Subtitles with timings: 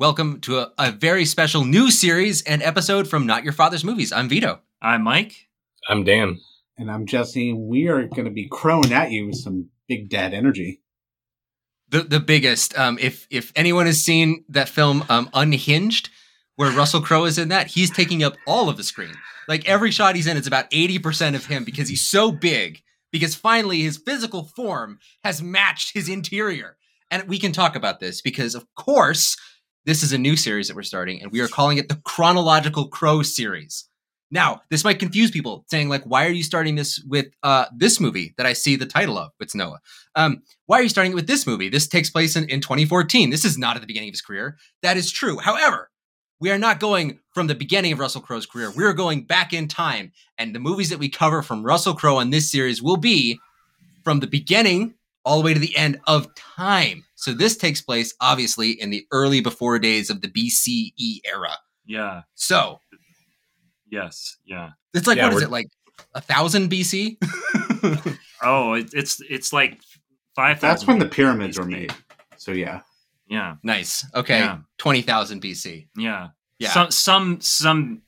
[0.00, 0.30] Hello, everyone.
[0.30, 4.12] Welcome to a, a very special new series and episode from Not Your Father's Movies.
[4.12, 4.60] I'm Vito.
[4.80, 5.48] I'm Mike.
[5.90, 6.40] I'm Dan.
[6.78, 7.52] And I'm Jesse.
[7.52, 10.80] We are going to be crowing at you with some big dad energy.
[11.90, 12.78] The the biggest.
[12.78, 16.08] Um, if if anyone has seen that film um, Unhinged,
[16.56, 19.14] where Russell Crowe is in that, he's taking up all of the screen.
[19.48, 22.80] Like every shot he's in, it's about eighty percent of him because he's so big.
[23.12, 26.78] Because finally, his physical form has matched his interior,
[27.10, 29.36] and we can talk about this because, of course,
[29.84, 32.88] this is a new series that we're starting, and we are calling it the Chronological
[32.88, 33.88] Crow series.
[34.30, 37.98] Now, this might confuse people, saying like, "Why are you starting this with uh, this
[37.98, 39.32] movie that I see the title of?
[39.40, 39.80] It's Noah.
[40.14, 41.68] Um, why are you starting it with this movie?
[41.68, 43.30] This takes place in, in 2014.
[43.30, 44.56] This is not at the beginning of his career.
[44.82, 45.38] That is true.
[45.38, 45.90] However,
[46.40, 48.70] we are not going from the beginning of Russell Crowe's career.
[48.70, 52.20] We are going back in time, and the movies that we cover from Russell Crowe
[52.20, 53.40] in this series will be
[54.04, 57.04] from the beginning all the way to the end of time.
[57.16, 61.52] So this takes place obviously in the early before days of the BCE era.
[61.86, 62.22] Yeah.
[62.34, 62.80] So
[63.90, 64.36] Yes.
[64.44, 64.70] Yeah.
[64.94, 65.66] it's like Yeah, what is it like
[66.14, 67.16] a thousand BC?
[68.42, 69.80] Oh, it, it's it's like
[70.34, 70.60] five.
[70.60, 71.92] That's when the pyramids were made.
[72.38, 72.80] So yeah.
[73.28, 73.56] Yeah.
[73.62, 74.06] nice.
[74.14, 74.58] Okay, Yeah.
[74.78, 75.88] twenty thousand BC.
[75.96, 76.28] Yeah.
[76.58, 76.70] Yeah.
[76.70, 78.02] Some some some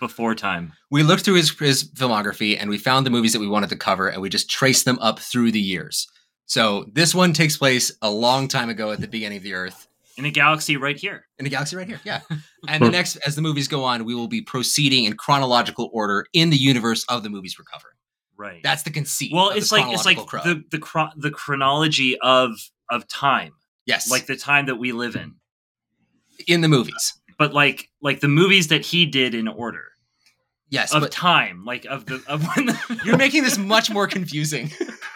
[0.00, 0.72] before time.
[0.90, 3.76] we looked through his his filmography and we found the movies that we wanted to
[3.76, 6.06] cover and we just traced them up through the years.
[6.48, 9.86] So this one takes place a long time ago at the beginning of the Earth
[10.16, 11.26] In a galaxy right here.
[11.38, 12.00] in a galaxy right here.
[12.04, 12.20] Yeah.
[12.66, 16.26] And the next, as the movies go on, we will be proceeding in chronological order
[16.32, 17.94] in the universe of the movies we're covering.
[18.36, 18.60] Right.
[18.64, 19.30] That's the conceit.
[19.32, 20.40] well, it's like it's like crow.
[20.42, 22.50] the the chro- the chronology of
[22.90, 23.52] of time,
[23.86, 25.36] yes, like the time that we live in.
[26.48, 27.14] in the movies.
[27.38, 29.84] But like like the movies that he did in order
[30.70, 34.06] Yes, of but time, like of the of when the, you're making this much more
[34.08, 34.70] confusing.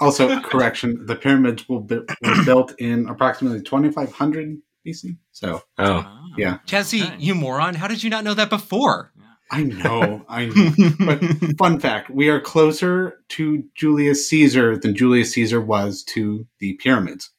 [0.00, 5.16] Also, correction: the pyramids were, bu- were built in approximately 2500 BC.
[5.32, 6.58] So Oh, Ah, Yeah.
[6.66, 7.16] Jesse, okay.
[7.18, 7.74] you moron!
[7.74, 9.12] How did you not know that before?
[9.50, 10.90] I know, I know.
[11.06, 11.22] But
[11.56, 17.30] fun fact: we are closer to Julius Caesar than Julius Caesar was to the pyramids.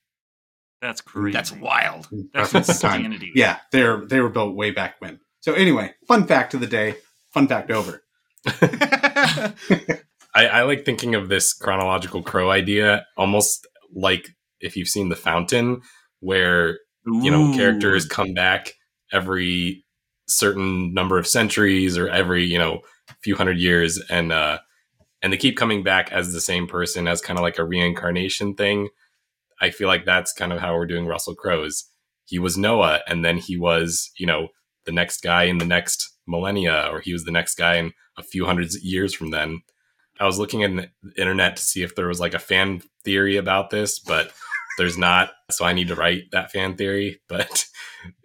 [0.82, 1.34] That's crazy.
[1.34, 2.08] That's wild.
[2.34, 3.00] That's Roughly the time.
[3.02, 3.32] insanity.
[3.36, 5.20] Yeah, they're they were built way back when.
[5.42, 6.96] So anyway, fun fact of the day.
[7.34, 8.04] Fun fact over.
[10.36, 14.30] I, I like thinking of this chronological crow idea almost like
[14.60, 15.82] if you've seen The Fountain,
[16.20, 18.74] where you know characters come back
[19.12, 19.86] every
[20.28, 22.82] certain number of centuries or every you know
[23.22, 24.60] few hundred years, and uh,
[25.22, 28.56] and they keep coming back as the same person as kind of like a reincarnation
[28.56, 28.90] thing.
[29.62, 31.86] I feel like that's kind of how we're doing Russell Crowe's.
[32.26, 34.50] He was Noah, and then he was you know
[34.86, 38.24] the next guy in the next millennia, or he was the next guy in a
[38.24, 39.62] few hundred years from then.
[40.20, 43.38] I was looking in the internet to see if there was like a fan theory
[43.38, 44.32] about this, but
[44.78, 45.32] there's not.
[45.52, 47.20] So I need to write that fan theory.
[47.28, 47.66] But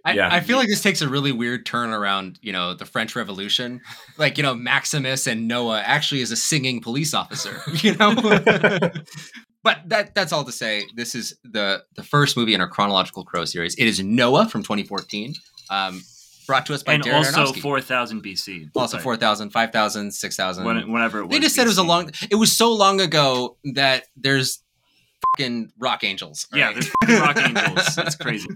[0.04, 3.16] I, I feel like this takes a really weird turn around, you know, the French
[3.16, 3.80] Revolution.
[4.18, 8.14] Like, you know, Maximus and Noah actually is a singing police officer, you know?
[9.62, 10.84] but that that's all to say.
[10.94, 13.74] This is the the first movie in our chronological Crow series.
[13.76, 15.34] It is Noah from 2014,
[15.70, 16.02] um,
[16.46, 17.60] brought to us by and Darren also Aronofsky.
[17.60, 18.70] 4000 BC.
[18.74, 19.02] also Right.
[19.02, 20.64] 4,000, 5,000, 6,000.
[20.64, 21.30] When, whenever it was.
[21.30, 22.10] they just said it was a long.
[22.30, 24.62] It was so long ago that there's
[25.30, 26.46] fucking rock angels.
[26.52, 26.74] Yeah, right?
[26.74, 27.98] there's fucking rock angels.
[27.98, 28.48] It's crazy.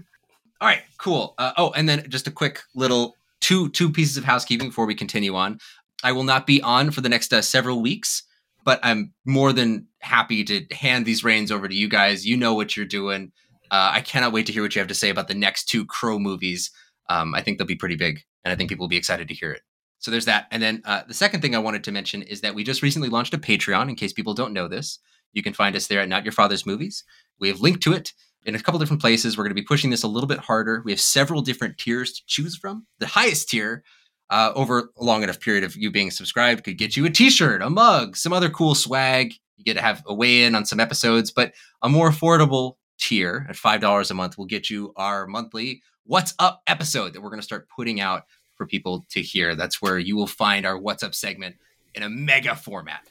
[0.59, 1.35] All right, cool.
[1.37, 4.95] Uh, oh, and then just a quick little two two pieces of housekeeping before we
[4.95, 5.59] continue on.
[6.03, 8.23] I will not be on for the next uh, several weeks,
[8.63, 12.25] but I'm more than happy to hand these reins over to you guys.
[12.25, 13.31] You know what you're doing.
[13.69, 15.85] Uh, I cannot wait to hear what you have to say about the next two
[15.85, 16.71] Crow movies.
[17.09, 19.33] Um, I think they'll be pretty big, and I think people will be excited to
[19.33, 19.61] hear it.
[19.99, 20.47] So there's that.
[20.51, 23.09] And then uh, the second thing I wanted to mention is that we just recently
[23.09, 23.89] launched a Patreon.
[23.89, 24.99] In case people don't know this,
[25.33, 27.03] you can find us there at Not Your Father's Movies.
[27.39, 28.13] We have linked to it
[28.45, 29.37] in a couple different places.
[29.37, 30.81] We're going to be pushing this a little bit harder.
[30.85, 32.85] We have several different tiers to choose from.
[32.99, 33.83] The highest tier,
[34.29, 37.61] uh, over a long enough period of you being subscribed, could get you a T-shirt,
[37.61, 39.33] a mug, some other cool swag.
[39.57, 43.45] You get to have a weigh in on some episodes, but a more affordable tier
[43.49, 47.29] at five dollars a month will get you our monthly "What's Up" episode that we're
[47.29, 48.23] going to start putting out
[48.55, 49.55] for people to hear.
[49.55, 51.55] That's where you will find our "What's Up" segment
[51.93, 53.09] in a mega format,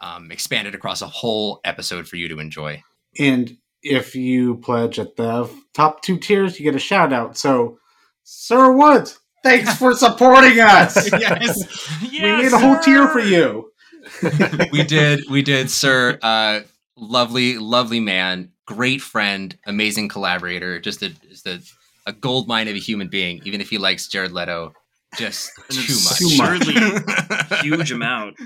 [0.00, 2.82] um, expanded across a whole episode for you to enjoy.
[3.18, 7.36] And if you pledge at the top two tiers, you get a shout out.
[7.36, 7.78] So,
[8.24, 11.10] Sir Woods, thanks for supporting us.
[11.12, 11.88] yes.
[12.12, 12.12] yes.
[12.12, 13.70] we made a whole tier for you.
[14.72, 16.60] we did we did sir uh
[16.96, 21.60] lovely lovely man great friend amazing collaborator just a just a,
[22.06, 24.72] a gold mine of a human being even if he likes jared leto
[25.16, 26.60] just too much Too much.
[26.60, 28.36] absurdly huge amount.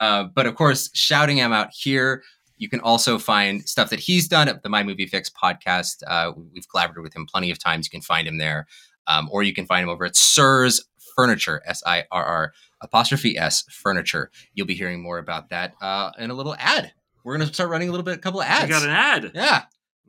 [0.00, 2.22] uh, but of course shouting him out here
[2.58, 6.02] You can also find stuff that he's done at the My Movie Fix podcast.
[6.06, 7.86] Uh, we've collaborated with him plenty of times.
[7.86, 8.66] You can find him there,
[9.06, 10.84] um, or you can find him over at Sir's
[11.14, 12.52] Furniture, S I R R
[12.82, 14.30] apostrophe S Furniture.
[14.54, 16.90] You'll be hearing more about that uh, in a little ad.
[17.24, 18.64] We're going to start running a little bit, a couple of ads.
[18.64, 19.30] I got an ad.
[19.34, 19.62] Yeah.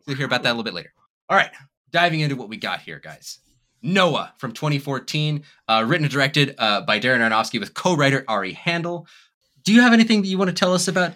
[0.08, 0.92] We'll hear about that a little bit later.
[1.30, 1.52] All right.
[1.92, 3.40] Diving into what we got here, guys.
[3.82, 9.08] Noah from 2014, uh, written and directed uh, by Darren Aronofsky with co-writer Ari Handel.
[9.64, 11.14] Do you have anything that you want to tell us about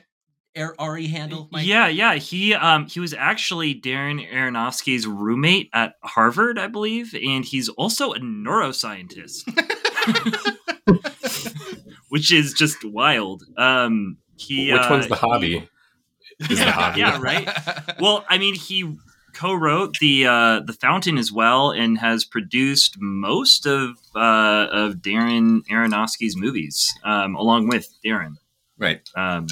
[0.79, 1.49] Ari Handel?
[1.51, 1.65] Mike?
[1.65, 2.15] Yeah, yeah.
[2.15, 8.13] He um he was actually Darren Aronofsky's roommate at Harvard, I believe, and he's also
[8.13, 9.43] a neuroscientist,
[12.09, 13.43] which is just wild.
[13.57, 15.69] Um, he Which uh, one's the he- hobby?
[16.39, 16.99] Is the Yeah, hobby?
[16.99, 17.49] yeah, right.
[17.99, 18.95] well, I mean, he
[19.33, 25.61] co-wrote the uh, the Fountain as well, and has produced most of uh, of Darren
[25.69, 28.35] Aronofsky's movies, um, along with Darren.
[28.77, 29.01] right.
[29.15, 29.47] Um,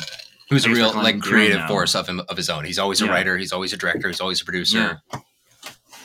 [0.49, 2.65] Who's a real like creative force of him of his own.
[2.65, 3.11] He's always a Yeah.
[3.11, 3.37] writer.
[3.37, 4.09] He's always a director.
[4.09, 5.01] He's always a producer.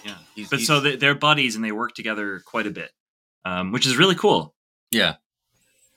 [0.05, 2.93] yeah, He's- but he's- so they- they're buddies and they work together quite a bit,
[3.45, 4.55] um, which is really cool.
[4.93, 5.17] Yeah.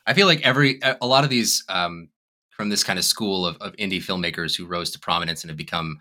[0.07, 2.09] I feel like every a a lot of these um,
[2.49, 5.57] from this kind of school of, of indie filmmakers who rose to prominence and have
[5.57, 5.99] become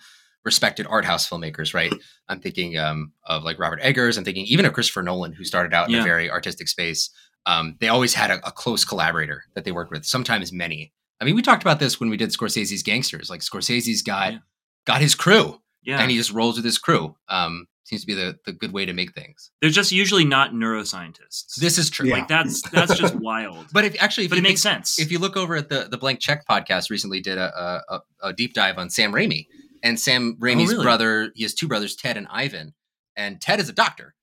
[0.49, 1.93] respected art house filmmakers, right?
[2.29, 4.17] I'm thinking um, of like Robert Eggers.
[4.19, 7.11] I'm thinking even of Christopher Nolan, who started out in a very artistic space.
[7.47, 10.05] Um, they always had a, a close collaborator that they worked with.
[10.05, 10.93] Sometimes many.
[11.21, 13.31] I mean, we talked about this when we did Scorsese's Gangsters.
[13.31, 14.39] Like Scorsese's got Yeah.
[14.87, 17.17] got his crew, Yeah, and he just rolls with his crew.
[17.29, 19.51] Um, seems to be the the good way to make things.
[19.63, 21.55] they're just usually not neuroscientists.
[21.57, 22.09] This is true.
[22.09, 22.17] Yeah.
[22.17, 23.67] like that's that's just wild.
[23.73, 24.99] But if actually, if but you it makes think- sense.
[24.99, 28.33] if you look over at the the Blank Check podcast, recently did a a, a
[28.35, 29.47] deep dive on Sam Raimi
[29.83, 30.85] and Sam Raimi's really?
[30.85, 31.33] brother.
[31.35, 32.75] He has two brothers, Ted and Ivan,
[33.17, 34.15] and Ted is a doctor.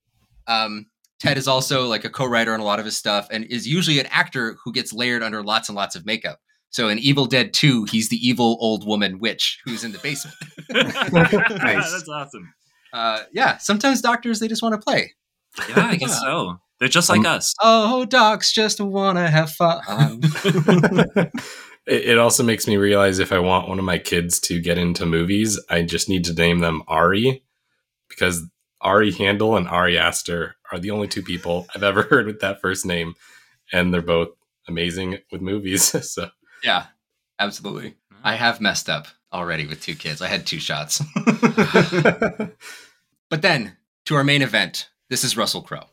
[0.48, 0.88] Um,
[1.20, 4.00] Ted is also like a co-writer on a lot of his stuff, and is usually
[4.00, 6.40] an actor who gets layered under lots and lots of makeup.
[6.70, 10.36] So in Evil Dead Two, he's the evil old woman witch who's in the basement.
[10.70, 12.54] That's awesome.
[12.92, 15.14] Uh, yeah, sometimes doctors they just want to play.
[15.70, 16.60] Yeah, I guess so.
[16.80, 17.54] They're just like us.
[17.62, 20.22] Oh, docs just want to have fun.
[21.88, 24.78] It, it also makes me realize if I want one of my kids to get
[24.78, 27.44] into movies, I just need to name them Ari
[28.10, 28.44] because
[28.82, 32.62] Ari Handel and Ari Aster are the only two people I've ever heard with that
[32.62, 33.16] first name,
[33.72, 34.30] and they're both
[34.68, 35.84] amazing with movies.
[36.12, 36.30] so
[36.64, 36.86] yeah,
[37.40, 37.96] absolutely.
[38.24, 40.22] I have messed up already with two kids.
[40.22, 41.02] I had two shots.
[43.30, 44.90] but then to our main event.
[45.10, 45.86] This is Russell Crowe.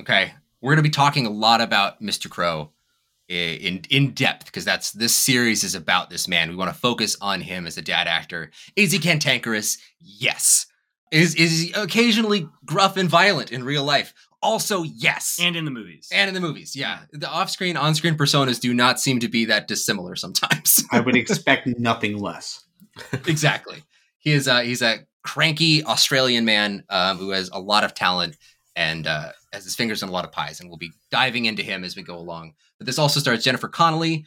[0.00, 2.30] Okay, we're going to be talking a lot about Mr.
[2.30, 2.83] Crowe i-
[3.28, 6.50] in in depth because that's this series is about this man.
[6.50, 8.50] We want to focus on him as a dad actor.
[8.76, 9.78] Is he cantankerous?
[10.00, 10.66] Yes.
[11.10, 14.12] Is is he occasionally gruff and violent in real life?
[14.42, 15.38] Also, yes.
[15.40, 16.10] and in the movies.
[16.12, 16.98] And in the movies, yeah.
[17.12, 20.84] The off-screen, on-screen personas do not seem to be that dissimilar sometimes.
[20.92, 22.62] I would expect nothing less.
[23.26, 23.84] exactly.
[24.18, 28.36] He is a, he's a cranky Australian man um, who has a lot of talent
[28.76, 30.60] and uh, has his fingers in a lot of pies.
[30.60, 32.52] And we'll be diving into him as we go along.
[32.78, 34.26] But this also stars Jennifer Connelly.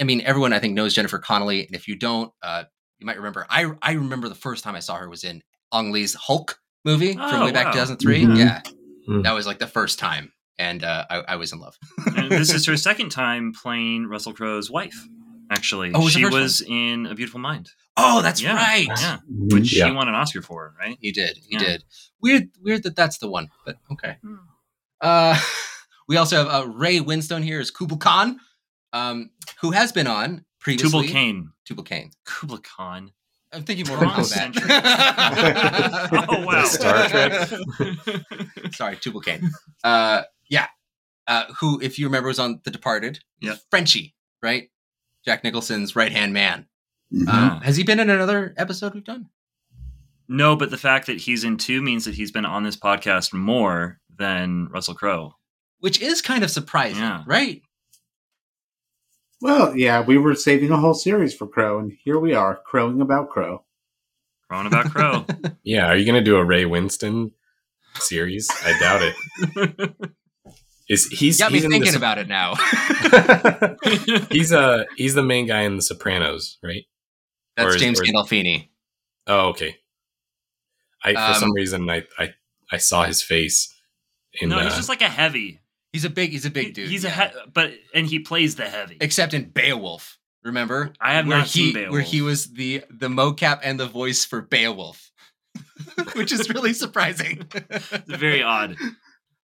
[0.00, 2.64] I mean, everyone I think knows Jennifer Connelly, and if you don't, uh,
[2.98, 3.46] you might remember.
[3.48, 5.42] I I remember the first time I saw her was in
[5.72, 7.72] Ang Lee's Hulk movie from Oh, way back wow.
[7.72, 8.24] 2003.
[8.24, 8.38] Mhm.
[8.38, 8.60] Yeah,
[9.06, 9.22] Hmm.
[9.22, 11.76] that was like the first time, and uh, I, I was in love.
[12.16, 14.96] and this is her second time playing Russell Crowe's wife.
[15.50, 17.70] Actually, Oh, was she first was in A Beautiful Mind.
[17.96, 18.86] oh, that's Yeah, right.
[18.88, 19.52] Yeah, Mhm.
[19.52, 19.86] which Yeah.
[19.88, 20.96] she won an Oscar for, right?
[21.00, 21.36] He did.
[21.36, 21.58] He Yeah.
[21.58, 21.84] did.
[22.20, 22.48] Weird.
[22.60, 23.50] Weird that that's the one.
[23.66, 24.16] But okay.
[24.22, 24.36] Hmm.
[25.00, 25.38] Uh,
[26.08, 28.40] we also have uh, Ray Winstone here as Kubla Khan,
[28.92, 30.90] um, who has been on previously.
[30.90, 31.50] Tubal Cain.
[31.66, 32.10] Tubal Cain.
[32.24, 33.10] Kubla Khan.
[33.52, 34.66] I'm thinking more Wrong about century.
[34.66, 36.08] that.
[36.28, 36.64] Oh, wow.
[36.64, 37.48] Star Trek.
[38.72, 39.50] Sorry, Tubal Cain.
[39.84, 40.66] Uh, yeah.
[41.28, 43.20] Uh, who, if you remember, was on The Departed.
[43.40, 43.58] Yep.
[43.70, 44.70] Frenchie, right?
[45.24, 46.66] Jack Nicholson's right hand man.
[47.12, 47.28] Mhm.
[47.28, 49.28] Um, has he been in another episode we've done?
[50.26, 53.32] no, but the fact that he's in two means that he's been on this podcast
[53.34, 55.34] more than Russell Crowe.
[55.80, 57.22] Which is kind of surprising, Yeah.
[57.26, 57.60] right?
[59.42, 63.00] Well, yeah, we were saving a whole series for Crow, and here we are, crowing
[63.02, 63.64] about Crow.
[64.48, 65.26] Crowing about Crow.
[65.62, 67.32] yeah, are you going to do a Ray Winstone
[67.96, 68.50] series?
[68.64, 69.94] I doubt it.
[70.88, 72.54] Is he's Got me he's in the thinking Sop- about it now.
[74.30, 76.84] he's uh he's the main guy in The Sopranos, right?
[77.56, 78.68] That's is- James is- Gandolfini.
[79.26, 79.76] Oh, okay.
[81.02, 82.34] I for Um, some reason I, I
[82.70, 83.72] I saw his face
[84.40, 85.60] in no, uh, he's just like a heavy.
[85.92, 86.30] He's a big.
[86.32, 86.88] He's a big dude.
[86.90, 88.96] He's a he- but and he plays the heavy.
[89.00, 90.18] except in Beowulf.
[90.42, 90.92] Remember?
[91.00, 91.92] I have where not he seen Beowulf.
[91.92, 95.10] where he was the the mocap and the voice for Beowulf,
[96.14, 97.46] which is really surprising.
[97.54, 98.76] It's very odd.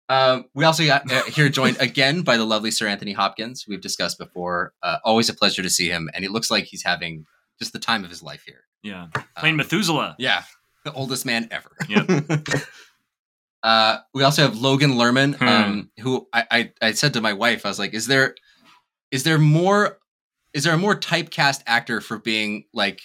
[0.09, 3.67] Um, we also got uh, here joined again by the lovely Sir Anthony Hopkins.
[3.69, 4.73] We've discussed before.
[4.83, 7.27] Uh, always a pleasure to see him, and it looks like he's having
[7.59, 8.65] just the time of his life here.
[8.83, 10.17] Yeah, playing Um, Methuselah.
[10.19, 10.43] yeah,
[10.85, 11.71] the oldest man ever.
[11.89, 12.31] Yep.
[13.63, 15.49] uh, we also have Logan Lerman, Hmm.
[15.49, 18.35] um, who I, I I said to my wife, I was like, is there
[19.11, 19.99] is there more
[20.55, 23.01] is there a more typecast actor for being like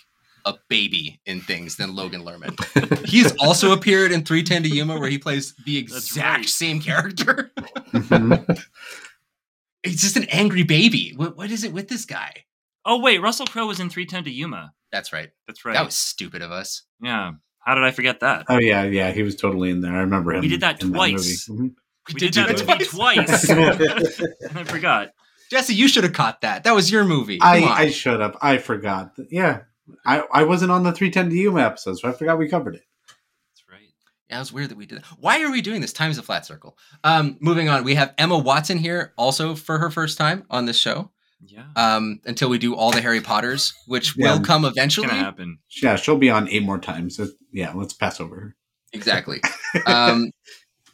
[0.46, 3.06] a baby in things than Logan Lerman?
[3.08, 6.50] He's also appeared in 310 to Yuma where he plays the exact right.
[6.50, 7.52] same character.
[7.92, 8.66] Mhm.
[9.84, 11.14] He's just an angry baby.
[11.16, 12.46] What what is it with this guy?
[12.86, 14.74] Oh wait, Russell Crowe was in 310 to Yuma.
[14.92, 15.30] That's right.
[15.48, 15.74] That's right.
[15.74, 16.84] That was stupid of us.
[17.02, 17.32] yeah.
[17.66, 18.46] How did I forget that?
[18.50, 19.94] Oh yeah, yeah, he was totally in there.
[19.94, 20.42] I remember him.
[20.42, 21.48] We did that in twice.
[21.48, 21.74] movie.
[22.10, 23.46] We did did that do movie that twice.
[23.48, 24.28] Mhm.
[24.56, 25.12] I forgot.
[25.50, 26.66] Jesse, you should have caught that.
[26.66, 27.38] That was your movie.
[27.40, 27.68] Come I on.
[27.72, 28.36] I should have.
[28.42, 29.14] I forgot.
[29.30, 29.62] Yeah,
[30.06, 32.84] I I wasn't on the 310 to Yuma episode, so I forgot we covered it.
[33.08, 33.90] That's right.
[34.30, 35.06] Yeah, it was weird that we did that.
[35.20, 35.94] Why are we doing this?
[35.94, 36.78] Time is a flat circle.
[37.04, 40.78] Um, moving on, we have Emma Watson here also for her first time on this
[40.78, 41.12] show.
[41.46, 41.66] Yeah.
[41.76, 44.34] Um, until we do all the Harry Potters, which Yeah.
[44.34, 45.08] will come eventually.
[45.08, 45.60] gonna happen.
[45.82, 47.18] Yeah, she'll be on eight more times.
[47.18, 48.56] So, yeah, let's pass over her.
[48.94, 49.42] Exactly.
[49.86, 50.32] um,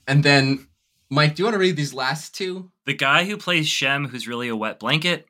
[0.07, 0.67] and then,
[1.11, 2.71] Mike, do you want to read these last two?
[2.87, 5.27] The guy who plays Shem, who's really a wet blanket,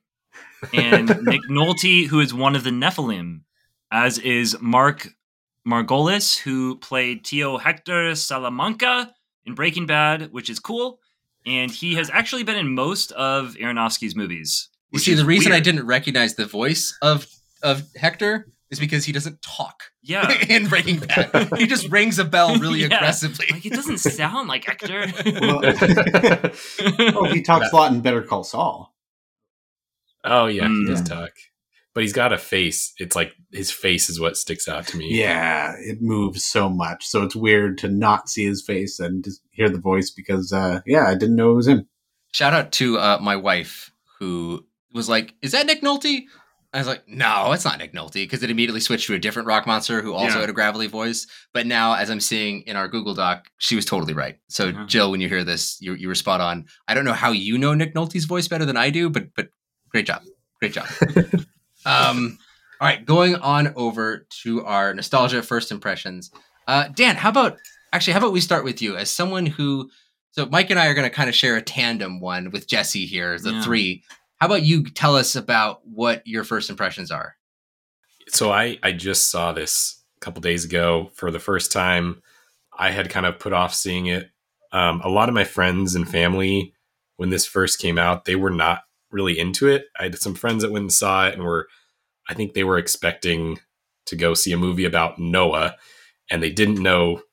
[0.73, 3.41] and Nick Nolte, who is one of the Nephilim,
[3.91, 5.07] as is Mark
[5.67, 9.13] Margolis, who played Tio Hector Salamanca
[9.45, 10.99] in Breaking Bad, which is cool.
[11.45, 14.69] And he has actually been in most of Aronofsky's movies.
[14.91, 17.27] You see, the reason I didn't recognize the voice of
[17.61, 20.31] of Hector is because he doesn't talk Yeah.
[20.49, 21.49] in Breaking Bad.
[21.57, 22.87] he just rings a bell really Yeah.
[22.87, 23.47] aggressively.
[23.51, 25.05] Like, it doesn't sound like Hector.
[25.41, 25.61] Well,
[27.15, 28.93] oh, he talks a lot in Better Call Saul.
[30.23, 31.09] Oh yeah, he does Mm.
[31.09, 31.31] talk,
[31.93, 32.93] but he's got a face.
[32.97, 35.07] It's like his face is what sticks out to me.
[35.19, 39.41] Yeah, it moves so much, so it's weird to not see his face and just
[39.51, 41.87] hear the voice because, uh, yeah, I didn't know it was him.
[42.31, 46.23] Shout out to uh, my wife who was like, "Is that Nick Nolte?"
[46.71, 49.47] I was like, "No, it's not Nick Nolte," because it immediately switched to a different
[49.47, 50.41] rock monster who also Yeah.
[50.41, 51.25] had a gravelly voice.
[51.51, 54.37] But now, as I'm seeing in our Google Doc, she was totally right.
[54.49, 54.85] So, Yeah.
[54.85, 56.65] Jill, when you hear this, you you were spot on.
[56.87, 59.47] I don't know how you know Nick Nolte's voice better than I do, but but
[59.89, 60.21] great job,
[60.59, 60.87] great job.
[61.89, 62.37] um,
[62.81, 66.31] all right, going on over to our nostalgia first impressions.
[66.67, 67.57] Uh, Dan, how about
[67.91, 68.13] actually?
[68.13, 69.89] How about we start with you as someone who
[70.31, 73.05] so Mike and I are going to kind of share a tandem one with Jesse
[73.05, 73.63] here, the Yeah.
[73.63, 74.03] three.
[74.37, 77.35] How about you tell us about what your first impressions are?
[78.27, 82.21] so I I just saw this a couple days ago for the first time.
[82.77, 84.29] I had kind of put off seeing it.
[84.71, 86.73] Um, a lot of my friends and family,
[87.17, 89.85] when this first came out, they were not really into it.
[89.99, 91.67] I had some friends that went and saw it and were,
[92.29, 93.59] I think they were expecting
[94.05, 95.75] to go see a movie about Noah,
[96.31, 97.23] and they didn't know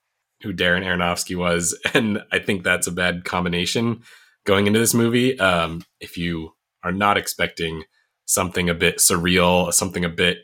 [0.43, 4.03] who Darren Aronofsky was, and I think that's a bad combination
[4.45, 5.39] going into this movie.
[5.39, 7.85] Um, if you are not expecting
[8.25, 10.39] something a bit surreal, something a bit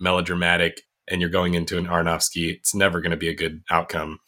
[0.00, 4.18] melodramatic and you're going into an Aronofsky, it's never going to be a good outcome.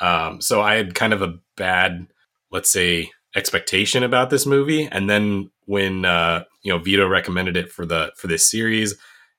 [0.00, 2.06] Um, so I had kind of a bad,
[2.50, 7.70] let's say, expectation about this movie, and then when uh, you know Vito recommended it
[7.72, 8.94] for the for this series,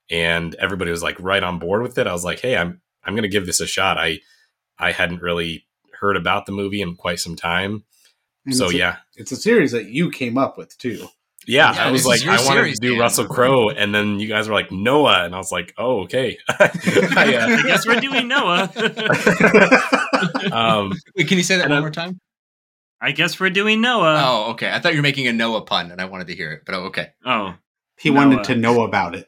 [0.09, 3.13] and everybody was like right on board with it, I was like, hey, I'm I'm
[3.13, 3.97] going to give this a shot.
[3.97, 4.19] I
[4.77, 5.65] I hadn't really
[5.99, 7.83] heard about the movie in quite some time,
[8.45, 11.07] And so it's a- yeah, it's a series that you came up with too.
[11.47, 12.99] yeah, Yeah, I was like, your I wanted series, to do Dan.
[12.99, 16.37] Russell Crowe, and then you guys were like Noah, and I was like, oh, okay.
[16.49, 16.55] I,
[17.35, 18.69] uh, I guess we're doing Noah.
[20.51, 22.19] um, Wait, can you say that one I- more time?
[23.03, 24.21] I guess we're doing Noah.
[24.25, 24.71] oh, okay.
[24.71, 26.63] I thought you were making a Noah pun, and I wanted to hear it.
[26.65, 27.09] But oh, okay.
[27.25, 27.53] Oh,
[27.99, 28.17] He Noah.
[28.17, 29.27] wanted to know about it.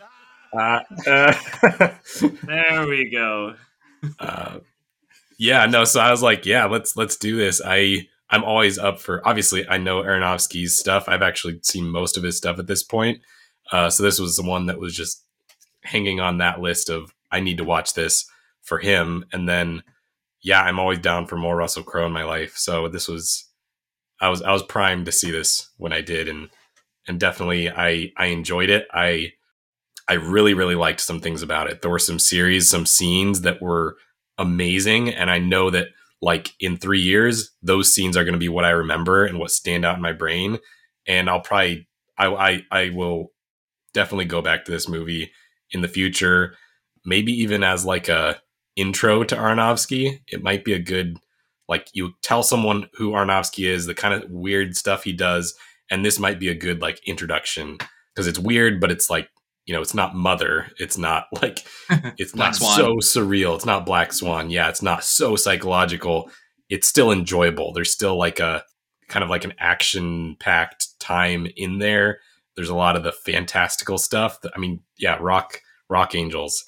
[0.58, 1.32] uh, uh,
[2.46, 3.54] there we go.
[4.18, 4.58] uh,
[5.38, 5.84] yeah, no.
[5.84, 7.60] So I was like, yeah, let's let's do this.
[7.64, 9.26] I I'm always up for.
[9.28, 11.04] Obviously, I know Aronofsky's stuff.
[11.08, 13.20] I've actually seen most of his stuff at this point.
[13.70, 15.24] Uh, so this was the one that was just
[15.82, 18.26] hanging on that list of I need to watch this
[18.62, 19.24] for him.
[19.32, 19.82] And then,
[20.42, 22.56] yeah, I'm always down for more Russell Crowe in my life.
[22.56, 23.46] So this was,
[24.20, 26.50] I was I was primed to see this when I did, and
[27.08, 28.86] and definitely I I enjoyed it.
[28.92, 29.32] I
[30.08, 31.82] I really really liked some things about it.
[31.82, 33.96] There were some series, some scenes that were
[34.38, 35.88] amazing, and I know that
[36.22, 39.50] like in three years, those scenes are going to be what I remember and what
[39.50, 40.58] stand out in my brain.
[41.06, 43.32] And I'll probably I I, I will
[43.94, 45.32] definitely go back to this movie
[45.70, 46.54] in the future,
[47.04, 48.40] maybe even as like a
[48.76, 50.20] intro to Aronofsky.
[50.28, 51.18] It might be a good
[51.68, 55.54] like you tell someone who Aronofsky is, the kind of weird stuff he does,
[55.90, 57.78] and this might be a good like introduction
[58.14, 59.28] because it's weird, but it's like
[59.66, 61.64] you know, it's not Mother, it's not like
[62.18, 62.76] it's not Swan.
[62.76, 66.30] so surreal, it's not Black Swan, yeah, it's not so psychological.
[66.68, 67.72] It's still enjoyable.
[67.72, 68.64] There's still like a
[69.08, 72.20] kind of like an action packed time in there.
[72.56, 74.40] There's a lot of the fantastical stuff.
[74.40, 76.64] That, I mean, yeah, Rock Rock Angels.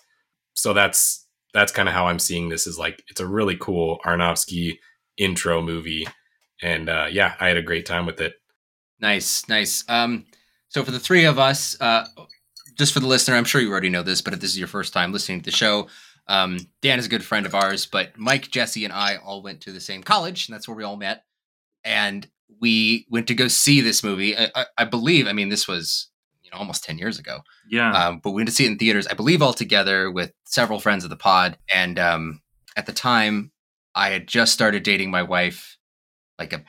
[0.54, 1.22] So that's
[1.52, 2.66] that's kind of how I'm seeing this.
[2.66, 4.78] Is like it's a really cool Aronofsky
[5.16, 6.06] intro movie,
[6.61, 8.35] and uh, yeah, I had a great time with it.
[9.00, 9.85] Nice, nice.
[9.88, 10.26] Um,
[10.68, 12.06] so for the three of us, uh,
[12.78, 14.68] just for the listener, I'm sure you already know this, but if this is your
[14.68, 15.88] first time listening to the show,
[16.28, 19.61] um, Dan is a good friend of ours, but Mike, Jesse, and I all went
[19.62, 21.25] to the same college, and that's where we all met.
[21.85, 22.26] And
[22.61, 24.37] we went to go see this movie.
[24.37, 26.09] I, I, I believe, I mean, this was
[26.52, 27.92] almost ten years ago, Yeah.
[27.92, 29.06] um, but we went to see it in theaters.
[29.06, 31.56] I believe all together with several friends of the pod.
[31.73, 32.40] And um,
[32.76, 33.52] at the time,
[33.94, 35.76] I had just started dating my wife,
[36.38, 36.62] like a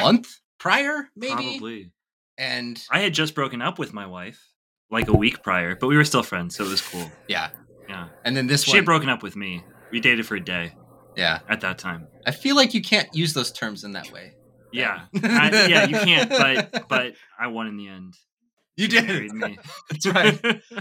[0.00, 0.28] month
[0.58, 1.32] prior, maybe.
[1.58, 1.92] Probably.
[2.38, 4.42] And I had just broken up with my wife
[4.90, 7.10] like a week prior, but we were still friends, so it was cool.
[7.28, 7.48] yeah,
[7.88, 8.08] Yeah.
[8.24, 9.64] and then this She one, had broken up with me.
[9.90, 10.72] We dated for a day
[11.16, 11.40] yeah.
[11.48, 12.06] at that time.
[12.26, 14.34] I feel like you can't use those terms in that way.
[14.72, 15.06] Yeah.
[15.22, 18.14] I, yeah, you can't, but but I won in the end.
[18.76, 19.32] You did.
[19.32, 19.58] me.
[19.90, 20.62] That's right.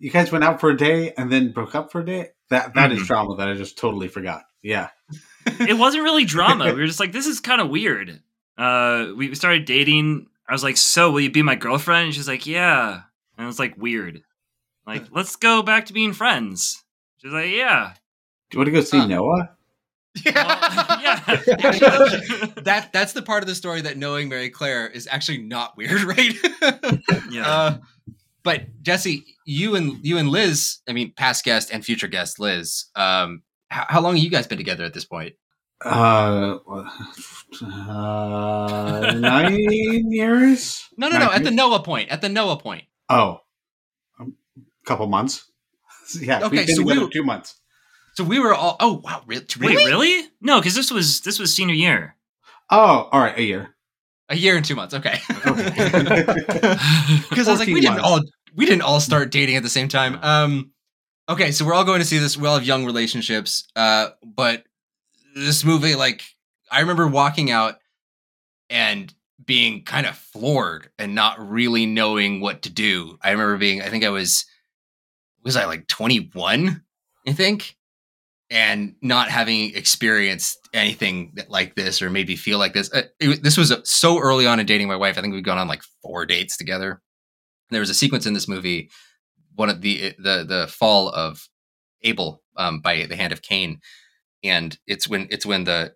[0.00, 2.30] You guys went out for a day and then broke up for a day.
[2.50, 3.06] That that is Mhm.
[3.06, 4.42] drama that I just totally forgot.
[4.60, 4.88] Yeah.
[5.46, 6.66] it wasn't really drama.
[6.66, 8.20] We were just like, this is kind of weird.
[8.58, 10.26] Uh, we started dating.
[10.48, 12.06] I was like, so will you be my girlfriend?
[12.06, 13.02] And she's like, yeah.
[13.38, 14.22] And it was like weird.
[14.86, 16.82] Like, let's go back to being friends.
[17.18, 17.94] She's like, yeah.
[18.50, 19.06] Do you want to go see Huh.
[19.06, 19.56] Noah?
[20.24, 20.32] Yeah.
[21.02, 21.20] yeah.
[21.26, 25.76] Actually, that that's the part of the story that knowing Mary Claire is actually not
[25.76, 26.34] weird, right?
[27.30, 27.46] yeah.
[27.48, 27.78] Uh,
[28.42, 32.86] but Jesse, you and you and Liz, I mean, past guest and future guest Liz,
[32.94, 35.34] um, how, how long have you guys been together at this point?
[35.84, 36.58] Uh,
[37.68, 39.58] uh nine
[40.10, 40.84] years?
[40.96, 41.26] No, no, no.
[41.26, 41.50] Nine At the?
[41.50, 42.10] Noah point.
[42.10, 42.84] At the Noah point.
[43.08, 43.40] Oh,
[44.20, 44.24] a
[44.86, 45.50] couple months.
[46.20, 46.38] yeah.
[46.44, 47.60] Okay, we've been so we together were- two months.
[48.16, 48.76] So we were all.
[48.80, 49.44] Oh wow, really?
[49.60, 50.28] Wait, really?
[50.40, 52.16] No, because this was this was senior year.
[52.70, 53.74] Oh, all right, a year.
[54.30, 54.94] A year and two months.
[54.94, 55.18] Okay.
[55.46, 56.24] Okay.
[57.28, 58.20] Because I was like, 14 we didn't all
[58.54, 60.18] we didn't all start dating at the same time.
[60.22, 60.70] Um,
[61.28, 62.36] okay, so we're all going to see this.
[62.36, 63.66] We all have young relationships.
[63.74, 64.64] Uh, but
[65.34, 66.22] this movie, like,
[66.70, 67.76] I remember walking out
[68.70, 69.12] and
[69.44, 73.18] being kind of floored and not really knowing what to do.
[73.22, 74.46] I remember being, I think I was,
[75.42, 76.82] was I like twenty one?
[77.26, 77.76] I think.
[78.50, 82.92] And not having experienced anything like this, or maybe feel like this.
[82.92, 85.16] Uh, it, this was uh, so early on in dating my wife.
[85.16, 86.90] I think we'd gone on like four dates together.
[86.90, 87.00] And
[87.70, 88.90] There was a sequence in this movie,
[89.54, 91.48] one of the the the fall of
[92.02, 93.80] Abel um, by the hand of Cain,
[94.44, 95.94] and it's when it's when the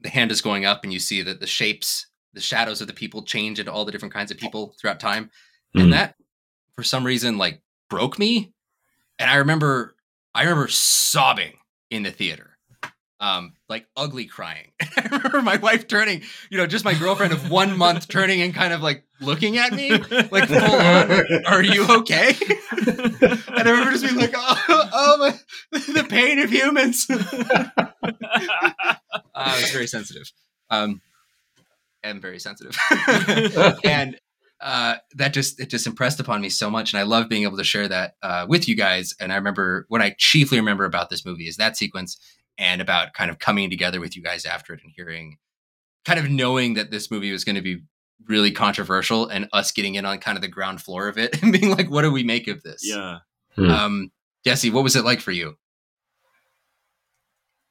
[0.00, 2.92] the hand is going up and you see that the shapes, the shadows of the
[2.92, 5.30] people change into all the different kinds of people throughout time,
[5.76, 5.82] Mhm.
[5.84, 6.16] and that
[6.74, 8.52] for some reason like broke me,
[9.20, 9.94] and I remember
[10.34, 11.52] I remember sobbing
[11.94, 12.50] in the theater.
[13.20, 14.72] Um, like ugly crying.
[14.82, 18.52] I remember my wife turning, you know, just my girlfriend of one month turning and
[18.52, 21.44] kind of like looking at me, like full on.
[21.46, 22.34] Are you okay?
[22.76, 25.38] and I remember just being like, oh, oh my,
[25.70, 27.06] the pain of humans.
[27.10, 27.86] uh,
[29.34, 30.30] I was very sensitive.
[30.68, 31.00] Um,
[32.02, 32.76] am very sensitive,
[33.84, 34.18] and
[34.64, 37.58] uh, that just it just impressed upon me so much, and I love being able
[37.58, 39.14] to share that uh, with you guys.
[39.20, 42.18] And I remember what I chiefly remember about this movie is that sequence,
[42.56, 45.36] and about kind of coming together with you guys after it and hearing,
[46.06, 47.82] kind of knowing that this movie was going to be
[48.26, 51.52] really controversial, and us getting in on kind of the ground floor of it and
[51.52, 52.80] being like, what do we make of this?
[52.88, 53.18] yeah.
[53.56, 53.70] Hmm.
[53.70, 54.12] Um,
[54.46, 55.56] Jesse, what was it like for you?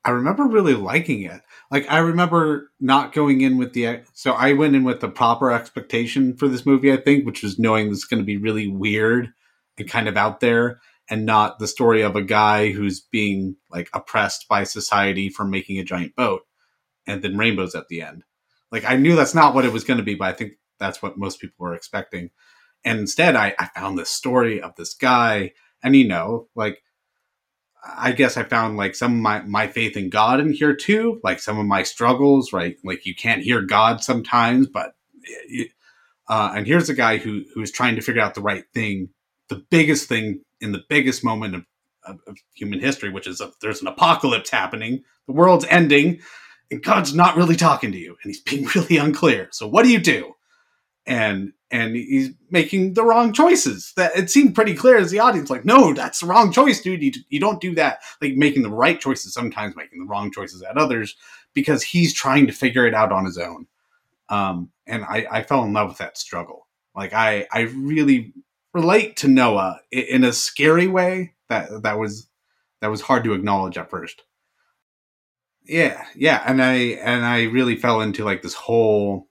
[0.06, 1.42] I remember really liking it.
[1.72, 5.52] Like I remember not going in with the so I went in with the proper
[5.52, 6.92] expectation for this movie.
[6.92, 9.32] I think, which was knowing this is going to be really weird
[9.78, 13.90] and kind of out there, and not the story of a guy who's being like
[13.94, 16.42] oppressed by society for making a giant boat,
[17.08, 18.24] and then rainbows at the end.
[18.72, 21.02] Like I knew that's not what it was going to be, but I think that's
[21.02, 22.30] what most people were expecting.
[22.84, 26.83] And instead, I, I found this story of this guy, and you know, like
[27.86, 31.20] I guess I found like some of my, my faith in God in here too,
[31.24, 32.78] like some of my struggles, right?
[32.84, 34.96] Like you can't hear God sometimes, but
[36.28, 39.10] uh, and here's a guy who who's trying to figure out the right thing,
[39.50, 41.66] the biggest thing in the biggest moment of,
[42.06, 46.22] of, of human history, which is a, there's an apocalypse happening, the world's ending,
[46.72, 49.50] and God's not really talking to you, and he's being really unclear.
[49.52, 50.34] So what do you do?
[51.06, 53.94] And and he's making the wrong choices.
[53.98, 57.02] That it seemed pretty clear as the audience, like, no, that's the wrong choice, dude.
[57.02, 58.02] You, you don't do that.
[58.22, 61.16] Like making the right choices, sometimes making the wrong choices at others,
[61.56, 63.66] because he's trying to figure it out on his own.
[64.30, 66.68] Um, and I, I fell in love with that struggle.
[66.96, 68.34] Like I, I really
[68.72, 72.28] relate to Noah in a scary way that that was
[72.82, 74.22] that was hard to acknowledge at first.
[75.66, 79.28] Yeah, yeah, and I and I really fell into like this whole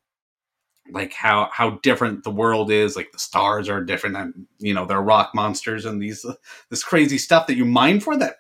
[0.92, 2.96] like how how different the world is.
[2.96, 6.24] Like the stars are different, and you know they're rock monsters and these
[6.70, 8.37] this crazy stuff that you mine for that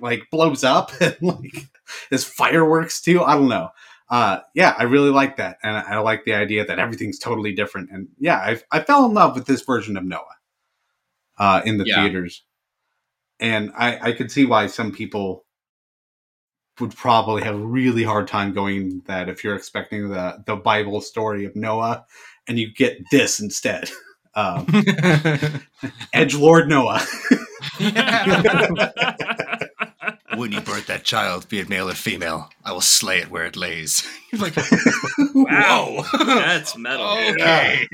[0.00, 1.66] like blows up and like
[2.10, 3.22] there's fireworks too.
[3.22, 3.70] I don't know.
[4.10, 7.54] Uh, yeah, I really like that, and I, I like the idea that everything's totally
[7.54, 7.90] different.
[7.90, 10.22] And yeah, I I fell in love with this version of Noah
[11.38, 11.96] uh, in the Yeah.
[11.96, 12.44] theaters,
[13.40, 15.43] and I I could see why some people
[16.80, 21.00] would probably have a really hard time going that if you're expecting the the Bible
[21.00, 22.04] story of Noah
[22.48, 23.90] and you get this instead.
[24.36, 24.66] Um,
[26.12, 27.00] Edge Lord Noah.
[30.36, 33.44] When you birth that child, be it male or female, I will slay it where
[33.44, 34.04] it lays.
[34.32, 34.56] You're like,
[35.34, 36.04] Wow.
[36.18, 37.06] That's metal.
[37.06, 37.86] okay.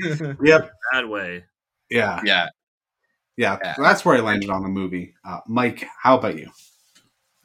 [0.43, 0.71] Yep.
[0.91, 1.43] Bad way.
[1.91, 2.19] Yeah.
[2.25, 2.47] Yeah.
[3.37, 3.57] Yeah.
[3.63, 3.75] Yeah.
[3.75, 5.13] So that's where I landed on the movie.
[5.23, 6.49] Uh, Mike, how about you?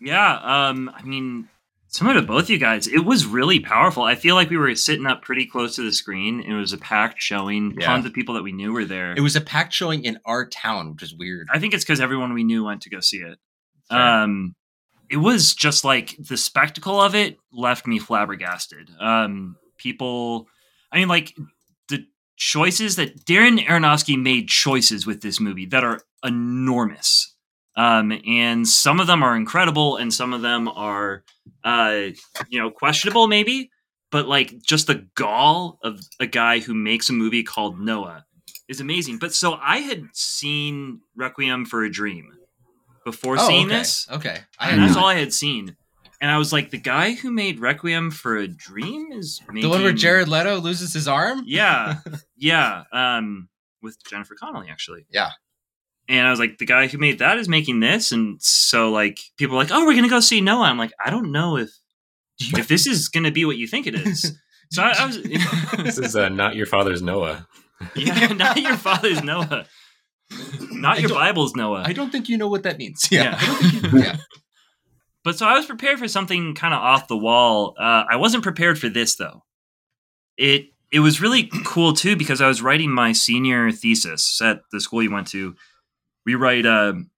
[0.01, 1.49] Yeah, um, I mean,
[1.89, 4.03] similar to both you guys, it was really powerful.
[4.03, 6.41] I feel like we were sitting up pretty close to the screen.
[6.41, 7.77] It was a packed showing.
[7.79, 7.87] Yeah.
[7.87, 9.15] Tons of people that we knew were there.
[9.15, 11.49] It was a packed showing in our town, which is weird.
[11.53, 13.39] I think it's because everyone we knew went to go see it.
[13.89, 13.99] Fair.
[13.99, 14.55] Um,
[15.09, 18.91] it was just like the spectacle of it left me flabbergasted.
[19.01, 20.49] Um, people,
[20.93, 21.35] I mean, like
[21.89, 22.07] the
[22.37, 27.36] choices that Darren Aronofsky made choices with this movie that are enormous.
[27.77, 31.25] Um, and some of them are incredible, and some of them are,
[31.63, 32.07] uh,
[32.49, 33.71] you know, questionable maybe.
[34.11, 38.25] But like just the gall of a guy who makes a movie called Noah
[38.69, 39.19] is amazing.
[39.19, 42.33] But so I had seen Requiem for a Dream
[43.05, 43.77] before Oh, seeing okay.
[43.79, 44.39] this, Okay.
[44.59, 45.77] I and that's all I had seen.
[46.21, 49.63] And I was like, the guy who made Requiem for a Dream is making...
[49.63, 51.43] the one where Jared Leto loses his arm?
[51.45, 51.99] Yeah,
[52.37, 52.85] yeah.
[52.91, 53.49] Um,
[53.83, 55.07] with Jennifer Connelly, actually.
[55.11, 55.31] Yeah.
[56.09, 59.19] And I was like, the guy who made that is making this, and so like
[59.37, 60.67] people are like, oh, we're gonna go see Noah.
[60.67, 61.71] I'm like, I don't know if
[62.39, 64.37] if this is gonna be what you think it is.
[64.73, 67.47] So I, I was, This is uh, not your father's Noah.
[67.95, 69.67] yeah, not your father's Noah,
[70.73, 71.83] not I your Bible's Noah.
[71.85, 73.07] I don't think you know what that means.
[73.11, 73.23] Yeah.
[73.23, 73.37] Yeah.
[73.41, 74.17] I don't think you, yeah.
[75.25, 77.75] But so I was prepared for something kind of off the wall.
[77.79, 79.43] Uh, I wasn't prepared for this though.
[80.37, 84.81] It it was really cool too because I was writing my senior thesis at the
[84.81, 85.55] school you went to.
[86.27, 87.11] We write um,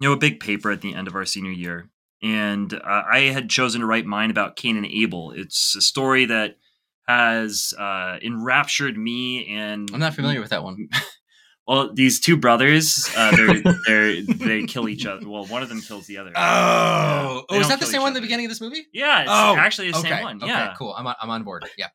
[0.00, 1.88] you know a big paper at the end of our senior year,
[2.22, 5.30] and uh, I had chosen to write mine about Cain and Abel.
[5.30, 6.56] It's a story that
[7.06, 10.88] has uh, enraptured me and I'm not familiar with that one.
[11.68, 15.28] Well, these two brothers, uh, they're, they're they kill each other.
[15.28, 16.30] Well, one of them kills the other.
[16.36, 17.56] Oh, Yeah.
[17.56, 18.86] oh, is that the same one at the beginning of this movie?
[18.92, 20.10] Yeah, it's oh, actually the okay.
[20.10, 20.36] same one.
[20.36, 20.94] Okay, Yeah, cool.
[20.96, 21.64] I'm on, I'm on board.
[21.76, 21.88] Yeah.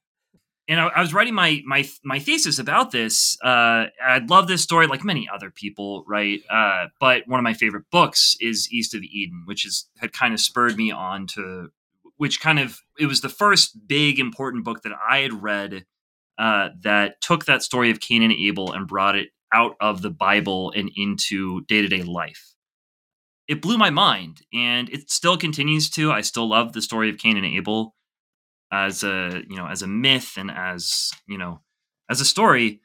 [0.67, 3.37] And I, I was writing my my my thesis about this.
[3.43, 6.41] Uh, I love this story, like many other people, right?
[6.49, 10.33] Uh, but one of my favorite books is East of Eden, which is had kind
[10.33, 11.69] of spurred me on to,
[12.17, 15.85] which kind of it was the first big important book that I had read
[16.37, 20.09] uh, that took that story of Cain and Abel and brought it out of the
[20.09, 22.53] Bible and into day to day life.
[23.47, 26.11] It blew my mind, and it still continues to.
[26.11, 27.95] I still love the story of Cain and Abel
[28.71, 31.61] as a you know as a myth and as you know
[32.09, 32.81] as a story.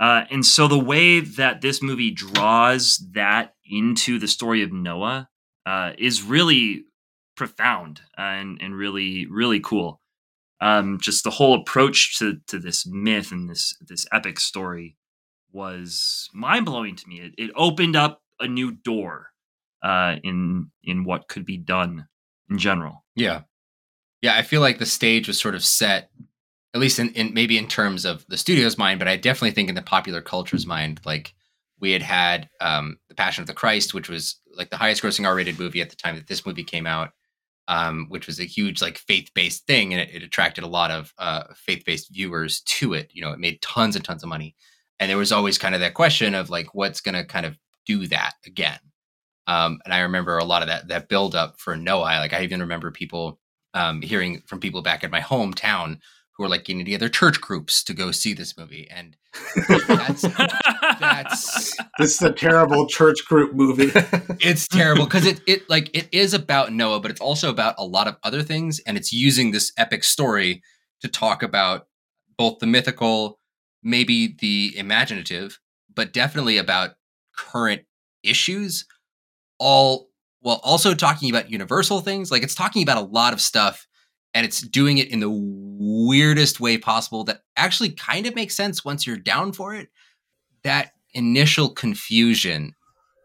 [0.00, 5.28] Uh, and so the way that this movie draws that into the story of Noah
[5.66, 6.84] uh, is really
[7.36, 10.00] profound and and really really cool.
[10.60, 14.96] Um, just the whole approach to to this myth and this this epic story
[15.52, 17.20] was mind blowing to me.
[17.20, 19.28] It, it opened up a new door
[19.82, 22.08] uh, in in what could be done
[22.50, 23.04] in general.
[23.14, 23.42] Yeah.
[24.22, 24.36] Yeah.
[24.36, 26.10] I feel like the stage was sort of set,
[26.74, 29.68] at least in, in maybe in terms of the studio's mind, but I definitely think
[29.68, 31.34] in the popular culture's mind, like
[31.80, 35.26] we had had um, The Passion of the Christ, which was like the highest grossing
[35.26, 37.10] R rated movie at the time that this movie came out,
[37.68, 39.94] um, which was a huge like faith based thing.
[39.94, 43.10] And it, it attracted a lot of uh, faith based viewers to it.
[43.12, 44.56] You know, it made tons and tons of money.
[44.98, 47.56] And there was always kind of that question of like, what's going to kind of
[47.86, 48.80] do that again?
[49.46, 52.18] Um, and I remember a lot of that that build up for Noah.
[52.18, 53.38] Like I even remember people
[53.74, 55.98] um, hearing from people back in my hometown
[56.38, 58.88] who were like getting together church groups to go see this movie.
[58.90, 59.16] And
[59.68, 60.22] that's
[61.00, 63.90] that's This is a terrible church group movie.
[64.40, 67.84] it's terrible because it it like it is about Noah, but it's also about a
[67.84, 70.62] lot of other things, and it's using this epic story
[71.00, 71.88] to talk about
[72.36, 73.40] both the mythical,
[73.82, 75.58] maybe the imaginative,
[75.92, 76.90] but definitely about
[77.36, 77.82] current
[78.22, 78.86] issues.
[79.58, 80.07] All
[80.40, 82.30] while also talking about universal things.
[82.30, 83.86] Like it's talking about a lot of stuff,
[84.34, 87.24] and it's doing it in the weirdest way possible.
[87.24, 89.88] That actually kind of makes sense once you're down for it.
[90.64, 92.74] That initial confusion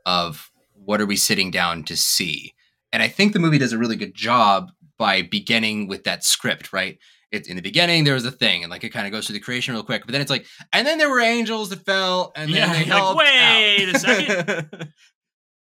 [0.06, 2.54] of what are we sitting down to see?
[2.92, 6.74] And I think the movie does a really good job by beginning with that script,
[6.74, 6.98] right?
[7.32, 9.34] it's in the beginning there was a thing and like it kind of goes through
[9.34, 12.32] the creation real quick but then it's like and then there were angels that fell
[12.36, 14.94] and then Yeah, they you're like, "Wait out." a second.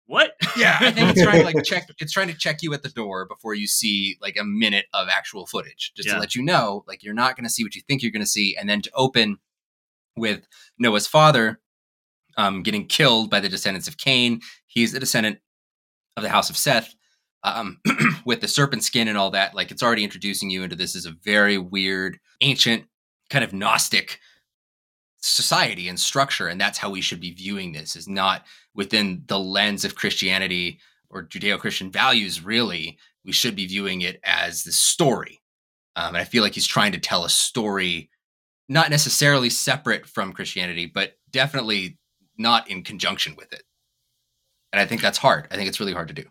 [0.09, 0.33] What?
[0.57, 2.89] yeah i think it's trying to like check it's trying to check you at the
[2.89, 6.15] door before you see like a minute of actual footage just Yeah.
[6.15, 8.23] to let you know like you're not going to see what you think you're going
[8.25, 9.37] to see and then to open
[10.17, 10.47] with
[10.79, 11.61] noah's father
[12.39, 15.39] um, getting killed by the descendants of cain he's a descendant
[16.17, 16.95] of the house of seth
[17.45, 17.79] um,
[18.25, 21.05] with the serpent skin and all that like it's already introducing you into this as
[21.07, 22.85] a very weird ancient
[23.31, 24.19] kind of gnostic
[25.21, 29.39] society and structure and that's how we should be viewing this is not within the
[29.39, 30.79] lens of christianity
[31.11, 32.99] or judeo-christian values really.
[33.25, 35.41] We should be viewing it as the story.
[35.97, 38.11] Um, and i feel like he's trying to tell a story
[38.69, 41.99] not necessarily separate from christianity but definitely
[42.37, 43.63] not in conjunction with it.
[44.73, 45.49] And i think that's hard.
[45.51, 46.25] I think it's really hard to do.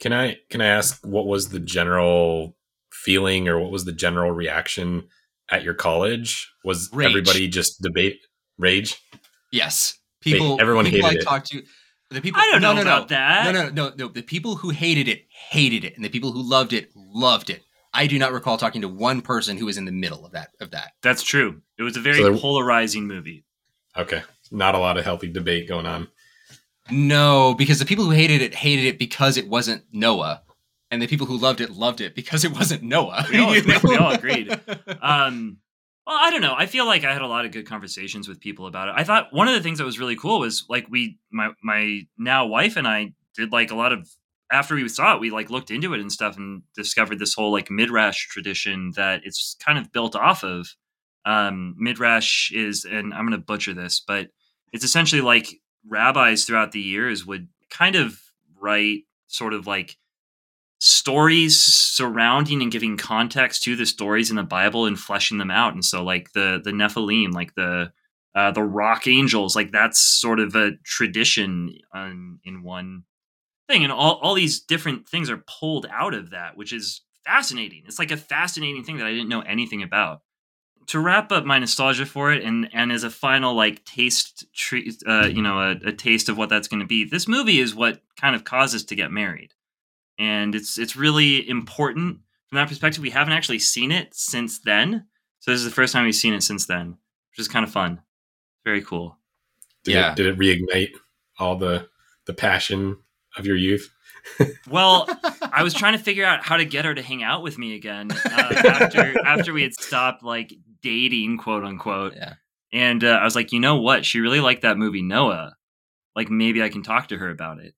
[0.00, 2.56] Can I can I ask what was the general
[2.92, 5.08] feeling or what was the general reaction
[5.50, 6.50] at your college?
[6.64, 7.08] Was Rage.
[7.10, 8.20] everybody just debate
[8.58, 8.96] rage?
[9.52, 11.24] yes people everyone people hated i it.
[11.24, 11.62] talked to
[12.10, 13.16] the people I don't no, know no, about no.
[13.16, 13.44] that.
[13.52, 14.08] No, no, no, no.
[14.08, 17.62] The people who hated it hated it, and the people who loved it loved it.
[17.92, 20.50] I do not recall talking to one person who was in the middle of that.
[20.60, 21.60] Of that, That's true.
[21.78, 23.44] It was a very So there- polarizing movie.
[23.96, 26.06] Okay, not a lot of healthy debate going on.
[26.90, 30.42] no, because the people who hated it hated it because it wasn't Noah,
[30.94, 33.26] and the people who loved it loved it because it wasn't Noah.
[33.30, 33.80] We all- know?
[33.84, 34.50] we all agreed.
[35.02, 35.58] Um,
[36.06, 36.54] well, I don't know.
[36.56, 38.94] I feel like I had a lot of good conversations with people about it.
[38.96, 42.02] I thought one of the things that was really cool was like we, my my
[42.18, 44.08] now wife and I did like a lot of
[44.52, 47.50] after we saw it, we like looked into it and stuff and discovered this whole
[47.52, 50.68] like midrash tradition that it's kind of built off of.
[51.26, 54.28] Um, midrash is, and I'm going to butcher this, but
[54.74, 55.48] it's essentially like
[55.88, 58.20] rabbis throughout the years would kind of
[58.60, 59.96] write sort of like
[60.86, 65.72] stories surrounding and giving context to the stories in the Bible and fleshing them out.
[65.72, 67.90] And so like the the Nephilim, like the
[68.34, 73.04] uh, the rock angels, like that's sort of a tradition on, in one
[73.66, 73.82] thing.
[73.82, 77.84] And all, all these different things are pulled out of that, which is fascinating.
[77.86, 80.20] It's like a fascinating thing that I didn't know anything about.
[80.88, 85.02] To wrap up my nostalgia for it, and and as a final like taste treat,
[85.06, 87.06] uh, you know, a, a taste of what that's going to be.
[87.06, 89.54] This movie is what kind of causes to get married
[90.18, 93.02] and it's it's really important from that perspective.
[93.02, 95.06] We haven't actually seen it since then,
[95.40, 96.90] so this is the first time we've seen it since then,
[97.30, 98.00] which is kind of fun.
[98.64, 99.18] Very cool.
[99.84, 100.12] Did Yeah.
[100.12, 100.92] it, did it reignite
[101.38, 101.88] all the
[102.26, 102.96] the passion
[103.36, 103.90] of your youth?
[104.70, 105.06] Well,
[105.52, 107.74] I was trying to figure out how to get her to hang out with me
[107.74, 112.14] again uh, after after we had stopped like dating, quote unquote.
[112.16, 112.34] Yeah.
[112.72, 114.06] And uh, I was like, you know what?
[114.06, 115.54] She really liked that movie Noah.
[116.16, 117.74] Like maybe I can talk to her about it.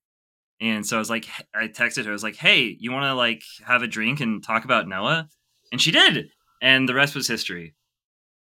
[0.59, 2.09] And so I was like, I texted her.
[2.09, 5.27] I was like, hey, you want to like have a drink and talk about Noah?
[5.71, 6.29] And she did.
[6.61, 7.75] And the rest was history.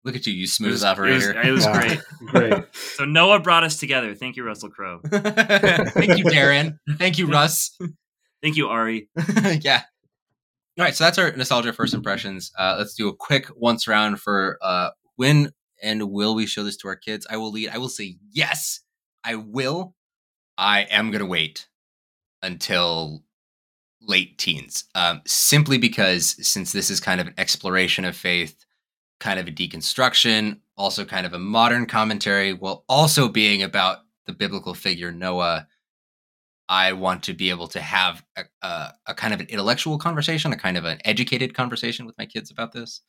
[0.04, 1.42] Look at you, you smooth it was, operator.
[1.42, 1.80] it was Yeah.
[1.80, 2.00] great.
[2.52, 2.64] Great.
[2.74, 4.14] So Noah brought us together.
[4.14, 5.00] Thank you, Russell Crowe.
[5.10, 6.78] Thank you, Darren.
[7.00, 7.76] Thank you, Russ.
[8.44, 9.10] Thank you, Ari.
[9.62, 9.82] yeah.
[10.78, 12.52] All right, so that's our nostalgia first impressions.
[12.56, 16.78] Uh, let's do a quick once round for uh, when and will we show this
[16.78, 17.26] to our kids?
[17.30, 17.70] I will lead.
[17.70, 18.82] I will say yes.
[19.24, 19.96] I will.
[20.58, 21.68] I am gonna wait
[22.46, 23.24] until
[24.02, 28.66] late teens, um, simply because since this is kind of an exploration of faith,
[29.20, 34.34] kind of a deconstruction, also kind of a modern commentary, while also being about the
[34.34, 35.68] biblical figure Noah.
[36.68, 40.52] I want to be able to have a, a, a kind of an intellectual conversation,
[40.52, 43.02] a kind of an educated conversation with my kids about this.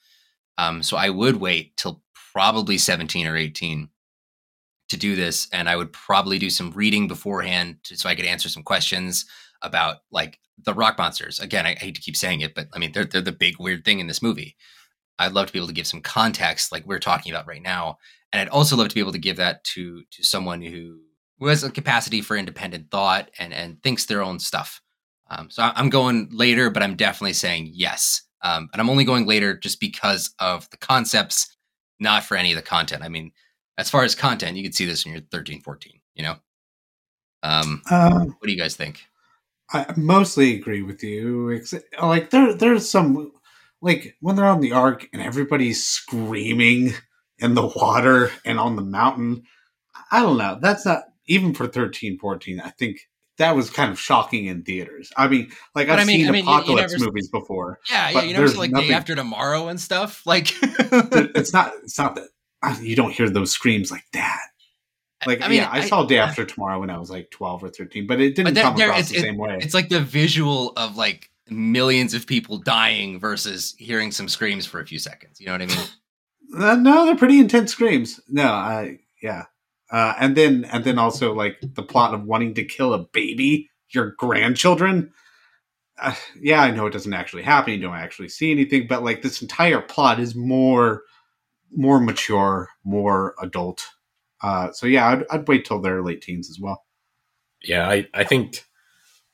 [0.58, 3.88] Um, so I would wait till probably 17 or 18
[4.88, 5.48] to do this.
[5.52, 9.26] And I would probably do some reading beforehand so I could answer some questions
[9.62, 11.40] about like the rock monsters.
[11.40, 13.58] Again, I, I hate to keep saying it, but I mean, they're, they're the big
[13.58, 14.56] weird thing in this movie.
[15.18, 17.98] I'd love to be able to give some context like we're talking about right now.
[18.32, 20.98] And I'd also love to be able to give that to to someone who
[21.38, 24.82] who has a capacity for independent thought and and thinks their own stuff.
[25.30, 28.22] Um, so I'm going later, but I'm definitely saying yes.
[28.42, 31.56] Um, and I'm only going later just because of the concepts,
[31.98, 33.02] not for any of the content.
[33.02, 33.32] I mean,
[33.78, 35.92] as far as content, you can see this when you're 13, 14.
[36.14, 36.36] You know.
[37.42, 39.02] Um, Uh, what do you guys think?
[39.72, 41.60] I mostly agree with you.
[42.00, 43.32] Like there, there's some
[43.82, 46.92] like when they're on the ark and everybody's screaming
[47.38, 49.42] in the water and on the mountain.
[50.10, 50.58] I don't know.
[50.60, 52.60] That's not even for 13, 14.
[52.60, 53.00] I think
[53.38, 55.12] that was kind of shocking in theaters.
[55.16, 57.28] I mean, like But I've I mean- seen I mean, you- you apocalypse never- movies
[57.28, 57.80] before.
[57.90, 58.22] Yeah, yeah.
[58.22, 60.22] You never see like nothing- day after tomorrow and stuff.
[60.24, 61.72] Like, it's not.
[61.82, 62.28] It's not that
[62.80, 64.40] you don't hear those screams like that.
[65.26, 67.64] Like, I mean, yeah, I, I- saw Day After Tomorrow when I was like 12
[67.64, 69.58] or 13, but it didn't But come there- across the same way.
[69.60, 74.80] it's like the visual of like millions of people dying versus hearing some screams for
[74.80, 75.40] a few seconds.
[75.40, 75.78] You know what I mean?
[76.56, 78.20] Uh, no, they're pretty intense screams.
[78.28, 79.46] No, I yeah.
[79.90, 83.68] Uh, and then and then also like the plot of wanting to kill a baby,
[83.90, 85.12] your grandchildren.
[86.00, 87.72] Uh, yeah, I know it doesn't actually happen.
[87.72, 91.02] You don't actually see anything, but like this entire plot is more
[91.76, 93.86] more mature, more adult.
[94.42, 96.84] Uh, so yeah, I'd, I'd wait till their late teens as well.
[97.62, 98.64] Yeah, I, I think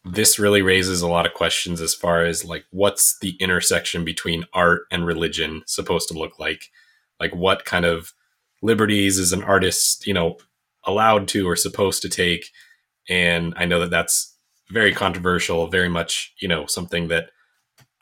[0.04, 4.44] this really raises a lot of questions as far as like what's the intersection between
[4.52, 6.70] art and religion supposed to look like?
[7.20, 8.12] Like what kind of
[8.62, 10.38] liberties is an artist, you know,
[10.84, 12.50] allowed to or supposed to take?
[13.08, 14.36] And I know that that's
[14.70, 17.30] very controversial, very much, you know, something that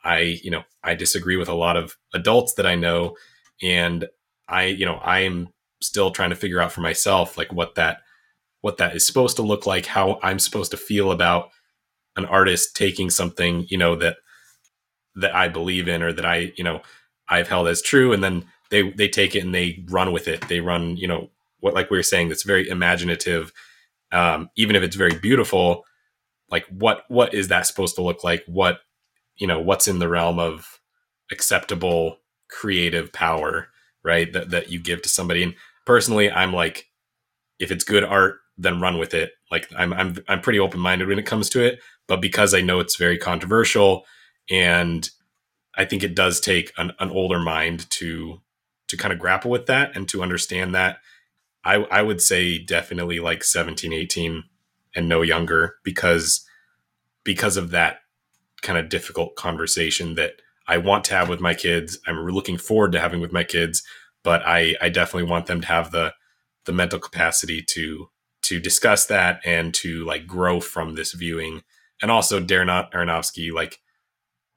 [0.03, 3.15] I, you know, I disagree with a lot of adults that I know.
[3.61, 4.07] And
[4.51, 5.49] I, you know, I am
[5.81, 8.01] still trying to figure out for myself like what that
[8.61, 11.49] what that is supposed to look like, how I'm supposed to feel about
[12.15, 14.17] an artist taking something, you know, that
[15.15, 16.81] that I believe in or that I, you know,
[17.27, 20.47] I've held as true and then they they take it and they run with it.
[20.47, 23.51] They run, you know, what like we were saying that's very imaginative
[24.11, 25.85] um even if it's very beautiful,
[26.49, 28.43] like what what is that supposed to look like?
[28.47, 28.79] What
[29.37, 30.79] you know, what's in the realm of
[31.31, 32.17] acceptable
[32.49, 33.69] creative power,
[34.03, 34.31] right?
[34.31, 36.87] That that you give to somebody and personally I'm like
[37.59, 39.31] if it's good art then run with it.
[39.49, 42.61] Like I'm I'm I'm pretty open minded when it comes to it, but because I
[42.61, 44.05] know it's very controversial,
[44.49, 45.09] and
[45.75, 48.41] I think it does take an, an older mind to
[48.87, 50.99] to kind of grapple with that and to understand that.
[51.63, 54.43] I I would say definitely like 17, 18
[54.95, 56.45] and no younger because
[57.23, 57.99] because of that
[58.61, 60.33] kind of difficult conversation that
[60.71, 61.99] I want to have with my kids.
[62.07, 63.83] I'm looking forward to having with my kids,
[64.23, 66.13] but I I definitely want them to have the
[66.65, 68.09] the mental capacity to
[68.43, 71.61] to discuss that and to like grow from this viewing.
[72.01, 73.79] And also Darren Aronofsky, like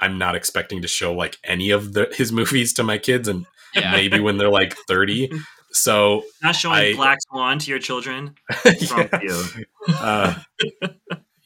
[0.01, 3.47] I'm not expecting to show like any of the his movies to my kids and
[3.75, 3.91] Yeah.
[3.93, 5.31] maybe when they're like 30.
[5.77, 8.37] So Not showing I- Black Swan to your children.
[8.65, 9.09] yeah.
[9.21, 9.43] You.
[9.89, 10.35] Uh,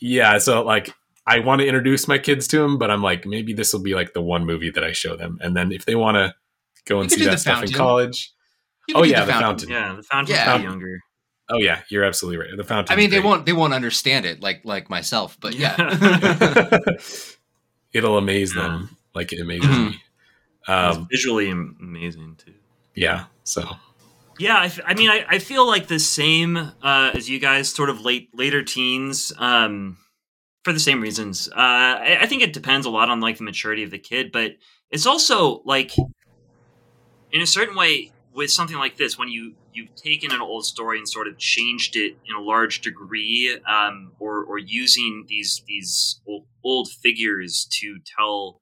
[0.01, 0.93] yeah, so like
[1.29, 3.95] I want to introduce my kids to him, but I'm like maybe this will be
[3.95, 6.35] like the one movie that I show them, and then if they want to
[6.87, 7.75] go and see that stuff Fountain.
[7.75, 8.33] in college,
[8.95, 9.69] Oh, yeah, The Fountain.
[9.69, 10.51] Yeah, the fountain Yeah.
[10.53, 11.01] pretty younger.
[11.51, 12.57] oh yeah, you're absolutely right.
[12.57, 12.93] The fountain.
[12.93, 15.77] I mean, they won't they won't understand it like like myself, but yeah.
[17.93, 19.91] It'll amaze them like it amazes Mhm.
[19.91, 20.03] me.
[20.67, 22.55] Um, it's visually amazing too.
[22.95, 23.25] yeah.
[23.45, 23.77] So
[24.39, 27.69] Yeah, I, f- I mean, I, I feel like the same uh, as you guys,
[27.71, 29.97] sort of late later teens, um,
[30.69, 31.49] for the same reasons.
[31.49, 34.31] Uh, I, I think it depends a lot on like the maturity of the kid,
[34.31, 34.53] but
[34.91, 35.97] it's also like,
[37.33, 40.99] in a certain way, with something like this, when you you've taken an old story
[40.99, 46.21] and sort of changed it in a large degree, um, or or using these these
[46.27, 48.61] old, old figures to tell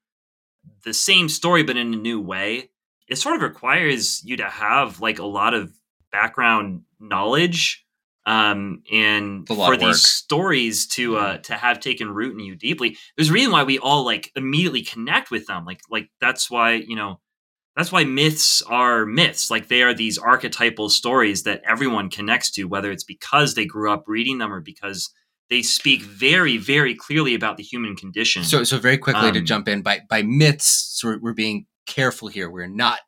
[0.84, 2.70] the same story but in a new way
[3.08, 5.72] it sort of requires you to have like a lot of
[6.10, 7.85] background knowledge
[8.26, 13.30] um and for these stories to uh to have taken root in you deeply there's
[13.30, 16.96] a reason why we all like immediately connect with them like like that's why you
[16.96, 17.20] know
[17.76, 22.64] that's why myths are myths like they are these archetypal stories that everyone connects to
[22.64, 25.10] whether it's because they grew up reading them or because
[25.48, 29.44] they speak very very clearly about the human condition So, so very quickly to Um,
[29.46, 30.66] jump in by by myths.
[30.98, 32.50] So we're, we're being careful here.
[32.50, 32.98] We're not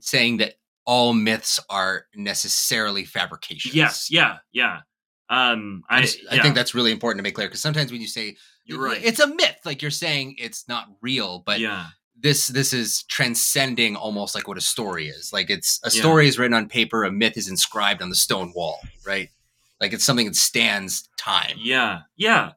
[0.00, 0.54] saying that
[0.86, 3.74] all myths are necessarily fabrications.
[3.74, 4.80] yes yeah yeah
[5.28, 8.00] um I, i, just- I think that's really important to make clear because sometimes when
[8.00, 9.00] you say You're right.
[9.04, 11.86] it's a myth, like you're saying it's not real, but yeah
[12.18, 15.32] this this is transcending almost like what a story is.
[15.34, 16.00] Like it's a Yeah.
[16.00, 19.28] story is written on paper, a myth is inscribed on the stone wall, right?
[19.82, 21.56] Like it's something that stands time.
[21.58, 22.52] Yeah, yeah,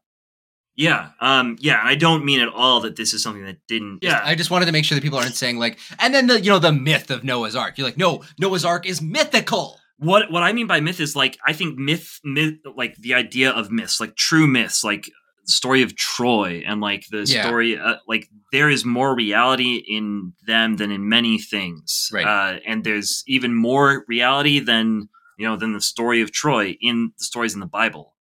[0.79, 1.79] yeah, um, yeah.
[1.81, 3.99] And I don't mean at all that this is something that didn't.
[4.01, 6.39] Yeah, I just wanted to make sure that people aren't saying like, and then the
[6.39, 7.77] you know the myth of Noah's Ark.
[7.77, 9.77] You're like, no, Noah's Ark is mythical.
[9.97, 13.49] what what I mean by myth is like I think myth, myth, like the idea
[13.51, 15.03] of myths, like true myths, like
[15.45, 17.43] the story of Troy and like the Yeah.
[17.45, 22.25] story, uh, like there is more reality in them than in many things, Right.
[22.25, 27.11] Uh, and there's even more reality than you know than the story of Troy in
[27.17, 28.13] the stories in the Bible,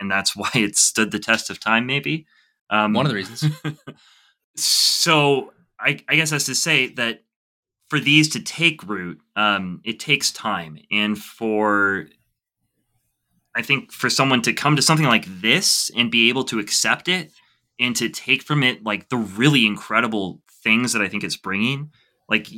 [0.00, 1.86] and that's why it stood the test of time.
[1.86, 2.26] Maybe
[2.70, 3.44] um, One of the reasons.
[4.56, 7.22] so I, I guess that's to say that
[7.88, 12.06] for these to take root, um, it takes time, and for
[13.56, 17.08] I think for someone to come to something like this and be able to accept
[17.08, 17.32] it
[17.80, 21.90] and to take from it like the really incredible things that I think it's bringing,
[22.28, 22.48] like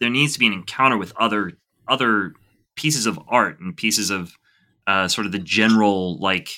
[0.00, 1.52] there needs to be an encounter with other
[1.88, 2.34] other
[2.76, 4.36] pieces of art and pieces of
[4.86, 6.50] uh, sort of the general like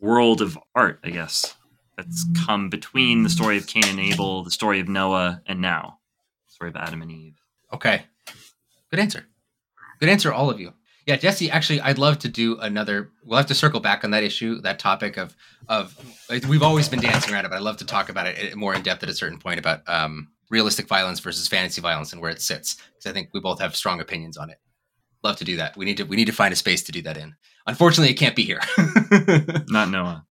[0.00, 1.54] world of art, I guess.
[1.96, 5.98] that's come between the story of Cain and Abel, the story of Noah, and now
[6.46, 7.34] the story of Adam and Eve.
[7.72, 8.04] Okay.
[8.90, 9.26] Good answer.
[9.98, 10.72] Good answer, all of you.
[11.06, 11.50] Yeah, Jesse.
[11.50, 13.10] Actually, I'd love to do another.
[13.24, 15.34] We'll have to circle back on that issue, that topic of
[15.68, 15.96] of.
[16.48, 18.82] We've always been dancing around it, but I'd love to talk about it more in
[18.82, 22.40] depth at a certain point about um, realistic violence versus fantasy violence and where it
[22.40, 24.58] sits, because I think we both have strong opinions on it.
[25.22, 25.76] Love to do that.
[25.76, 27.34] We need to we need to find a space to do that in.
[27.66, 28.60] Unfortunately, it can't be here.
[29.68, 30.24] Not Noah.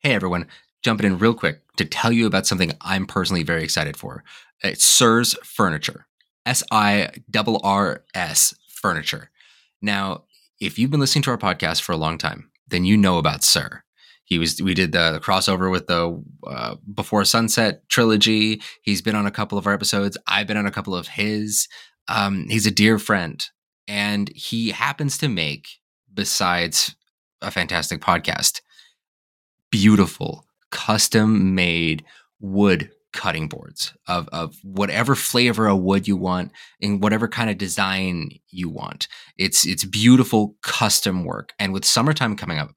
[0.00, 0.46] Hey everyone,
[0.82, 4.24] jumping in real quick to tell you about something I'm personally very excited for.
[4.62, 6.06] It's Sir's Furniture.
[6.46, 9.30] S I R R S Furniture.
[9.82, 10.24] Now,
[10.60, 13.44] if you've been listening to our podcast for a long time, then you know about
[13.44, 13.82] Sir.
[14.24, 18.60] He was we did the, the crossover with the uh, Before Sunset trilogy.
[18.82, 20.16] He's been on a couple of our episodes.
[20.26, 21.68] I've been on a couple of his.
[22.08, 23.44] Um, he's a dear friend,
[23.88, 25.68] and he happens to make,
[26.12, 26.94] besides
[27.42, 28.60] a fantastic podcast,
[29.70, 32.04] beautiful custom made
[32.40, 37.56] wood cutting boards of, of whatever flavor of wood you want in whatever kind of
[37.56, 39.08] design you want.
[39.38, 41.54] It's it's beautiful custom work.
[41.58, 42.72] And with summertime coming up,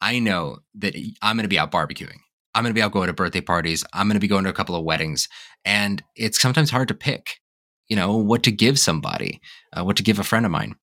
[0.00, 2.18] I know that I'm going to be out barbecuing.
[2.54, 3.84] I'm going to be out going to birthday parties.
[3.92, 5.28] I'm going to be going to a couple of weddings,
[5.64, 7.38] and it's sometimes hard to pick,
[7.90, 9.42] you know, what to give somebody,
[9.74, 10.76] uh, what to give a friend of mine.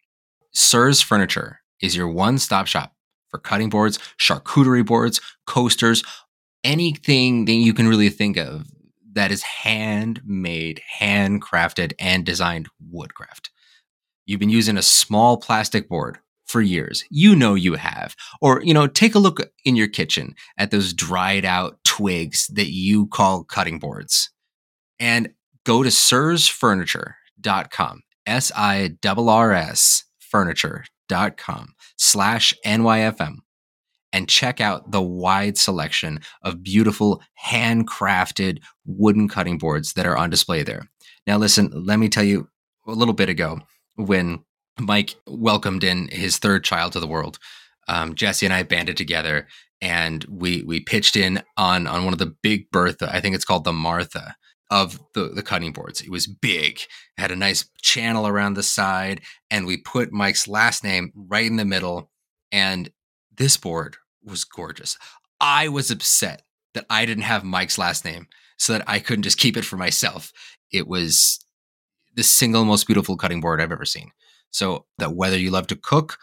[0.53, 2.93] Sir's Furniture is your one-stop shop
[3.29, 6.03] for cutting boards, charcuterie boards, coasters,
[6.63, 8.67] anything that you can really think of
[9.13, 13.49] that is handmade, handcrafted, and designed woodcraft.
[14.25, 17.03] You've been using a small plastic board for years.
[17.09, 18.15] You know you have.
[18.41, 22.71] Or, you know, take a look in your kitchen at those dried out twigs that
[22.71, 24.29] you call cutting boards.
[24.99, 25.29] And
[25.67, 33.35] go to sirsfurniture.com, S I R R S furniture.com slash NYFM
[34.13, 40.29] and check out the wide selection of beautiful handcrafted wooden cutting boards that are on
[40.29, 40.89] display there.
[41.25, 42.47] Now, listen, let me tell you
[42.87, 43.59] a little bit ago
[43.95, 44.45] when
[44.79, 47.39] Mike welcomed in his third child to the world,
[47.89, 49.47] um, Jesse and I banded together
[49.81, 53.13] and we we pitched in on on one of the big Bertha.
[53.13, 54.37] I think it's called the Martha
[54.69, 56.01] of the the cutting boards.
[56.01, 60.47] It was big, it had a nice channel around the side, and we put Mike's
[60.47, 62.11] last name right in the middle.
[62.51, 62.89] And
[63.35, 64.97] this board was gorgeous.
[65.39, 66.43] I was upset
[66.73, 69.77] that I didn't have Mike's last name so that I couldn't just keep it for
[69.77, 70.31] myself.
[70.71, 71.39] It was
[72.15, 74.11] the single most beautiful cutting board I've ever seen.
[74.49, 76.17] So that whether you love to cook,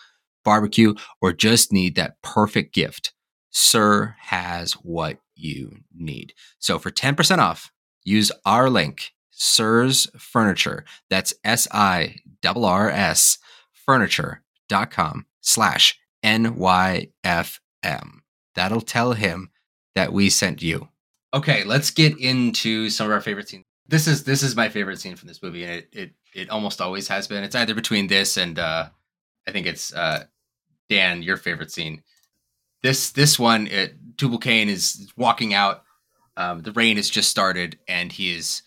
[0.44, 3.12] barbecue, or just need that perfect gift,
[3.50, 6.34] Sir has what you need.
[6.58, 7.70] So for 10% off,
[8.04, 10.84] use our link, Sir's Furniture.
[11.10, 13.38] That's S I R R S
[13.72, 17.10] furniture.com slash NYFM.
[18.54, 19.50] That'll tell him
[19.94, 20.88] that we sent you.
[21.32, 23.64] Okay, let's get into some of our favorite scenes.
[23.86, 26.80] This is this is my favorite scene from this movie, and it it it almost
[26.80, 27.44] always has been.
[27.44, 28.88] It's either between this and uh
[29.46, 30.24] I think it's uh
[30.88, 32.02] Dan, your favorite scene.
[32.82, 35.82] This this one, it, Tubal Cain is walking out.
[36.36, 38.62] Um, the rain has just started, and he is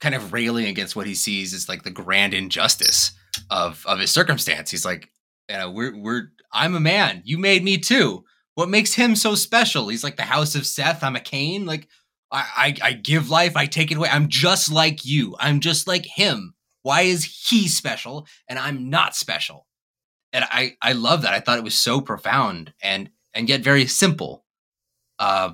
[0.00, 3.12] kind of railing against what he sees as like the grand injustice
[3.50, 4.70] of of his circumstance.
[4.70, 5.10] He's like,
[5.48, 7.22] you know, we're we're I'm a man.
[7.24, 8.24] You made me too.
[8.54, 9.88] What makes him so special?
[9.88, 11.02] He's like the house of Seth.
[11.02, 11.66] I'm a Cain.
[11.66, 11.88] Like
[12.30, 13.56] I, I, I give life.
[13.56, 14.08] I take it away.
[14.10, 15.36] I'm just like you.
[15.38, 16.54] I'm just like him.
[16.82, 19.66] Why is he special and I'm not special?
[20.32, 21.32] And I, I love that.
[21.32, 24.44] I thought it was so profound and and yet very simple.
[25.18, 25.52] Uh,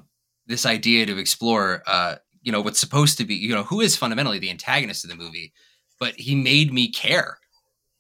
[0.50, 3.96] this idea to explore, uh, you know, what's supposed to be, you know, who is
[3.96, 5.52] fundamentally the antagonist of the movie,
[5.98, 7.38] but he made me care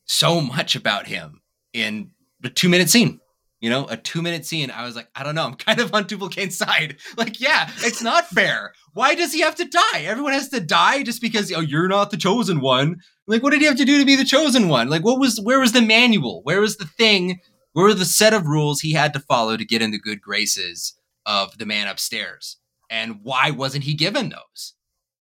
[0.04, 1.40] so much about him
[1.72, 3.20] in the two minute scene.
[3.60, 4.70] You know, a two minute scene.
[4.70, 5.44] I was like, I don't know.
[5.44, 6.96] I'm kind of on Cain's side.
[7.18, 8.72] Like, yeah, it's not fair.
[8.94, 10.00] Why does he have to die?
[10.00, 12.96] Everyone has to die just because oh you're not the chosen one.
[13.26, 14.88] Like, what did he have to do to be the chosen one?
[14.88, 16.40] Like, what was where was the manual?
[16.42, 17.38] Where was the thing?
[17.74, 20.22] Where were the set of rules he had to follow to get in the good
[20.22, 20.94] graces
[21.26, 22.56] of the man upstairs?
[22.88, 24.74] And why wasn't he given those?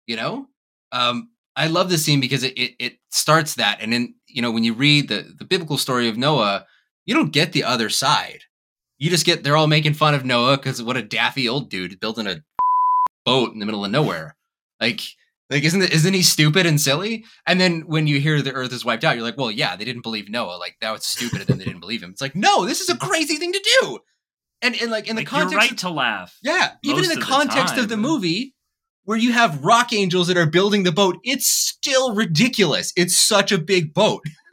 [0.07, 0.47] You know,
[0.93, 4.51] um, I love this scene because it, it, it starts that, and then you know
[4.51, 6.67] when you read the the biblical story of Noah,
[7.07, 8.41] you don't get the other side.
[8.99, 11.99] You just get they're all making fun of Noah because what a daffy old dude
[11.99, 12.43] building a
[13.25, 14.37] boat in the middle of nowhere.
[14.81, 15.01] Like
[15.49, 17.25] like isn't isn't he stupid and silly?
[17.47, 19.85] And then when you hear the Earth is wiped out, you're like, well, yeah, they
[19.85, 20.59] didn't believe Noah.
[20.59, 22.11] Like that was stupid, and then they didn't believe him.
[22.11, 23.99] It's like, no, this is a crazy thing to do.
[24.63, 26.39] And and like in the Like, context, you're right of- to laugh.
[26.43, 28.55] yeah, even in the of the context of the movie,
[29.05, 32.93] where you have rock angels that are building the boat, it's still ridiculous.
[32.97, 34.23] It's such a big boat.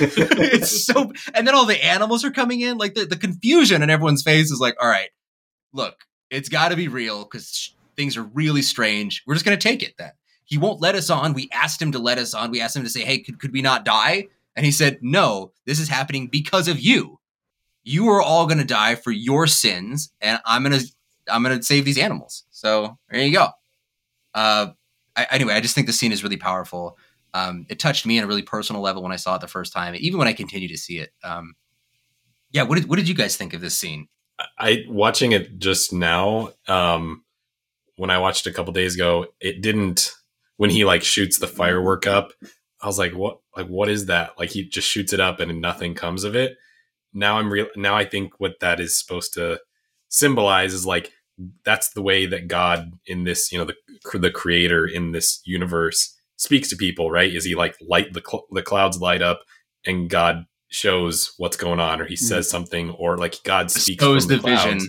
[0.00, 3.90] it's so, and then all the animals are coming in, like the, the confusion in
[3.90, 5.10] everyone's face is like, all right,
[5.72, 5.96] look,
[6.30, 9.22] It's got to be real because things are really strange.
[9.26, 10.12] We're just going to take it then.
[10.44, 11.32] He won't let us on.
[11.32, 12.50] We asked him to let us on.
[12.50, 14.28] We asked him to say, hey, could, could we not die?
[14.56, 17.18] And he said, no, this is happening because of you.
[17.84, 20.86] You are all going to die for your sins, and I'm going to
[21.30, 22.44] I'm going to save these animals.
[22.50, 23.48] So there you go.
[24.34, 24.68] Uh,
[25.16, 26.98] I, anyway, I just think the scene is really powerful.
[27.34, 29.72] Um, it touched me on a really personal level when I saw it the first
[29.72, 31.10] time, even when I continue to see it.
[31.22, 31.54] Um,
[32.50, 34.08] yeah, what did what did you guys think of this scene?
[34.58, 36.50] I watching it just now.
[36.68, 37.24] Um,
[37.96, 40.12] when I watched a couple days ago, it didn't.
[40.56, 42.32] When he like shoots the firework up,
[42.80, 43.40] I was like, "What?
[43.56, 46.56] Like, what is that?" Like he just shoots it up and nothing comes of it.
[47.14, 47.68] Now I'm real.
[47.76, 49.60] Now I think what that is supposed to
[50.08, 51.12] symbolize is like
[51.64, 56.14] that's the way that God in this, you know, the the creator in this universe
[56.36, 57.32] speaks to people, right?
[57.32, 59.42] Is he like light the cl- the clouds light up
[59.86, 62.18] and God shows what's going on, or he mm.
[62.18, 64.80] says something, or like God speaks Shows the, the vision,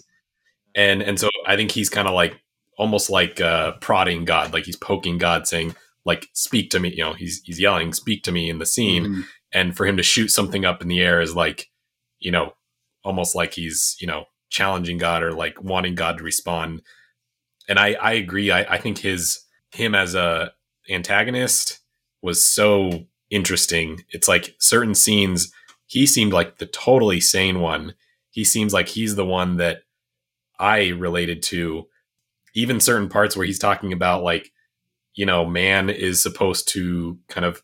[0.75, 2.39] and and so I think he's kind of like
[2.77, 6.89] almost like uh, prodding God, like he's poking God, saying like speak to me.
[6.89, 9.21] You know, he's he's yelling, speak to me in the scene, mm-hmm.
[9.53, 11.67] and for him to shoot something up in the air is like,
[12.25, 12.53] you know,
[13.03, 16.81] almost like he's you know challenging God or like wanting God to respond.
[17.69, 18.51] And I I agree.
[18.51, 20.51] I I think his him as a
[20.89, 21.79] antagonist
[22.23, 24.03] was so interesting.
[24.09, 25.53] It's like certain scenes
[25.85, 27.93] he seemed like the totally sane one.
[28.31, 29.83] He seems like he's the one that
[30.59, 31.87] I related to.
[32.55, 34.51] Even certain parts where he's talking about like,
[35.13, 37.61] you know, man is supposed to kind of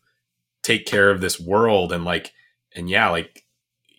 [0.62, 2.30] take care of this world and like,
[2.76, 3.41] and yeah, like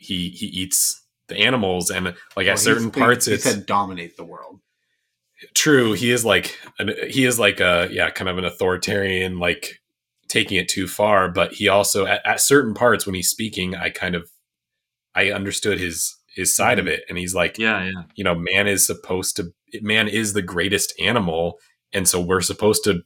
[0.03, 4.17] he he eats the animals and like well, at certain parts he it's said dominate
[4.17, 4.59] the world.
[5.53, 9.81] True, he is like an, he is like a yeah, kind of an authoritarian like
[10.27, 13.89] taking it too far, but he also at, at, certain parts when he's speaking, I
[13.89, 14.29] kind of
[15.15, 16.87] I understood his his side mm-hmm.
[16.87, 20.33] of it, and he's like, yeah, yeah, you know, man is supposed to man is
[20.33, 21.59] the greatest animal,
[21.93, 23.01] and so we're supposed to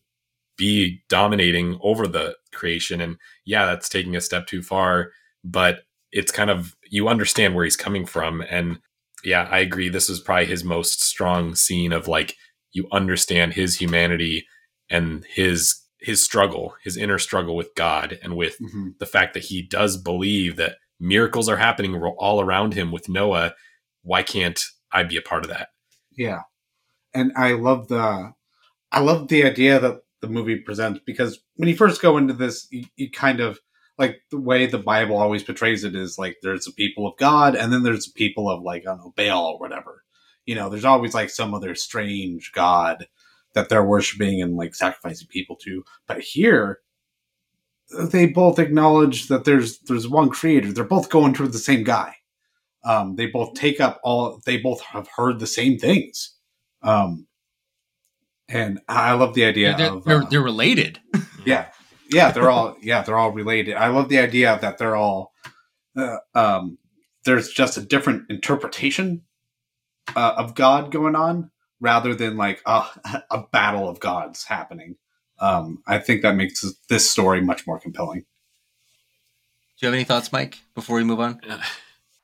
[0.58, 5.12] be dominating over the creation, and yeah, that's taking a step too far,
[5.44, 5.82] but
[6.12, 8.80] it's kind of you understand where he's coming from, and
[9.24, 9.90] yeah, I agree.
[9.90, 12.36] This is probably his most strong scene of like
[12.72, 14.46] you understand his humanity
[14.90, 18.90] and his his struggle, his inner struggle with God and with mm-hmm.
[19.00, 23.54] the fact that he does believe that miracles are happening all around him with Noah.
[24.04, 24.60] Why can't
[24.92, 25.70] I be a part of that?
[26.16, 26.42] Yeah.
[27.14, 28.34] And I love the
[28.92, 32.68] I love the idea that the movie presents because when you first go into this,
[32.72, 33.60] you, you kind of
[33.98, 37.56] like the way the Bible always portrays it is like there's a people of God
[37.56, 40.04] and then there's a people of like I don't know Baal or whatever.
[40.46, 43.08] You know, there's always like some other strange god
[43.54, 45.84] that they're worshiping and like sacrificing people to.
[46.08, 46.80] But here,
[47.92, 50.72] they both acknowledge that there's there's one creator.
[50.72, 52.16] They're both going toward the same guy.
[52.84, 54.42] Um, they both take up all.
[54.46, 56.36] They both have heard the same things.
[56.84, 57.28] Um,
[58.50, 61.00] and I love the idea they're, of they're, uh, they're related.
[61.46, 61.68] yeah,
[62.10, 63.76] yeah, they're all yeah they're all related.
[63.76, 65.34] I love the idea that they're all.
[65.96, 66.78] Uh, um,
[67.26, 69.24] there's just a different interpretation
[70.16, 72.84] uh, of God going on, rather than like a,
[73.32, 74.96] a battle of gods happening.
[75.40, 78.22] Um, I think that makes this story much more compelling.
[79.80, 81.42] Do you have any thoughts, Mike, before we move on?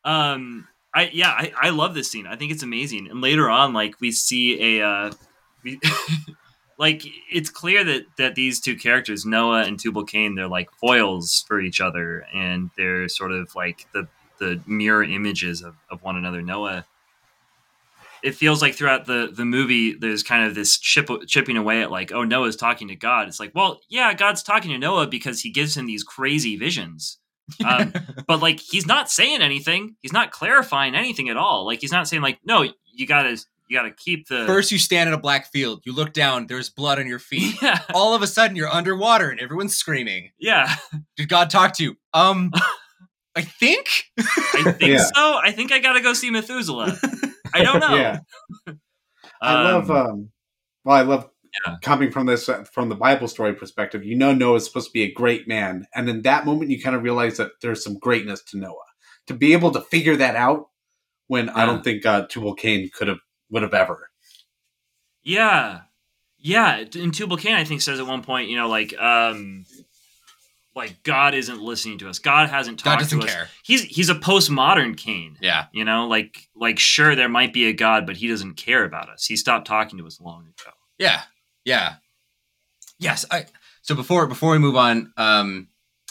[0.06, 2.28] Um, I yeah, I, I love this scene.
[2.28, 3.10] I think it's amazing.
[3.10, 5.12] And later on, like we see a uh,
[5.64, 5.80] we,
[6.84, 11.46] like it's clear that that these two characters, Noah and Tubal Cain, they're like foils
[11.48, 14.10] for each other, and they're sort of like the
[14.40, 16.42] the mirror images of, of one another.
[16.42, 16.86] Noah
[18.22, 21.92] it feels like throughout the the movie there's kind of this chip, chipping away at
[21.92, 23.30] like oh noah's talking to god.
[23.30, 27.20] It's like well yeah god's talking to noah because he gives him these crazy visions.
[27.66, 27.94] Um,
[28.26, 29.98] but like he's not saying anything.
[30.02, 31.66] He's not clarifying anything at all.
[31.66, 33.38] Like he's not saying like no you gotta
[33.70, 36.70] you gotta keep the first you stand in a black field you look down there's
[36.70, 37.80] blood on your feet yeah.
[37.94, 40.76] all of a sudden you're underwater and everyone's screaming yeah
[41.18, 42.52] did god talk to you um
[43.36, 43.88] i think
[44.18, 45.06] i think yeah.
[45.16, 46.98] so i think i gotta go see methuselah
[47.54, 47.96] I don't know.
[47.96, 48.20] yeah.
[49.42, 49.92] I um, love.
[49.92, 50.30] Um,
[50.84, 51.30] well, I love
[51.66, 51.76] yeah.
[51.82, 54.04] coming from this uh, from the Bible story perspective.
[54.04, 56.82] You know, Noah is supposed to be a great man, and in that moment, you
[56.82, 58.76] kind of realize that there's some greatness to Noah.
[59.28, 60.70] To be able to figure that out,
[61.28, 61.54] when yeah.
[61.56, 63.20] I don't think uh, Tubal Cain could have
[63.54, 64.10] would have ever.
[65.24, 65.82] Yeah,
[66.38, 66.84] yeah.
[66.96, 69.66] And Tubal Cain, I think, says at one point, you know, like, um,
[70.76, 72.20] like God isn't listening to us.
[72.20, 73.44] God hasn't talked God doesn't to care.
[73.44, 73.50] us.
[73.64, 75.38] He's he's a postmodern Cain.
[75.40, 75.66] Yeah.
[75.72, 79.10] You know, like like sure there might be a God, but he doesn't care about
[79.10, 79.26] us.
[79.26, 80.72] He stopped talking to us long ago.
[80.98, 81.22] Yeah.
[81.64, 81.96] Yeah.
[82.98, 83.26] Yes.
[83.30, 83.46] I
[83.82, 85.68] so before before we move on, um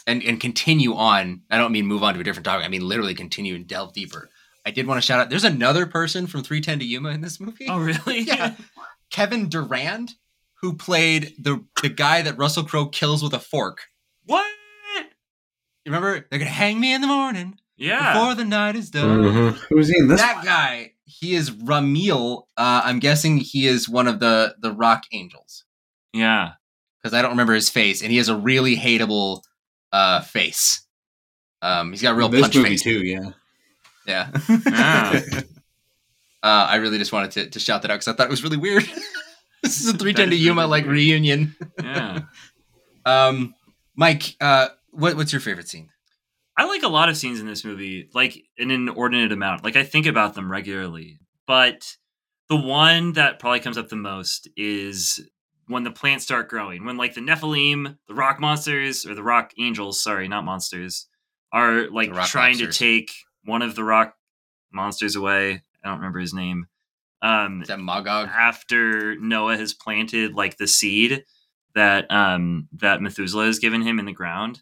[0.07, 2.64] and and continue on, I don't mean move on to a different topic.
[2.64, 4.30] I mean literally continue and delve deeper.
[4.65, 5.31] I did want to shout out.
[5.31, 7.67] There's another person from 310 to Yuma in this movie.
[7.69, 8.21] Oh, really?
[8.21, 8.55] yeah,
[9.11, 10.13] Kevin Durand,
[10.61, 13.83] who played the the guy that Russell Crowe kills with a fork.
[14.27, 14.47] What?
[15.85, 16.27] You remember?
[16.31, 18.13] They're gonna hang me in the morning Yeah.
[18.13, 19.23] before the night is done.
[19.23, 19.53] Mhm.
[19.69, 20.21] Who's he in this?
[20.21, 22.45] That guy, he is Rameel.
[22.57, 25.65] Uh, I'm guessing he is one of the the Rock Angels
[26.13, 26.53] Yeah.
[27.03, 29.43] because I don't remember his face, and he has a really hateable
[29.91, 30.87] uh, face.
[31.63, 32.83] Um, he's got a real this punch movie face.
[32.83, 33.05] too.
[33.05, 33.31] Yeah.
[34.07, 34.30] Yeah.
[36.44, 36.66] Ah.
[36.66, 38.42] uh, I really just wanted to, to shout that out because I thought it was
[38.42, 38.82] really weird.
[39.62, 41.55] this is a 310 to Yuma like reunion.
[41.80, 42.20] Yeah.
[43.05, 43.55] Um,
[43.96, 45.90] Mike, uh, what, what's your favorite scene?
[46.57, 49.64] I like a lot of scenes in this movie, like in an inordinate amount.
[49.64, 51.96] Like I think about them regularly, but
[52.48, 55.26] the one that probably comes up the most is
[55.66, 56.84] when the plants start growing.
[56.84, 61.07] When like the Nephilim, the rock monsters, or the rock angels, sorry, not monsters,
[61.53, 62.76] are like trying monsters.
[62.76, 63.12] to take
[63.45, 64.14] one of the rock
[64.72, 65.62] monsters away.
[65.84, 66.66] I don't remember his name.
[67.22, 68.28] Um, Is that Magog?
[68.28, 71.24] after Noah has planted like the seed
[71.74, 74.61] that um that Methuselah has given him in the ground,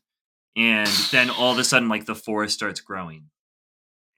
[0.56, 3.30] and then all of a sudden like the forest starts growing.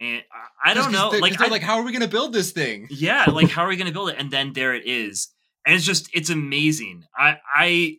[0.00, 0.22] And
[0.64, 2.88] I, I don't know, like I, like, how are we gonna build this thing?
[2.90, 4.16] yeah, like how are we gonna build it?
[4.18, 5.28] And then there it is,
[5.64, 7.04] and it's just it's amazing.
[7.16, 7.96] I I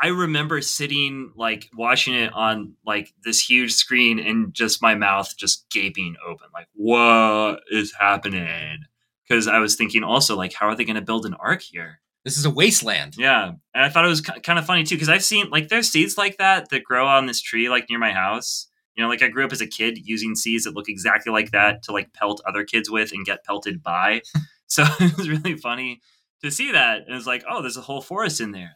[0.00, 5.36] I remember sitting like watching it on like this huge screen and just my mouth
[5.36, 8.84] just gaping open, like what is happening?
[9.26, 12.00] Because I was thinking also like how are they gonna build an ark here?
[12.24, 13.14] This is a wasteland.
[13.18, 15.90] Yeah, and I thought it was kind of funny too because I've seen like there's
[15.90, 18.68] seeds like that that grow on this tree like near my house.
[18.96, 21.50] You know, like I grew up as a kid using seeds that look exactly like
[21.50, 24.22] that to like pelt other kids with and get pelted by.
[24.66, 26.00] so it was really funny
[26.42, 26.98] to see that.
[26.98, 28.74] And it was like, oh, there's a whole forest in there.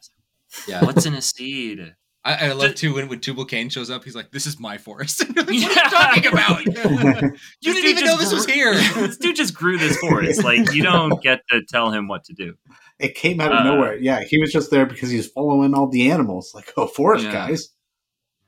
[0.48, 0.84] It's Yeah.
[0.84, 1.94] What's in a seed?
[2.24, 4.58] I, I love Just- too when, when Tubal Cain shows up, he's like, This is
[4.58, 5.22] my forest.
[5.34, 6.64] what are you talking about?
[6.66, 8.74] you This didn't even know just this was here.
[8.74, 10.42] this dude just grew this forest.
[10.44, 12.54] Like you don't get to tell him what to do.
[12.98, 13.96] It came out of Uh, nowhere.
[13.96, 16.52] Yeah, he was just there because he was following all the animals.
[16.54, 17.32] Like, oh, forest Yeah.
[17.32, 17.68] guys.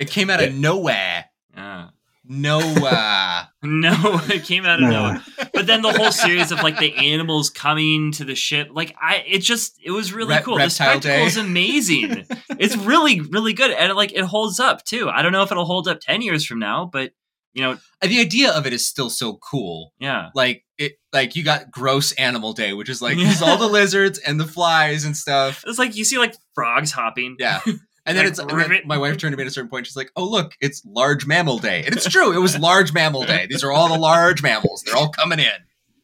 [0.00, 1.26] It came out of nowhere.
[1.54, 1.90] Yeah.
[2.30, 2.84] Nowhere.
[2.92, 3.92] Uh, no,
[4.28, 4.90] it came out of Noah.
[5.14, 5.22] nowhere.
[5.52, 9.24] But then the whole series of like the animals coming to the ship, like I,
[9.26, 10.54] it just it was really Rep- cool.
[10.54, 11.24] The Reptile spectacle Day.
[11.24, 12.26] is amazing.
[12.50, 15.08] it's really really good, and like it holds up too.
[15.10, 17.10] I don't know if it'll hold up ten years from now, but
[17.52, 19.92] you know, uh, the idea of it is still so cool.
[19.98, 23.34] yeah, Like it, like you got gross animal day, which is like Yeah.
[23.42, 25.64] all the lizards and the flies and stuff.
[25.66, 27.34] it's like you see like frogs hopping.
[27.40, 27.58] Yeah.
[28.06, 29.86] And then Like, it's and then my wife turned to me at a certain point.
[29.86, 32.32] She's like, "Oh look, it's large mammal day," and it's true.
[32.32, 33.46] It was large mammal day.
[33.48, 34.82] These are all the large mammals.
[34.84, 35.50] They're all coming in.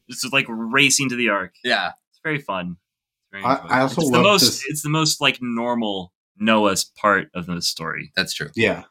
[0.09, 1.55] It's just like racing to the ark.
[1.65, 2.77] Yeah, It's very fun.
[2.77, 3.67] It's very I- fun.
[3.71, 4.41] I also it's the most.
[4.43, 8.13] this- It's the most like normal Noah's part of the story.
[8.15, 8.51] that's true.
[8.55, 8.85] Yeah.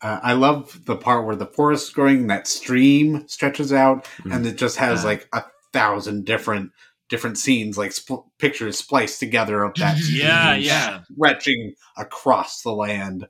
[0.00, 4.34] Uh, I love the part where the forest is growing, that stream stretches out, Mhm.
[4.34, 5.10] and it just has Yeah.
[5.10, 6.72] like a thousand different
[7.08, 11.00] different scenes, like spl- pictures spliced together of that Yeah, yeah.
[11.14, 13.28] stretching across the land.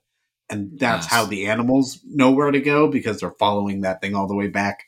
[0.51, 1.11] And that's Yes.
[1.13, 4.49] how the animals know where to go because they're following that thing all the way
[4.49, 4.85] back.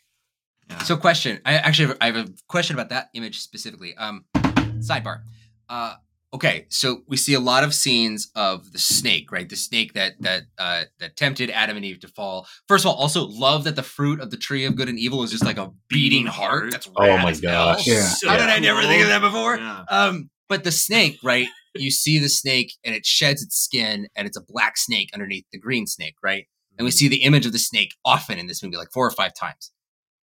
[0.84, 1.40] So, question.
[1.44, 3.94] I actually have, I have a question about that image specifically.
[3.96, 5.22] Um, sidebar.
[5.68, 5.94] Uh,
[6.34, 9.48] okay, so we see a lot of scenes of the snake, right?
[9.48, 12.46] The snake that that uh, that tempted Adam and Eve to fall.
[12.66, 15.22] First of all, also love that the fruit of the tree of good and evil
[15.22, 16.72] is just like a beating heart.
[16.72, 17.86] That's Oh rad my gosh.
[17.86, 18.02] Yeah.
[18.02, 19.56] So How did I never think of that before?
[19.56, 19.84] Yeah.
[19.88, 21.48] Um, but the snake, right?
[21.74, 25.44] You see the snake and it sheds its skin and it's a black snake underneath
[25.52, 26.46] the green snake, right?
[26.78, 29.10] And we see the image of the snake often in this movie, like four or
[29.10, 29.70] five times.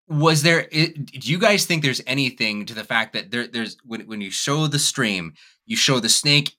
[0.09, 0.69] Was there?
[0.71, 4.21] It, do you guys think there's anything to the fact that there, there's when when
[4.21, 5.35] you show the stream,
[5.67, 6.55] you show the snake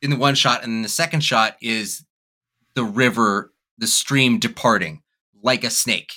[0.00, 2.04] in the one shot, and then the second shot is
[2.74, 5.02] the river, the stream departing
[5.42, 6.12] like a snake.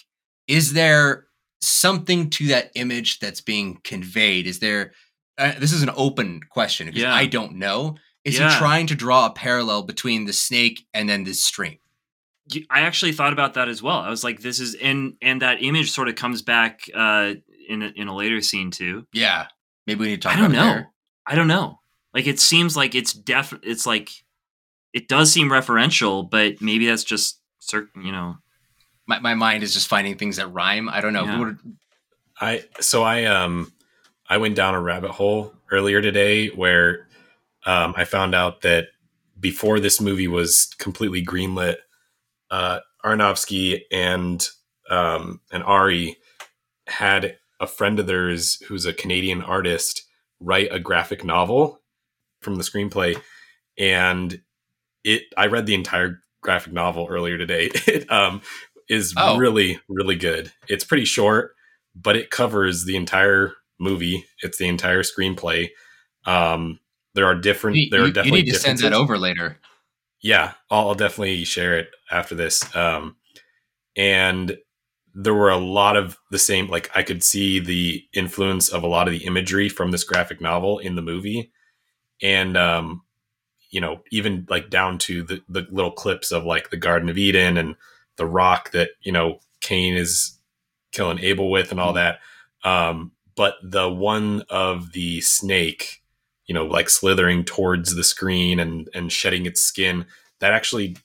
[0.48, 1.26] Is there
[1.62, 4.46] something to that image that's being conveyed?
[4.46, 4.94] Is there?
[5.40, 7.14] Uh, this is an open question because Yeah.
[7.14, 7.96] I don't know.
[8.24, 8.52] Is Yeah.
[8.52, 11.78] he trying to draw a parallel between the snake and then the stream?
[12.54, 13.98] Y- I actually thought about that as well.
[13.98, 17.34] I was like, this is and and that image sort of comes back uh
[17.68, 19.06] in a, in a later scene too.
[19.14, 19.48] Yeah,
[19.86, 20.72] maybe we need to talk I don't about know.
[20.72, 20.90] it there.
[21.26, 21.80] I don't know.
[22.14, 24.10] Like it seems like it's def it's like
[24.94, 28.38] it does seem referential, but maybe that's just certain, you know.
[29.10, 30.90] My, my mind is just finding things that rhyme.
[30.90, 31.24] I don't know.
[31.26, 31.54] Yeah.
[32.40, 33.72] I so I um
[34.30, 37.08] I went down a rabbit hole earlier today where
[37.66, 38.88] um, I found out that
[39.40, 41.78] before this movie was completely greenlit,
[42.52, 44.48] uh, Aronofsky and
[44.90, 46.18] um, and Ari
[46.88, 50.04] had a friend of theirs who's a Canadian artist
[50.40, 51.82] write a graphic novel
[52.42, 53.20] from the screenplay,
[53.78, 54.42] and
[55.04, 57.70] it I read the entire graphic novel earlier today.
[57.88, 58.42] It um,
[58.90, 59.38] is Oh.
[59.38, 60.52] really really good.
[60.68, 61.56] It's pretty short,
[61.96, 64.26] but it covers the entire movie.
[64.44, 65.70] It's the entire screenplay.
[66.26, 66.80] Um,
[67.16, 67.78] there are different.
[67.78, 69.58] You, there are you- you need to send that over later.
[70.22, 72.76] Yeah, I'll, I'll definitely share it after this.
[72.76, 73.16] Um,
[73.96, 74.58] and
[75.14, 76.68] there were a lot of the same.
[76.68, 80.42] Like I could see the influence of a lot of the imagery from this graphic
[80.42, 81.52] novel in the movie,
[82.22, 83.04] and um,
[83.72, 87.18] you know, even like down to the the little clips of like the Garden of
[87.18, 87.76] Eden and
[88.18, 90.40] the rock that you know Cain is
[90.92, 92.20] killing Abel with and all that.
[92.64, 96.02] Um, but the one of the snake,
[96.48, 100.06] you know, like slithering towards the screen and and shedding its skin,
[100.40, 100.98] that actually,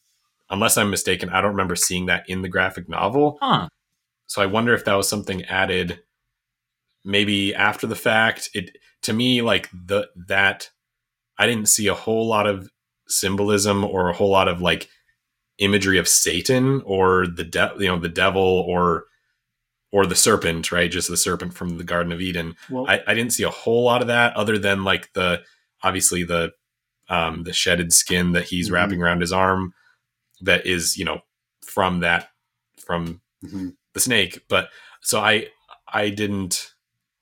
[0.48, 3.38] unless I'm mistaken, I don't remember seeing that in the graphic novel.
[3.40, 3.68] Huh.
[4.26, 6.00] So I wonder if that was something added
[7.04, 8.50] maybe after the fact.
[8.54, 10.70] It to me like the that
[11.38, 12.70] I didn't see a whole lot of
[13.08, 14.88] symbolism or a whole lot of like
[15.58, 19.04] imagery of Satan or the de- you know the devil or
[19.92, 20.90] or the serpent, right?
[20.90, 22.56] Just the serpent from the Garden of Eden.
[22.70, 25.42] Well, I, I didn't see a whole lot of that other than like the
[25.82, 26.52] obviously the
[27.08, 28.72] um the shedded skin that he's Mhm.
[28.72, 29.74] wrapping around his arm
[30.40, 31.20] that is, you know,
[31.64, 32.30] from that
[32.84, 33.76] from mhm.
[33.92, 34.40] the snake.
[34.48, 34.70] But
[35.02, 35.48] so I
[35.86, 36.72] I didn't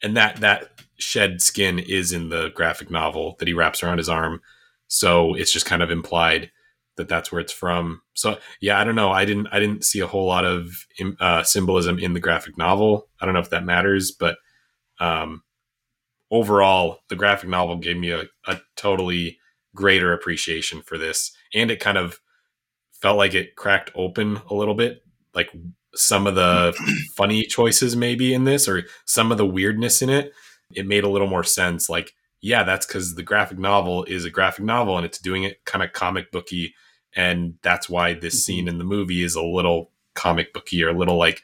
[0.03, 4.09] and that that shed skin is in the graphic novel that he wraps around his
[4.09, 4.41] arm.
[4.87, 6.51] So it's just kind of implied
[6.97, 8.03] that that's where it's from.
[8.15, 9.11] So yeah, I don't know.
[9.11, 10.71] I didn't I didn't see a whole lot of
[11.19, 13.09] uh, symbolism in the graphic novel.
[13.21, 14.37] I don't know if that matters, but
[14.99, 15.43] um,
[16.31, 19.39] overall, the graphic novel gave me a, a totally
[19.75, 22.21] greater appreciation for this, and it kind of
[22.93, 25.03] felt like it cracked open a little bit,
[25.35, 25.51] like
[25.95, 26.77] some of the
[27.17, 30.33] funny choices maybe in this, or some of the weirdness in it.
[30.73, 31.89] It made a little more sense.
[31.89, 35.65] Like, yeah, that's because the graphic novel is a graphic novel, and it's doing it
[35.65, 36.75] kind of comic booky,
[37.15, 38.41] and that's why this mm-hmm.
[38.41, 41.43] scene in the movie is a little comic booky or a little like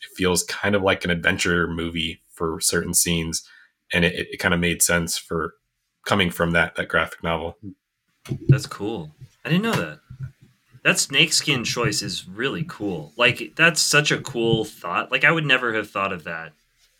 [0.00, 3.46] it feels kind of like an adventure movie for certain scenes
[3.92, 5.54] and it, it kind of made sense for
[6.06, 7.56] coming from that that graphic novel
[8.48, 9.14] That's cool.
[9.44, 10.00] I didn't know that.
[10.82, 13.12] That snakeskin choice is really cool.
[13.16, 15.10] Like that's such a cool thought.
[15.10, 16.52] Like I would never have thought of that.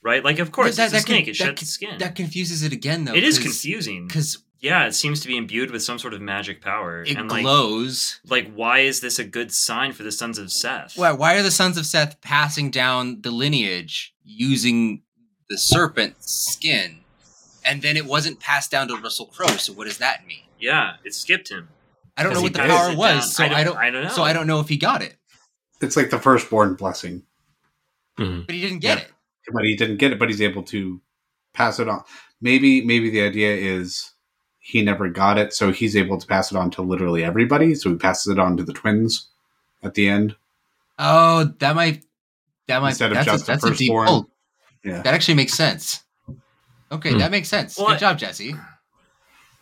[0.03, 0.23] Right?
[0.25, 1.29] Like of course That- it's a that con- snake.
[1.29, 1.99] It sheds con- skin.
[1.99, 3.15] That confuses it again, though.
[3.15, 4.07] it is confusing.
[4.07, 7.03] because Yeah, it seems to be imbued with some sort of magic power.
[7.03, 8.21] it and like, glows.
[8.29, 10.97] like why is this a good sign for the sons of Seth?
[10.97, 15.03] Why, why are the sons of Seth passing down the lineage using
[15.51, 17.01] the serpent's skin,
[17.65, 19.47] and then it wasn't passed down to Russell Crowe?
[19.59, 20.43] So what does that mean?
[20.59, 21.69] Yeah, it skipped him.
[22.17, 23.77] I don't know what the power was, so I I don't- don't.
[23.77, 24.09] I don't know.
[24.11, 25.17] So I don't know if he got it,
[25.83, 27.25] It's like the firstborn blessing,
[28.19, 28.43] mm-hmm.
[28.47, 29.05] but he didn't get Yeah.
[29.05, 29.11] it.
[29.53, 31.01] But he didn't get it, but he's able to
[31.55, 32.03] pass it on.
[32.41, 34.13] Maybe, maybe the idea is
[34.59, 37.75] he never got it, so he's able to pass it on to literally everybody.
[37.75, 39.29] So he passes it on to the twins
[39.83, 40.37] at the end.
[40.99, 42.05] Oh, that might.
[42.69, 42.91] That might.
[42.91, 43.91] Instead of that's just a, the that's a deep.
[43.93, 44.09] firstborn.
[44.09, 44.27] Oh,
[44.85, 45.03] Yeah.
[45.03, 46.03] that actually makes sense.
[46.93, 47.19] Okay, Hmm.
[47.19, 47.77] that makes sense.
[47.79, 48.55] Well, Good job, Jesse.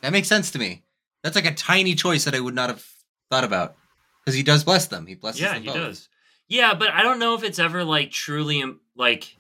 [0.02, 0.82] That makes sense to me.
[1.22, 2.84] That's like a tiny choice that I would not have
[3.30, 3.76] thought about
[4.22, 5.06] because he does bless them.
[5.06, 5.40] He blesses.
[5.40, 5.76] Yeah, them he both.
[5.76, 6.08] does.
[6.48, 8.62] Yeah, but I don't know if it's ever like truly
[8.96, 9.34] like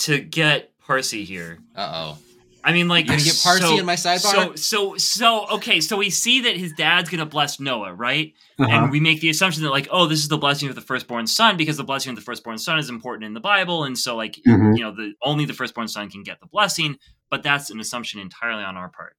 [0.00, 1.58] to get Parsi here.
[1.76, 2.18] Uh oh.
[2.64, 4.20] I mean, like You gonna get Parsi so- in my sidebar?
[4.20, 5.80] So, so, so, okay.
[5.80, 8.34] So we see that his dad's gonna bless Noah, right?
[8.58, 8.70] Uh-huh.
[8.70, 11.26] And we make the assumption that, like, oh, this is the blessing of the firstborn
[11.26, 14.14] son because the blessing of the firstborn son is important in the Bible, and so,
[14.16, 14.76] like, Mhm.
[14.76, 16.98] you know, the only the firstborn son can get the blessing.
[17.30, 19.16] But that's an assumption entirely on our part.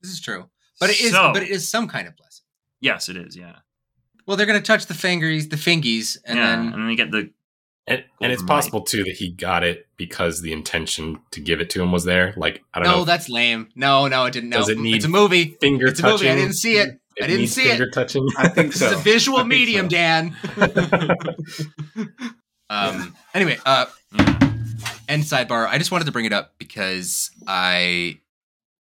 [0.00, 0.48] This is true,
[0.78, 1.10] but it is.
[1.12, 2.44] So- But it is some kind of blessing.
[2.80, 3.36] Yes, it is.
[3.36, 3.56] Yeah,
[4.26, 7.10] Well, they're gonna touch the fingers, the fingies, and yeah, then and then they get
[7.10, 7.30] the
[7.86, 11.70] and, and it's possible too that he got it because the intention to give it
[11.70, 13.68] to him was there like i don't no, know No, that's lame.
[13.74, 14.50] No, no, it didn't.
[14.50, 15.56] No, Does it need it's a movie.
[15.60, 16.30] finger It's a touching movie.
[16.30, 17.00] I didn't see it.
[17.20, 17.70] I didn't needs see it.
[17.70, 18.86] finger touching I think This so.
[18.86, 19.96] is a visual medium, so.
[19.96, 20.36] Dan.
[22.70, 23.14] um.
[23.34, 23.86] Anyway, uh,
[25.08, 25.66] and sidebar.
[25.66, 28.20] I just wanted to bring it up because I,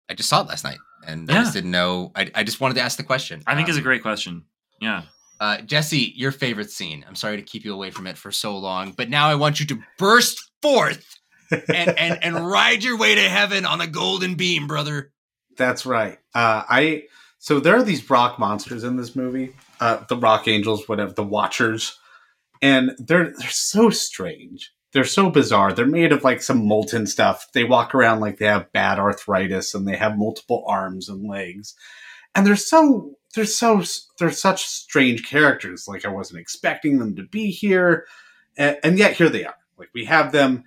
[0.09, 2.13] I just saw it last night, and I just didn't know.
[2.15, 3.43] I, I just wanted to ask the question.
[3.47, 4.45] I think it's a Um, great question.
[4.81, 5.03] Yeah.
[5.43, 7.05] Uh, Jesse, your favorite scene.
[7.09, 9.59] I'm sorry to keep you away from it for so long, but now I want
[9.59, 11.19] you to burst forth
[11.51, 11.67] and,
[11.99, 15.11] and, and ride your way to heaven on a golden beam, brother.
[15.57, 16.19] That's right.
[16.33, 17.07] Uh, I
[17.41, 21.25] so there are these rock monsters in this movie, uh, the rock angels, whatever, the
[21.25, 21.99] Watchers,
[22.63, 24.73] and they're they're so strange.
[24.93, 25.73] They're so bizarre.
[25.73, 27.49] They're made of like some molten stuff.
[27.53, 31.75] They walk around like they have bad arthritis, and they have multiple arms and legs,
[32.33, 33.83] and they're so they're so
[34.19, 35.89] they're such strange characters.
[35.89, 38.07] Like I wasn't expecting them to be here,
[38.57, 39.55] and, and yet here they are.
[39.79, 40.65] Like we have them,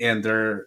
[0.00, 0.66] and they're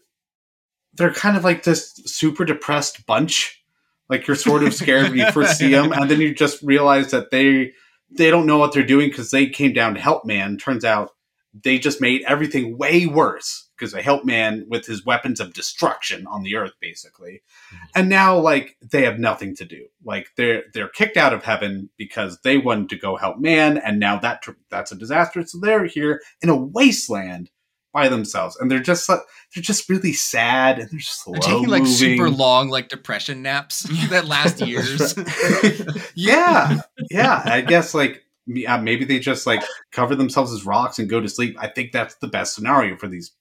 [0.93, 3.63] they're kind of like this super depressed bunch.
[4.09, 7.11] Like you're sort of scared when you first see them, and then you just realize
[7.11, 7.73] that they
[8.09, 10.57] they don't know what they're doing because they came down to help man.
[10.57, 11.11] Turns out
[11.53, 16.27] they just made everything way worse because they help man with his weapons of destruction
[16.27, 17.41] on the earth, basically.
[17.73, 17.77] Mhm.
[17.95, 19.87] And now, like, they have nothing to do.
[20.05, 23.99] Like, they're they're kicked out of heaven because they wanted to go help man, and
[23.99, 25.43] now that that's a disaster.
[25.47, 27.49] So they're here in a wasteland
[27.91, 29.21] by themselves, and they're just like
[29.55, 33.81] they're just really sad and they're slow They're taking like super long like depression naps
[34.09, 35.15] that last years.
[36.15, 37.41] yeah, yeah.
[37.45, 41.29] I guess like yeah, maybe they just like cover themselves as rocks and go to
[41.29, 41.57] sleep.
[41.59, 43.31] I think that's the best scenario for these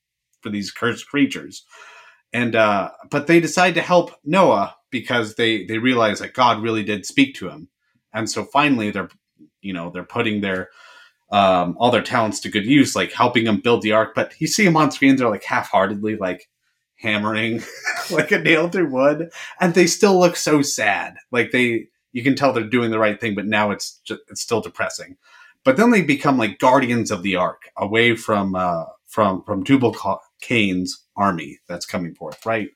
[0.42, 1.64] for these cursed creatures.
[2.32, 6.84] And uh but they decide to help Noah because they they realize that God really
[6.84, 7.68] did speak to him.
[8.12, 9.10] And so finally they're
[9.62, 10.70] you know, they're putting their
[11.30, 14.46] um all their talents to good use, like helping him build the ark, but you
[14.46, 16.48] see them on screen, they're like half-heartedly like
[17.00, 17.62] hammering
[18.10, 19.30] like a nail through wood
[19.60, 23.20] and they still look so sad like they you can tell they're doing the right
[23.20, 25.16] thing but now it's just it's still depressing
[25.64, 29.94] but then they become like guardians of the ark away from uh from from tubal
[30.40, 32.68] cain's army that's coming forth right?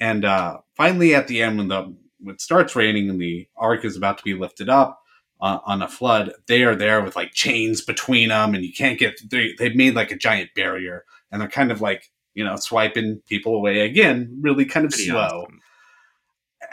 [0.00, 3.84] And uh finally at the end when the when it starts raining and the ark
[3.84, 5.00] is about to be lifted up
[5.40, 8.98] uh, on a flood they are there with like chains between them and you can't
[8.98, 12.56] get they, they've made like a giant barrier and they're kind of like you know
[12.56, 15.18] swiping people away again really kind of Pretty slow.
[15.44, 15.60] awesome.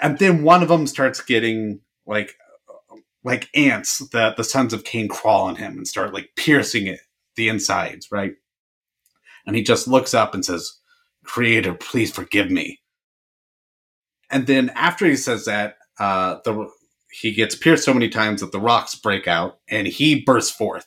[0.02, 2.36] and then one of them starts getting like
[3.24, 7.02] like ants that the sons of cain crawl on him and start like piercing it
[7.36, 8.34] the insides right
[9.46, 10.78] and he just looks up and says
[11.24, 12.80] creator please forgive me
[14.30, 16.68] and then after he says that uh the
[17.12, 20.86] he gets pierced so many times that the rocks break out and he bursts forth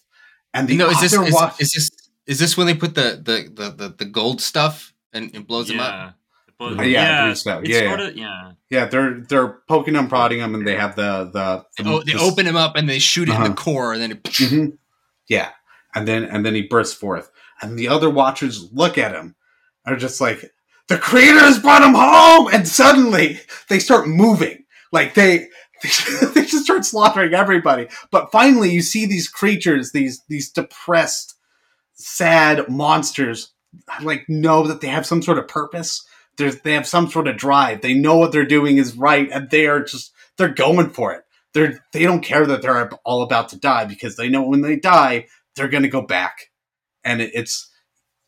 [0.52, 1.90] and the no, is this is, wa- is this
[2.26, 5.68] is this when they put the the the the, the gold stuff and, and blows
[5.68, 5.92] them up?
[5.92, 6.11] yeah.
[6.61, 7.94] Uh, yeah, yeah, it's Yeah, yeah.
[8.00, 8.52] of yeah.
[8.70, 12.12] yeah they're they're poking him prodding him and they have the the, the Oh, they
[12.12, 13.48] this- open him up and they shoot it in Uh-huh.
[13.48, 14.78] the core, and then it, Mhm.
[15.28, 15.50] Yeah,
[15.95, 17.30] and then and then he bursts forth,
[17.61, 19.36] and the other watchers look at him,
[19.86, 20.53] are just like,
[20.88, 25.49] "The creator has brought him home!" And suddenly they start moving, like they
[25.82, 27.88] they just start slaughtering everybody.
[28.11, 31.34] But finally, you see these creatures, these these depressed,
[31.95, 33.53] sad monsters,
[34.03, 36.05] like know that they have some sort of purpose.
[36.36, 37.80] There's, they have some sort of drive.
[37.80, 41.24] They know what they're doing is right, and they are just they're going for it
[41.55, 44.76] they're they don't care that they're all about to die because they know when they
[44.76, 45.26] die
[45.57, 46.50] they're gonna go back
[47.05, 47.70] and it, it's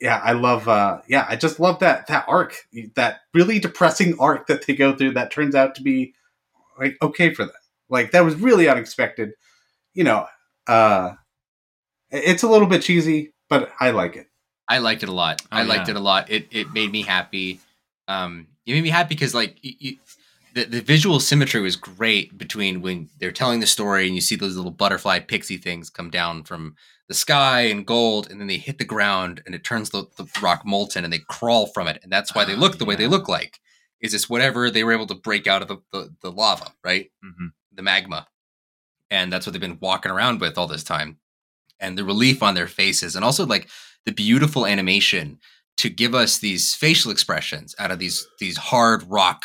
[0.00, 2.56] yeah i love uh yeah i just love that that arc
[2.94, 6.12] that really depressing arc that they go through that turns out to be
[6.78, 7.54] like okay for them
[7.88, 9.32] like that was really unexpected
[9.94, 10.26] you know
[10.66, 11.12] uh
[12.10, 14.26] it's a little bit cheesy but i like it
[14.68, 15.42] I liked it a lot.
[15.44, 15.94] Oh, I liked yeah.
[15.94, 16.30] it a lot.
[16.30, 17.60] It it made me happy.
[18.08, 19.96] Um, it made me happy because like you, you,
[20.56, 24.36] the the visual symmetry was great between when they're telling the story and you see
[24.36, 26.74] those little butterfly pixie things come down from
[27.08, 30.26] the sky and gold, and then they hit the ground and it turns the, the
[30.42, 32.96] rock molten and they crawl from it, and that's why they Oh, look the way
[32.96, 33.60] they look like.
[34.00, 37.10] Is this whatever they were able to break out of the, the, the lava, right?
[37.24, 37.52] Mhm.
[37.72, 38.26] the magma.
[39.10, 41.18] And that's what they've been walking around with all this time.
[41.78, 43.68] And the relief on their faces, and also like
[44.06, 45.38] the beautiful animation
[45.76, 49.44] to give us these facial expressions out of these these hard rock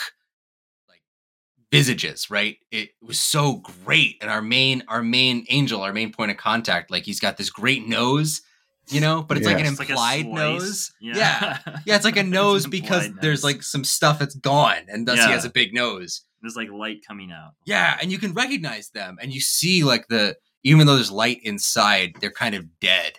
[1.71, 2.57] visages, right?
[2.71, 4.17] It was so great.
[4.21, 7.49] And our main our main angel, our main point of contact, like he's got this
[7.49, 8.41] great nose,
[8.89, 10.91] you know, but it's like an It's like implied nose.
[10.99, 11.15] Yeah.
[11.15, 11.79] yeah.
[11.85, 15.23] Yeah, it's like a nose because implied there's like some stuff that's gone, and thus
[15.23, 16.21] he has a big nose.
[16.41, 17.51] There's like light coming out.
[17.65, 21.39] Yeah, and you can recognize them, and you see like the even though there's light
[21.43, 23.13] inside, they're kind of dead.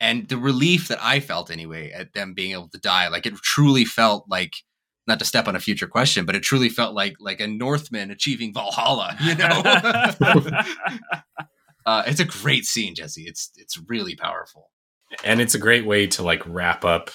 [0.00, 3.34] And the relief that I felt anyway at them being able to die, like it
[3.36, 4.52] truly felt like
[5.08, 8.10] not to step on a future question, but it truly felt like like a Northman
[8.10, 9.16] achieving Valhalla.
[9.20, 9.62] You know,
[11.86, 13.24] uh, it's a great scene, Jesse.
[13.24, 14.70] It's it's really powerful.
[15.24, 17.10] and it's a great way to like wrap up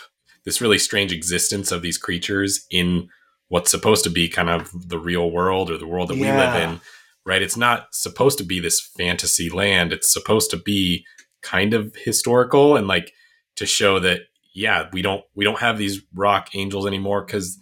[0.45, 3.07] this really strange existence of these creatures in
[3.49, 6.55] what's supposed to be kind of the real world or the world that we live
[6.55, 6.81] in
[7.25, 11.05] right it's not supposed to be this fantasy land it's supposed to be
[11.43, 13.13] kind of historical and like
[13.55, 14.21] to show that
[14.55, 17.59] yeah we don't we don't have these rock angels anymore because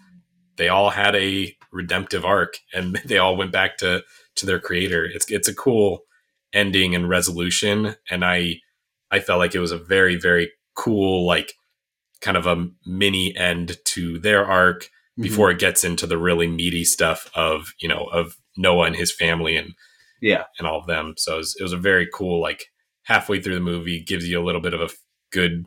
[0.62, 4.04] they all had a redemptive arc and they all went back to
[4.36, 6.02] to their creator it's it's a cool
[6.54, 8.56] ending and resolution and i
[9.14, 11.52] I felt like it was a very, very cool, like
[12.22, 15.24] kind of a mini end to their arc Mm-hmm.
[15.24, 19.14] before it gets into the really meaty stuff of, you know, of Noah and his
[19.14, 19.74] family and,
[20.22, 20.46] Yeah.
[20.58, 21.16] and all of them.
[21.18, 22.68] So it was, it was a very cool, like
[23.04, 24.90] halfway through the movie gives you a little bit of a
[25.34, 25.66] good,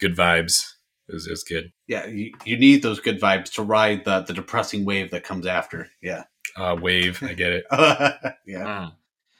[0.00, 0.64] good vibes.
[1.08, 1.72] It was, it was good.
[1.86, 5.46] yeah you, you need those good vibes to ride the the depressing wave that comes
[5.46, 6.24] after yeah
[6.56, 7.22] Uh, wave.
[7.22, 7.64] I get it.
[8.46, 8.90] yeah Uh,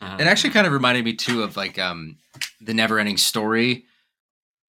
[0.05, 2.19] uh, It actually kind of reminded me too of like um
[2.61, 3.85] the never ending story.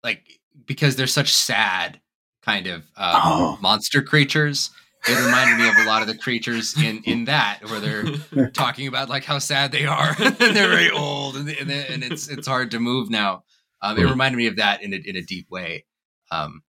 [0.03, 0.21] Like
[0.65, 1.99] because they're such sad
[2.43, 3.57] kind of um, Oh.
[3.61, 4.69] monster creatures.
[5.07, 8.05] It reminded me of a lot of the creatures in in that, where they're
[8.53, 12.27] talking about like how sad they are and they're very old and, and, and it's
[12.27, 13.43] it's hard to move now.
[13.81, 14.09] Um, it Mhm.
[14.11, 15.85] reminded me of that in a, in a deep way.
[16.31, 16.61] Um,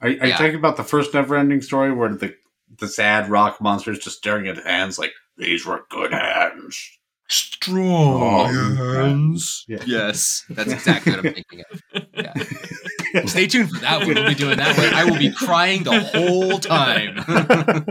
[0.00, 2.34] Are, are you talking about the first never-ending story where the
[2.78, 6.90] the sad rock monster is just staring at hands like these were good hands?
[7.28, 9.64] Strong hands.
[9.66, 9.82] Yeah.
[9.86, 11.82] yes, that's exactly what I'm thinking of.
[12.14, 13.24] Yeah.
[13.26, 14.14] Stay tuned for that one.
[14.14, 14.94] We'll be doing that one.
[14.94, 17.18] I will be crying the whole time.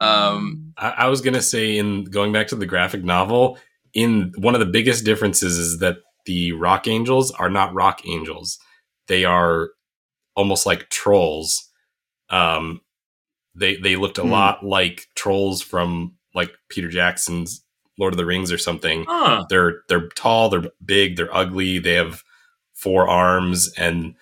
[0.00, 3.58] um, I, I was gonna say in going back to the graphic novel,
[3.92, 5.96] in one of the biggest differences is that
[6.26, 8.58] the rock angels are not rock angels.
[9.08, 9.70] They are
[10.40, 11.68] almost like trolls.
[12.30, 12.80] Um,
[13.54, 14.30] they they looked a Hmm.
[14.30, 17.64] lot like trolls from like Peter Jackson's
[17.98, 19.04] Lord of the Rings or something.
[19.08, 19.44] Huh.
[19.48, 21.78] They're they're tall, they're big, they're ugly.
[21.78, 22.22] They have
[22.74, 24.14] four arms, and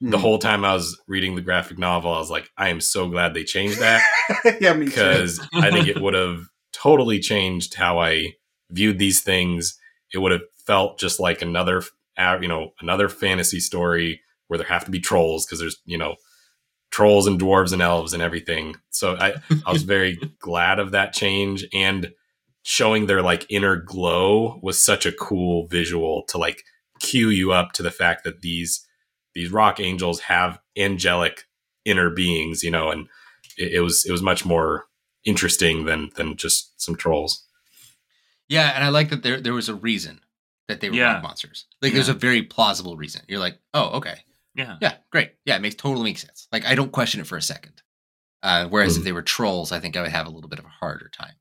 [0.00, 0.22] the Hmm.
[0.22, 3.32] whole time I was reading the graphic novel, I was like, I am so glad
[3.34, 4.02] they changed that
[4.60, 8.32] yeah, me because I think it would have totally changed how I
[8.70, 9.78] viewed these things.
[10.12, 11.82] It would have felt just like another,
[12.18, 14.20] uh, you know, another fantasy story
[14.54, 16.14] where there have to be trolls because there's, you know,
[16.90, 18.76] trolls and dwarves and elves and everything.
[18.90, 19.34] So I,
[19.66, 22.12] I was very glad of that change and
[22.62, 26.62] showing their like inner glow was such a cool visual to like
[27.00, 28.86] cue you up to the fact that these
[29.34, 31.42] these rock angels have angelic
[31.84, 33.08] inner beings, you know, and
[33.58, 34.84] it, it was it was much more
[35.24, 37.44] interesting than than just some trolls.
[38.48, 40.20] yeah, and I like that there there was a reason
[40.68, 41.14] that they were Yeah.
[41.14, 41.66] rock monsters.
[41.82, 43.20] Like, there's a very plausible reason.
[43.28, 44.20] You're like, oh, okay,
[44.54, 44.76] Yeah.
[44.80, 46.46] yeah, great, yeah, it makes totally makes sense.
[46.52, 47.82] Like, I don't question it for a second.
[48.42, 49.04] Uh, whereas if Mhm.
[49.06, 51.34] they were trolls, I think I would have a little bit of a harder time.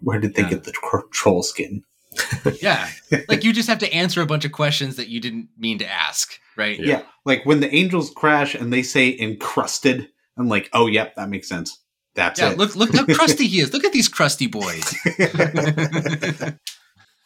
[0.00, 0.50] Where did they Yeah.
[0.50, 1.84] get the tro- troll skin?
[2.60, 2.90] Yeah,
[3.28, 5.86] like you just have to answer a bunch of questions that you didn't mean to
[5.88, 6.78] ask, right?
[6.78, 6.86] Yeah.
[6.86, 7.02] Yeah.
[7.24, 11.48] like when the angels crash and they say encrusted, I'm like, oh, yep, that makes
[11.48, 11.78] sense.
[12.14, 12.58] That's Yeah, it.
[12.58, 13.72] look look how crusty he is.
[13.72, 14.92] Look at these crusty boys.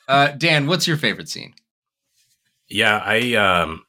[0.09, 1.55] uh, Dan, what's your favorite scene?
[2.68, 3.85] Yeah, I um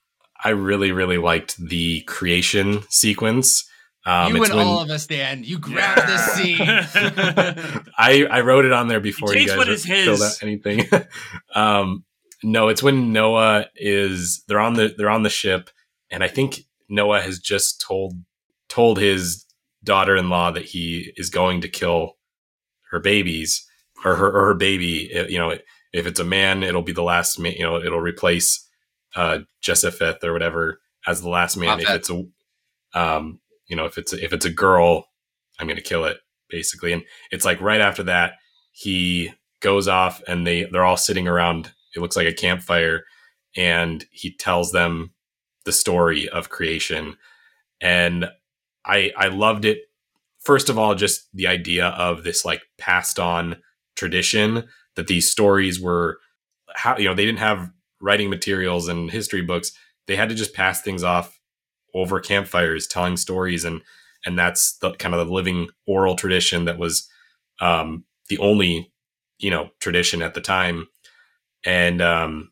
[0.45, 3.67] I really really liked the creation sequence.
[4.05, 5.43] Um, you it's and when- all of us, Dan.
[5.43, 6.59] You grabbed this scene.
[7.97, 10.05] I I wrote it on there before you guys what wrote- is his.
[10.05, 10.85] filled out anything.
[11.55, 12.05] um,
[12.43, 15.71] no, it's when Noah is they're on the they're on the ship,
[16.11, 18.13] and I think Noah has just told
[18.69, 19.45] told his
[19.83, 22.17] daughter-in-law that he is going to kill
[22.91, 23.65] her babies
[24.03, 25.11] or her or her baby.
[25.11, 25.57] It- you know,
[25.93, 27.39] if it's a man, it'll be the last.
[27.39, 28.64] You know, it'll replace
[29.15, 31.79] uh, Japheth or whatever as the last man.
[31.79, 32.23] If it's a
[32.93, 35.07] um, you know, if it's if it's a girl,
[35.59, 36.17] I'm gonna kill it
[36.49, 36.93] basically.
[36.93, 38.33] And it's like right after that,
[38.71, 41.71] he goes off and they they're all sitting around.
[41.95, 43.03] It looks like a campfire,
[43.55, 45.13] and he tells them
[45.65, 47.17] the story of creation.
[47.81, 48.29] And
[48.85, 49.79] I I loved it.
[50.39, 53.57] First of all, just the idea of this like passed on
[53.95, 56.19] tradition that these stories were
[56.75, 57.71] how you know they didn't have
[58.05, 59.71] writing materials and history books.
[60.07, 61.39] They had to just pass things off
[61.95, 63.81] over campfires, telling stories, and
[64.25, 67.09] and that's the kind of the living oral tradition that was
[67.59, 68.91] um, the only
[69.39, 70.87] you know tradition at the time,
[71.65, 72.51] and um,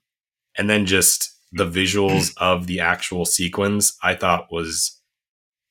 [0.58, 5.00] and then just the visuals of the actual sequence I thought was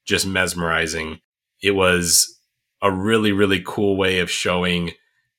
[0.07, 1.19] just mesmerizing.
[1.61, 2.39] It was
[2.81, 4.93] a really really cool way of showing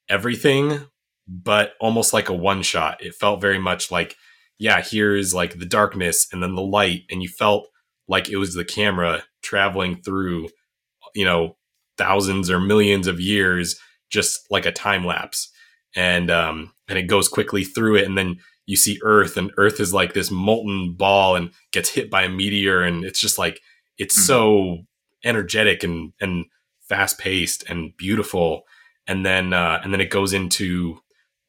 [0.09, 0.85] everything,
[1.27, 3.01] but almost like a one shot.
[3.01, 4.17] It felt very much like
[4.59, 7.67] yeah, here's like the darkness and then the light, and you felt
[8.07, 10.49] like it was the camera traveling through,
[11.15, 11.55] you know,
[11.97, 13.79] thousands or millions of years,
[14.09, 15.51] just like a time lapse.
[15.95, 19.79] And um, and it goes quickly through it, and then you see Earth, and Earth
[19.79, 23.59] is like this molten ball and gets hit by a meteor, and it's just like
[23.97, 24.25] it's Mhm.
[24.27, 24.77] so
[25.23, 26.45] energetic and and
[26.89, 28.63] fast paced and beautiful.
[29.07, 30.99] And then uh, and then it goes into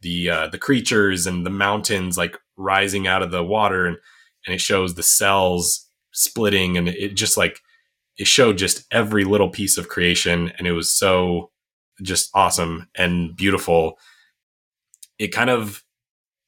[0.00, 3.96] the uh, the creatures and the mountains like rising out of the water, and
[4.46, 7.60] and it shows the cells splitting, and it just like
[8.16, 11.50] it showed just every little piece of creation, and it was so
[12.02, 13.98] just awesome and beautiful.
[15.18, 15.82] It kind of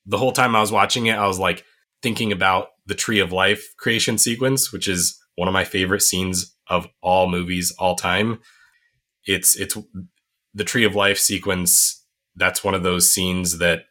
[0.07, 1.65] the whole time I was watching it, I was like
[2.03, 6.55] thinking about the Tree of Life creation sequence, which is one of my favorite scenes
[6.69, 8.41] of all movies all time.
[9.25, 9.77] It's it's
[10.55, 12.05] the Tree of Life sequence.
[12.37, 13.85] That's one of those scenes that,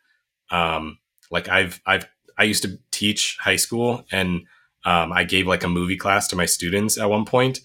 [0.51, 0.99] um,
[1.35, 2.07] like I've I've
[2.37, 4.45] I used to teach high school, and
[4.85, 7.59] um, I gave like a movie class to my students at one point,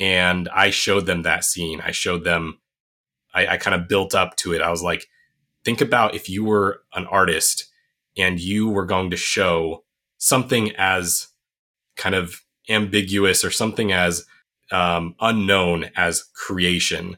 [0.00, 1.80] and I showed them that scene.
[1.80, 2.58] I showed them.
[3.32, 4.60] I, I kind of built up to it.
[4.60, 5.06] I was like,
[5.64, 7.70] think about if you were an artist
[8.18, 9.84] and you were going to show
[10.18, 11.28] something as
[11.96, 14.26] kind of ambiguous or something as
[14.72, 17.16] um, unknown as creation,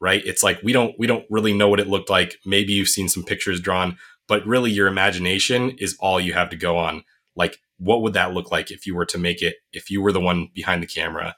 [0.00, 0.22] right?
[0.26, 2.36] It's like we don't we don't really know what it looked like.
[2.44, 3.96] Maybe you've seen some pictures drawn,
[4.28, 7.04] but really your imagination is all you have to go on.
[7.36, 9.56] Like, what would that look like if you were to make it?
[9.72, 11.34] If you were the one behind the camera,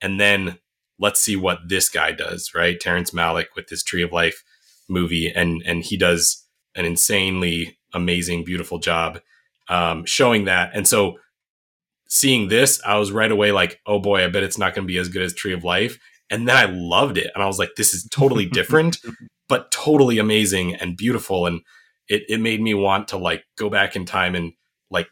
[0.00, 0.58] and then
[0.98, 2.78] let's see what this guy does, right?
[2.78, 4.42] Terrence Malick with his Tree of Life
[4.88, 9.20] movie, and and he does an insanely amazing, beautiful job
[9.68, 10.70] um, showing that.
[10.74, 11.18] And so
[12.08, 14.92] seeing this, I was right away like, oh boy, I bet it's not going to
[14.92, 15.98] be as good as Tree of Life.
[16.30, 18.98] And then I loved it, and I was like, this is totally different,
[19.48, 21.46] but totally amazing and beautiful.
[21.46, 21.62] And
[22.08, 24.52] it it made me want to like go back in time and
[24.90, 25.08] like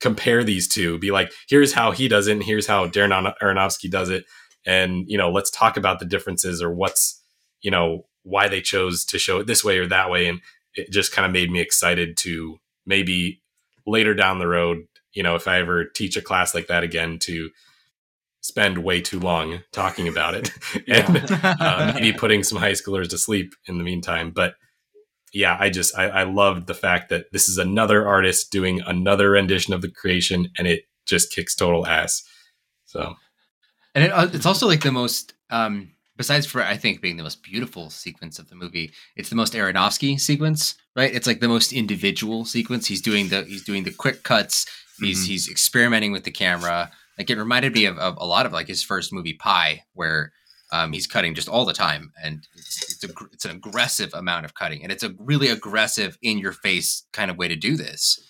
[0.00, 3.90] compare these two, be like, here's how he does it, and here's how Darren Aronofsky
[3.90, 4.24] does it,
[4.66, 7.22] and you know, let's talk about the differences or what's
[7.60, 10.40] you know why they chose to show it this way or that way, and
[10.74, 13.42] it just kind of made me excited to maybe
[13.86, 17.18] later down the road, you know, if I ever teach a class like that again,
[17.20, 17.50] to
[18.40, 20.50] spend way too long talking about it
[20.88, 24.30] and uh, maybe putting some high schoolers to sleep in the meantime.
[24.30, 24.54] But
[25.32, 29.30] yeah, I just I, I loved the fact that this is another artist doing another
[29.30, 32.22] rendition of the creation, and it just kicks total ass.
[32.86, 33.14] So,
[33.94, 37.22] and it, uh, it's also like the most um besides for I think being the
[37.22, 41.14] most beautiful sequence of the movie, it's the most Aronofsky sequence, right?
[41.14, 42.86] It's like the most individual sequence.
[42.86, 44.66] He's doing the he's doing the quick cuts.
[44.98, 45.30] He's mm-hmm.
[45.30, 46.90] he's experimenting with the camera.
[47.16, 50.32] Like it reminded me of, of a lot of like his first movie Pi, where
[50.70, 54.44] um, he's cutting just all the time, and it's it's, a, it's an aggressive amount
[54.44, 57.76] of cutting, and it's a really aggressive, in your face kind of way to do
[57.76, 58.20] this,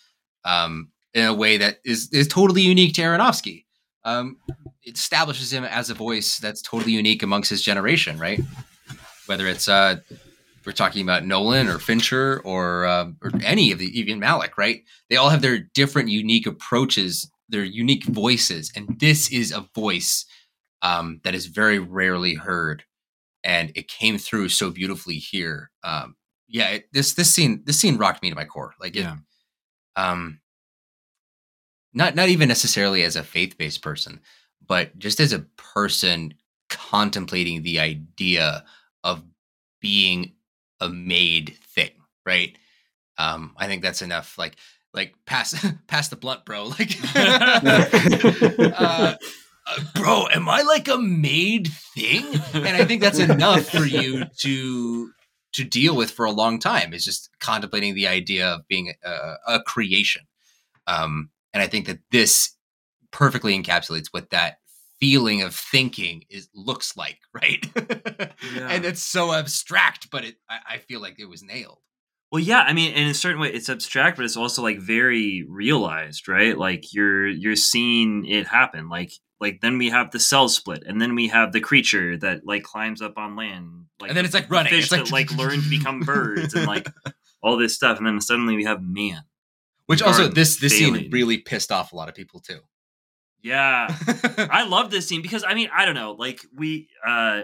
[0.45, 3.65] um, in a way that is is totally unique to Aronofsky.
[4.05, 4.37] Um,
[4.83, 8.41] it establishes him as a voice that's totally unique amongst his generation, right?
[9.27, 9.97] Whether it's uh,
[10.65, 14.85] we're talking about Nolan or Fincher or uh, or any of the even Malick, right?
[15.11, 20.25] They all have their different, unique approaches, their unique voices, and this is a voice
[20.83, 22.85] um, that is very rarely heard,
[23.45, 25.71] and it came through so beautifully here.
[25.83, 26.17] Um,
[26.49, 28.75] yeah, it, this this scene this scene rocked me to my core.
[28.81, 29.17] Like, it, yeah.
[29.97, 30.41] um,
[31.93, 34.21] not not even necessarily as a faith based person,
[34.67, 36.35] but just as a person
[36.69, 38.65] contemplating the idea
[39.05, 39.23] of
[39.81, 40.33] being
[40.81, 41.91] a made thing,
[42.27, 42.57] right?
[43.17, 44.39] Um, I think that's enough.
[44.39, 44.57] Like,
[44.95, 45.55] like pass
[45.87, 46.67] pass the blunt, bro.
[46.67, 49.15] Like, uh,
[49.71, 52.25] uh, bro, am I like a made thing?
[52.55, 55.11] And I think that's enough for you to
[55.55, 56.93] to deal with for a long time.
[56.93, 60.23] Is just contemplating the idea of being a, a creation.
[60.87, 62.55] Um, and I think that this
[63.11, 64.59] perfectly encapsulates what that
[65.01, 67.65] feeling of thinking is looks like, right?
[68.55, 68.69] yeah.
[68.69, 71.79] And it's so abstract, but it I, I feel like it was nailed.
[72.31, 75.45] Well, yeah, I mean, in a certain way, it's abstract, but it's also like very
[75.49, 76.57] realized, right?
[76.57, 78.89] Like you're you're seeing it happen.
[78.89, 82.47] Like like then we have the cell split, and then we have the creature that
[82.47, 85.13] like climbs up on land, like and then it's like running, fish it's like that
[85.13, 86.87] like learn to become birds, and like
[87.43, 89.23] all this stuff, and then suddenly we have man.
[89.87, 91.03] Which also this this failing.
[91.03, 92.61] scene really pissed off a lot of people too.
[93.43, 93.89] Yeah.
[94.51, 97.43] I love this scene because I mean, I don't know, like we uh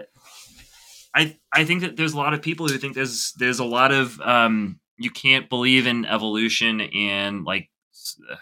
[1.15, 3.91] I I think that there's a lot of people who think there's there's a lot
[3.91, 7.69] of um you can't believe in evolution and like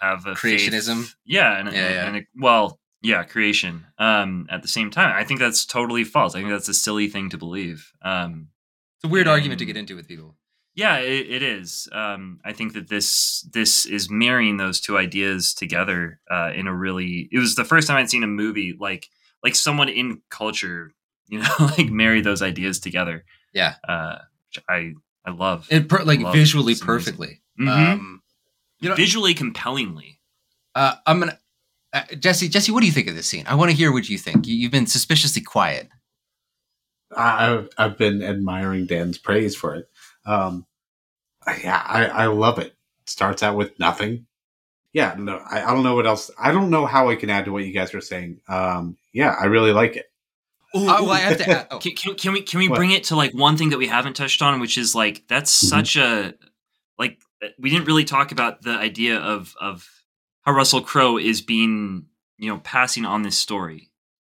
[0.01, 1.03] have a creationism.
[1.03, 1.15] Faith.
[1.25, 2.07] Yeah, and, yeah, yeah.
[2.07, 3.85] and well, yeah, creation.
[3.97, 6.35] Um at the same time, I think that's totally false.
[6.35, 7.91] I think that's a silly thing to believe.
[8.01, 8.49] Um
[8.97, 10.35] it's a weird and, argument to get into with people.
[10.75, 11.87] Yeah, it, it is.
[11.91, 16.73] Um, I think that this this is marrying those two ideas together uh, in a
[16.73, 17.29] really.
[17.31, 19.07] It was the first time I'd seen a movie like
[19.43, 20.91] like someone in culture,
[21.27, 23.25] you know, like marry those ideas together.
[23.53, 24.19] Yeah, uh,
[24.69, 24.93] I
[25.25, 25.89] I love it.
[25.89, 27.41] Per- like love visually perfectly.
[27.59, 27.69] Mm-hmm.
[27.69, 28.21] Um,
[28.79, 30.19] you know, visually compellingly.
[30.75, 31.37] Uh, I'm gonna
[31.93, 32.49] uh, Jesse.
[32.49, 33.45] Jesse, what do you think of this scene?
[33.47, 34.47] I want to hear what you think.
[34.47, 35.89] You, have been suspiciously quiet.
[37.15, 39.89] I've I've been admiring Dan's praise for it.
[40.25, 40.65] Um,
[41.63, 42.75] yeah, I, I love it.
[43.05, 44.25] Starts out with nothing.
[44.93, 46.31] Yeah, no, I, I don't know what else.
[46.39, 48.39] I don't know how I can add to what you guys are saying.
[48.47, 50.05] Um, yeah, I really like it.
[50.75, 51.79] Ooh, uh, well, I have to add, oh.
[51.79, 52.77] can, can, can, we can we what?
[52.77, 55.55] bring it to like one thing that we haven't touched on, which is like that's
[55.57, 55.67] mm-hmm.
[55.67, 56.33] such a
[56.97, 57.19] like
[57.59, 59.87] we didn't really talk about the idea of of
[60.41, 62.05] how Russell Crowe is being
[62.37, 63.91] you know passing on this story,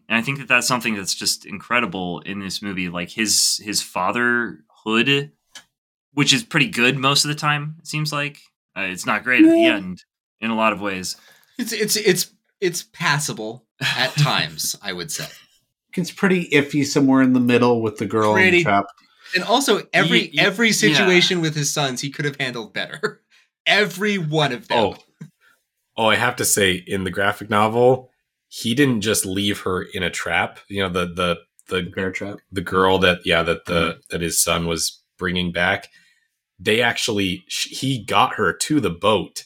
[0.08, 2.88] and I think that that's something that's just incredible in this movie.
[2.88, 5.32] Like his his fatherhood
[6.14, 7.76] which is pretty good most of the time.
[7.80, 8.38] It seems like
[8.76, 10.04] uh, it's not great at the end
[10.40, 11.16] in a lot of ways.
[11.58, 14.76] It's it's it's it's passable at times.
[14.82, 15.26] I would say
[15.96, 18.86] it's pretty iffy somewhere in the middle with the girl pretty, in the trap.
[19.34, 21.42] And also every every situation yeah.
[21.42, 23.22] with his sons, he could have handled better.
[23.66, 24.78] every one of them.
[24.78, 24.96] Oh.
[25.96, 28.10] oh, I have to say, in the graphic novel,
[28.48, 30.60] he didn't just leave her in a trap.
[30.68, 31.38] You know, the the
[31.68, 32.38] the Bear trap.
[32.52, 33.98] the girl that yeah that the mm-hmm.
[34.10, 35.88] that his son was bringing back.
[36.58, 39.44] They actually he got her to the boat,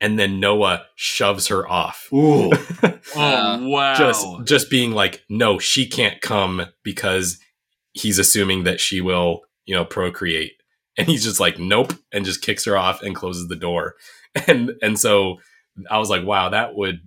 [0.00, 2.08] and then Noah shoves her off.
[2.12, 2.50] Ooh.
[3.16, 3.94] Oh wow!
[3.94, 7.38] Just just being like, no, she can't come because
[7.92, 10.52] he's assuming that she will you know procreate,
[10.96, 13.96] and he's just like, nope, and just kicks her off and closes the door,
[14.46, 15.38] and and so
[15.90, 17.00] I was like, wow, that would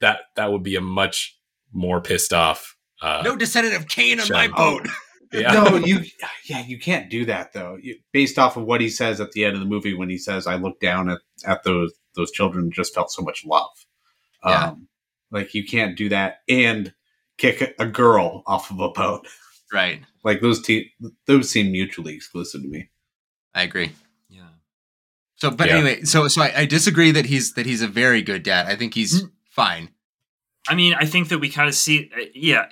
[0.00, 1.36] that that would be a much
[1.72, 2.76] more pissed off.
[3.02, 4.86] Uh, no descendant of Cain on my boat.
[5.32, 5.52] yeah.
[5.52, 6.04] No, you
[6.48, 7.76] yeah, you can't do that though.
[7.80, 10.18] You, based off of what he says at the end of the movie when he
[10.18, 13.70] says I look down at, at those those children just felt so much love.
[14.44, 14.68] Yeah.
[14.68, 14.88] Um
[15.30, 16.92] like you can't do that and
[17.38, 19.26] kick a, a girl off of a boat.
[19.72, 20.02] Right.
[20.24, 20.92] Like those te-
[21.26, 22.90] those seem mutually exclusive to me.
[23.54, 23.92] I agree.
[24.28, 24.42] yeah.
[25.36, 25.76] So, but Yeah.
[25.76, 28.66] anyway, so so I, I disagree that he's that he's a very good dad.
[28.66, 29.90] I think he's fine.
[30.68, 32.66] I mean, I think that we kind of see, uh, yeah.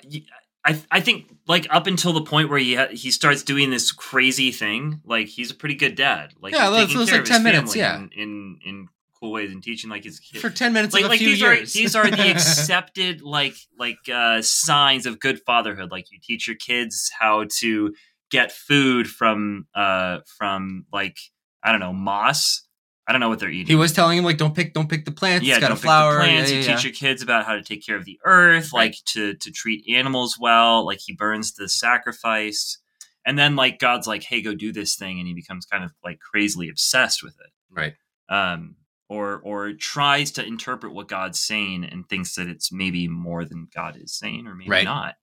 [0.91, 4.51] I think like up until the point where he ha- he starts doing this crazy
[4.51, 6.33] thing, like he's a pretty good dad.
[6.39, 8.21] Like Yeah, he's those- taking those, care like, of his 10 minutes, family yeah.
[8.23, 8.87] in, in in
[9.21, 10.41] cool ways and teaching like his kid.
[10.41, 11.75] For ten minutes like, of a like few these years.
[11.75, 16.47] are these are the accepted like like uh signs of good fatherhood like you teach
[16.47, 17.93] your kids how to
[18.31, 21.17] get food from uh from like
[21.63, 22.67] i don't know moss
[23.07, 25.03] i don't know what they're eating he was telling him like, don't pick, don't pick
[25.03, 25.45] the plants.
[25.45, 26.15] yeah it's got don't a pick the flower.
[26.19, 26.51] plants.
[26.51, 28.85] Yeah, you yeah, teach your kids about how to take care of the earth Right.
[28.91, 32.77] like to to treat animals well like he burns the sacrifice
[33.25, 35.91] and then like god's like hey go do this thing and he becomes kind of
[36.03, 37.93] like crazily obsessed with it Right.
[38.29, 38.75] um,
[39.09, 43.67] or or tries to interpret what God's saying and thinks that it's maybe more than
[43.75, 44.85] God is saying, or maybe Right.
[44.85, 45.15] not.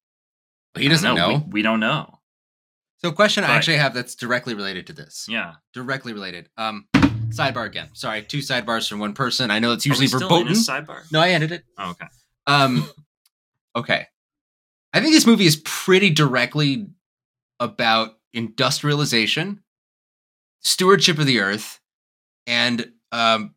[0.74, 1.44] But he doesn't know.
[1.46, 2.18] We, we don't know.
[2.98, 5.26] So, a question I actually have that's directly related to this.
[5.28, 6.48] Yeah, Directly related.
[6.56, 6.86] Um,
[7.28, 7.90] sidebar again.
[7.92, 9.50] Sorry, two sidebars from one person.
[9.50, 10.54] I know it's usually verboten.
[10.54, 11.02] sidebar.
[11.12, 11.64] No, I ended it.
[11.78, 12.06] Oh, okay.
[12.46, 12.88] Um,
[13.76, 14.06] okay.
[14.92, 16.86] I think this movie is pretty directly
[17.60, 19.62] about industrialization,
[20.60, 21.80] stewardship of the earth,
[22.46, 23.54] and um,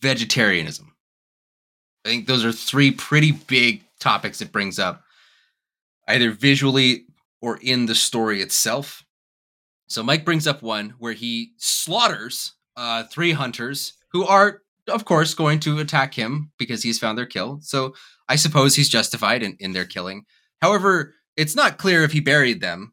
[0.00, 0.94] vegetarianism.
[2.04, 5.02] I think those are three pretty big topics it brings up,
[6.06, 7.06] either visually
[7.40, 9.04] or in the story itself.
[9.88, 15.34] So Mike brings up one where he slaughters uh, three hunters who are, of course,
[15.34, 17.58] going to attack him because he's found their kill.
[17.62, 17.94] So
[18.28, 20.24] I suppose he's justified in, in their killing.
[20.60, 22.92] However, it's not clear if he buried them,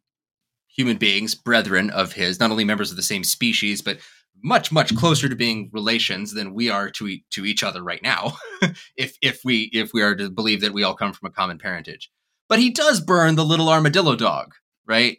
[0.68, 3.98] human beings, brethren of his, not only members of the same species, but
[4.44, 8.02] much, much closer to being relations than we are to e- to each other right
[8.04, 8.38] now.
[8.98, 11.58] if if we if we are to believe that we all come from a common
[11.58, 12.12] parentage.
[12.48, 14.54] But he does burn the little armadillo dog,
[14.88, 15.18] right?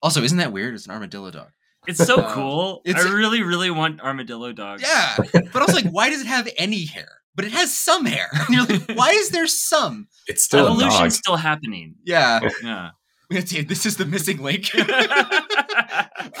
[0.00, 0.74] Also, isn't that weird?
[0.74, 1.48] It's an armadillo dog.
[1.88, 2.82] It's so Uh, cool.
[2.84, 4.82] it's- I really, really want armadillo dogs.
[4.82, 5.16] Yeah,
[5.52, 7.08] but also like, why does it have any hair?
[7.34, 8.28] But it has some hair.
[8.46, 10.06] And you're like, why is there some?
[10.28, 10.76] It's still a dog.
[10.82, 11.94] evolution's still happening.
[12.04, 12.90] Yeah, Yeah.
[13.32, 14.70] This is the missing link.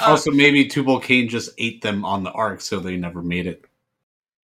[0.00, 3.64] also, maybe Tubal Cain just ate them on the ark, so they never made it.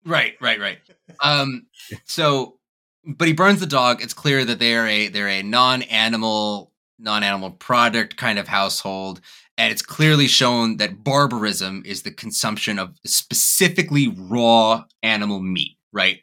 [0.05, 0.79] Right, right, right.
[1.21, 1.67] Um,
[2.05, 2.57] so,
[3.05, 4.01] but he burns the dog.
[4.01, 9.21] It's clear that they are a they're a non-animal non-animal product kind of household,
[9.57, 15.77] and it's clearly shown that barbarism is the consumption of specifically raw animal meat.
[15.91, 16.19] Right.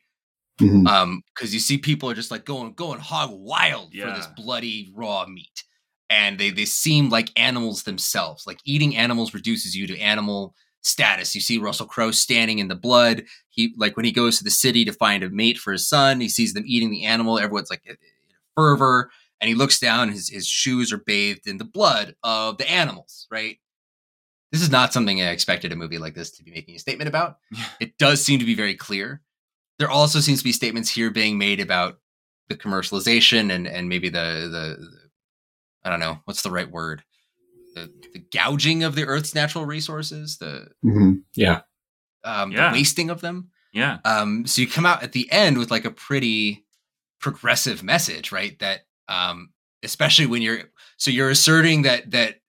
[0.61, 0.87] Mhm.
[0.87, 4.93] um because you see people are just like going going hog wild for this bloody
[4.95, 5.65] raw meat
[6.11, 8.47] and they they seem like animals themselves.
[8.47, 11.35] Like eating animals reduces you to animal status.
[11.35, 13.24] You see russell crowe standing in the blood.
[13.49, 16.20] He like when he goes to the city to find a mate for his son
[16.20, 17.39] he sees them eating the animal.
[17.39, 17.97] Everyone's like in a
[18.57, 19.11] fervor
[19.41, 23.27] and he looks down his, his shoes are bathed in the blood of the animals
[23.31, 23.59] right?
[24.53, 27.09] This is not something i expected a movie like this to be making a statement
[27.09, 27.37] about.
[27.53, 27.65] Yeah.
[27.78, 29.23] it does seem to be very clear.
[29.78, 32.01] There also seems to be statements here being made about
[32.49, 34.99] the commercialization and and maybe the, the
[35.85, 37.02] I don't know what's the right word
[37.74, 41.23] the the gouging of the Earth's natural resources the Mhm.
[41.35, 41.61] Yeah.
[42.24, 42.70] um Yeah.
[42.70, 43.98] the wasting of them Yeah.
[44.05, 46.65] um so you come out at the end with like a pretty
[47.20, 49.51] progressive message right that um
[49.82, 50.65] especially when you're
[50.97, 52.40] so you're asserting that that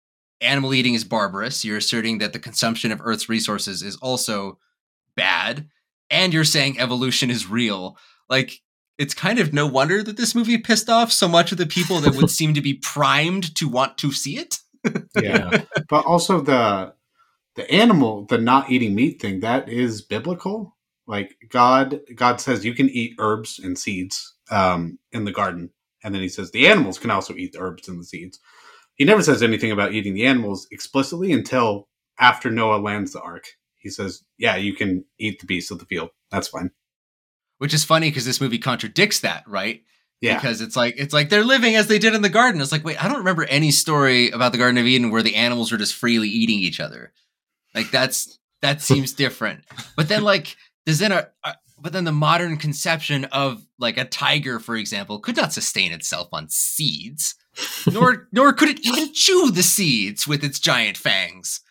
[0.42, 4.58] animal eating is barbarous you're asserting that the consumption of earth's resources is also
[5.16, 5.70] bad
[6.10, 7.98] and you're saying evolution is real
[8.30, 8.60] like
[9.02, 12.00] it's kind of no wonder that this movie pissed off so much of the people
[12.00, 14.60] that would seem to be primed to want to see it
[15.22, 15.64] Yeah.
[15.90, 16.94] But also the
[17.56, 20.78] the animal, the not eating meat thing, that is biblical.
[21.06, 25.72] Like God, God says you can eat herbs and seeds um, in the garden,
[26.04, 28.40] and then He says the animals can also eat the herbs and the seeds.
[28.96, 33.46] He never says anything about eating the animals explicitly until after Noah lands the ark.
[33.78, 36.12] He says, "Yeah, you can eat the beasts of the field.
[36.30, 36.72] That's fine."
[37.62, 39.84] Which is funny because this movie contradicts that, right?
[40.20, 40.34] Yeah.
[40.34, 42.60] because it's like it's like they're living as they did in the garden.
[42.60, 45.36] It's like wait, I don't remember any story about the Garden of Eden where the
[45.36, 47.14] animals were just freely eating each other.
[47.76, 49.64] Like that's that seems different.
[49.96, 50.58] But then like
[50.88, 55.20] there's then a, a but then the modern conception of like a tiger, for example,
[55.20, 57.36] could not sustain itself on seeds,
[57.92, 61.62] nor nor could it even chew the seeds with its giant fangs.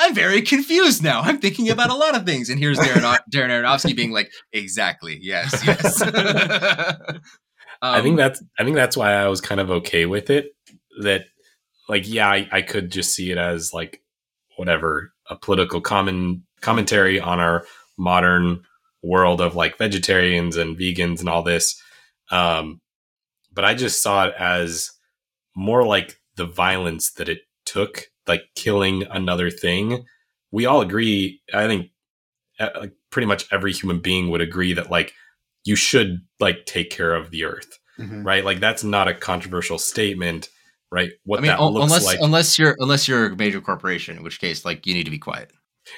[0.00, 1.20] I'm very confused now.
[1.20, 3.02] I'm thinking about a lot of things, and here's Darren,
[3.32, 6.02] Darren Aronofsky being like, "Exactly, yes, yes."
[7.82, 10.52] I think Um, that's I think that's why I was kind of okay with it.
[11.02, 11.26] That
[11.88, 14.02] like yeah, I, I could just see it as like
[14.56, 17.66] whatever a political common commentary on our
[17.98, 18.62] modern
[19.02, 21.80] world of like vegetarians and vegans and all this.
[22.30, 22.80] Um,
[23.52, 24.90] but I just saw it as
[25.56, 30.04] more like the violence that it took, like killing another thing.
[30.52, 31.40] We all agree.
[31.52, 31.90] I think
[32.58, 35.12] uh, like pretty much every human being would agree that like
[35.64, 38.24] you should like take care of the earth Mhm.
[38.24, 38.44] right?
[38.44, 40.48] Like that's not a controversial statement,
[40.90, 41.10] right?
[41.24, 42.18] What I mean, that un- looks unless like.
[42.22, 45.18] unless you're unless you're a major corporation, in which case, like, you need to be
[45.18, 45.50] quiet.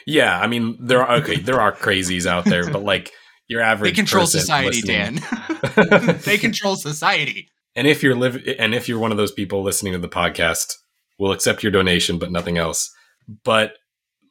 [0.07, 3.13] yeah, I mean, there are okay, there are crazies out there, but like
[3.49, 6.19] your average They control society, listening- Dan.
[6.25, 7.49] they control society.
[7.77, 10.75] and if you're live, and if you're one of those people listening to the podcast,
[11.23, 12.93] we'll accept your donation, but nothing else.
[13.45, 13.75] But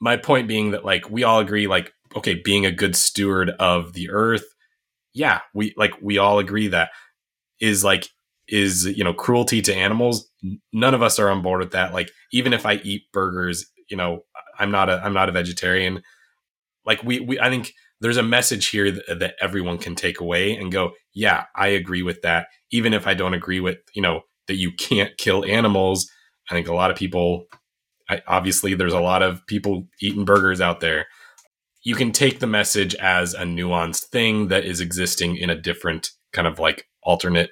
[0.01, 3.93] my point being that like we all agree, like okay, being a good steward of
[3.93, 4.43] the earth,
[5.13, 6.89] yeah, we like we all agree that
[7.61, 8.09] is like
[8.49, 10.27] is you know cruelty to animals.
[10.73, 11.93] None of us are on board with that.
[11.93, 14.25] Like even if I eat burgers, you know,
[14.59, 16.03] I'm not a I'm not a vegetarian.
[16.85, 20.57] Like we we I think there's a message here that, that everyone can take away
[20.57, 22.47] and go, yeah, I agree with that.
[22.69, 26.11] Even if I don't agree with you know that you can't kill animals.
[26.51, 27.45] I think a lot of people.
[28.09, 31.07] I, obviously, there's a lot of people eating burgers out there.
[31.83, 36.09] You can take the message as a nuanced thing that is existing in a different
[36.33, 37.51] kind of like alternate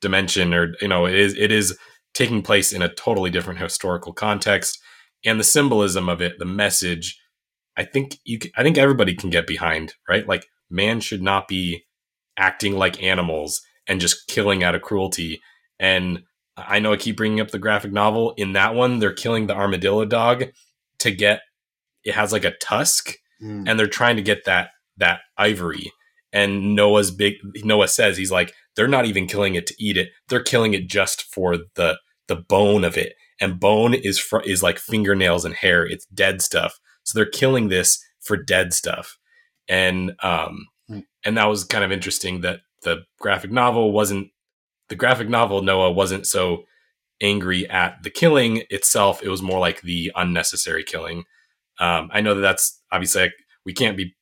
[0.00, 1.78] dimension, or you know, it is it is
[2.12, 4.78] taking place in a totally different historical context,
[5.24, 7.18] and the symbolism of it, the message.
[7.76, 8.40] I think you.
[8.40, 10.26] Can, I think everybody can get behind, right?
[10.26, 11.84] Like man should not be
[12.36, 15.40] acting like animals and just killing out of cruelty.
[15.78, 16.20] And
[16.66, 18.34] I know I keep bringing up the graphic novel.
[18.36, 20.44] In that one, they're killing the armadillo dog
[21.00, 21.40] to get.
[22.04, 23.68] It has like a tusk, Mm.
[23.68, 25.92] and they're trying to get that that ivory.
[26.32, 30.08] And Noah's big Noah says he's like they're not even killing it to eat it.
[30.28, 33.12] They're killing it just for the the bone of it.
[33.40, 35.86] And bone is fr- is like fingernails and hair.
[35.86, 36.78] It's dead stuff.
[37.04, 39.16] So they're killing this for dead stuff.
[39.68, 41.00] And um Hmm.
[41.24, 44.30] and that was kind of interesting that the graphic novel wasn't
[44.88, 46.64] the graphic novel Noah wasn't so
[47.20, 49.22] angry at the killing itself.
[49.22, 51.24] It was more like the unnecessary killing.
[51.78, 53.34] Um, I know that that's obviously like,
[53.64, 54.14] we can't be.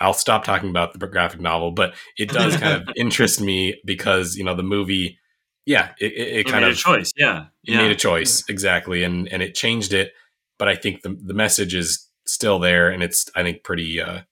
[0.00, 4.34] I'll stop talking about the graphic novel, but it does kind of interest me because
[4.36, 5.18] you know the movie.
[5.64, 7.12] Yeah, it, it, it kind made of a choice.
[7.16, 7.46] Yeah.
[7.62, 7.76] it yeah.
[7.78, 10.12] made a choice exactly, and and it changed it.
[10.58, 14.00] But I think the the message is still there, and it's I think pretty.
[14.00, 14.22] Uh,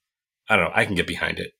[0.49, 0.71] I don't know.
[0.75, 1.53] I can get behind it.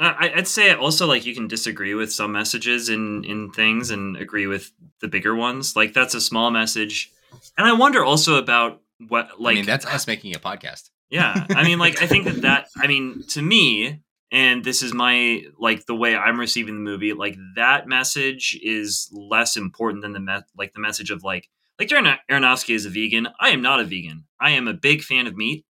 [0.00, 4.16] I- I'd say also like you can disagree with some messages in in things and
[4.16, 5.76] agree with the bigger ones.
[5.76, 7.10] Like that's a small message,
[7.56, 10.90] and I wonder also about what like I mean, that's us making a podcast.
[11.10, 11.46] yeah.
[11.50, 14.00] I mean, like I think that that I mean to me,
[14.32, 17.12] and this is my like the way I'm receiving the movie.
[17.12, 21.48] Like that message is less important than the me- like the message of like
[21.78, 23.28] like Darren Aronofsky is a vegan.
[23.40, 24.24] I am not a vegan.
[24.40, 25.64] I am a big fan of meat.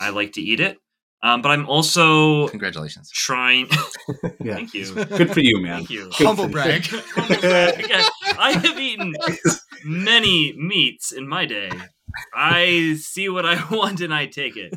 [0.00, 0.78] I like to eat it,
[1.22, 3.10] um, but I'm also Congratulations.
[3.10, 3.68] trying.
[4.40, 4.54] Yeah.
[4.54, 4.94] Thank you.
[4.94, 5.78] Good for you, man.
[5.78, 6.08] Thank you.
[6.12, 6.52] Humble for you.
[6.52, 6.84] brag.
[8.38, 9.14] I have eaten
[9.84, 11.70] many meats in my day.
[12.32, 14.72] I see what I want and I take it.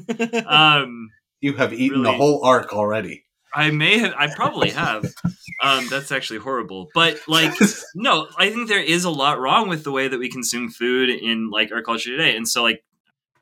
[0.48, 1.10] Um,
[1.42, 3.26] You have eaten the whole ark already.
[3.54, 5.06] I may have, I probably have.
[5.62, 6.88] Um, that's actually horrible.
[6.96, 7.54] But like,
[7.96, 11.10] no, I think there is a lot wrong with the way that we consume food
[11.10, 12.36] in like our culture today.
[12.36, 12.84] And so like,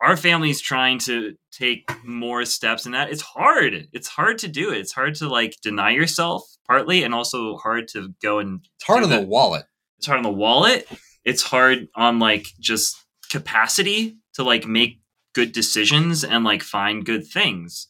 [0.02, 3.10] our family's trying to take more steps in that.
[3.12, 3.88] It's hard.
[3.94, 4.78] It's hard to do it.
[4.78, 9.04] It's hard to like deny yourself partly, and also hard to go and It's hard
[9.04, 9.66] on the wallet.
[9.98, 10.88] it's hard on the wallet
[11.26, 12.96] it's hard on like just
[13.30, 15.02] capacity to like make
[15.34, 17.88] good decisions and like find good things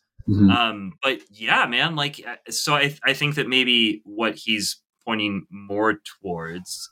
[0.52, 5.46] um but yeah man like uh, so i i think that maybe what he's pointing
[5.50, 6.90] more towards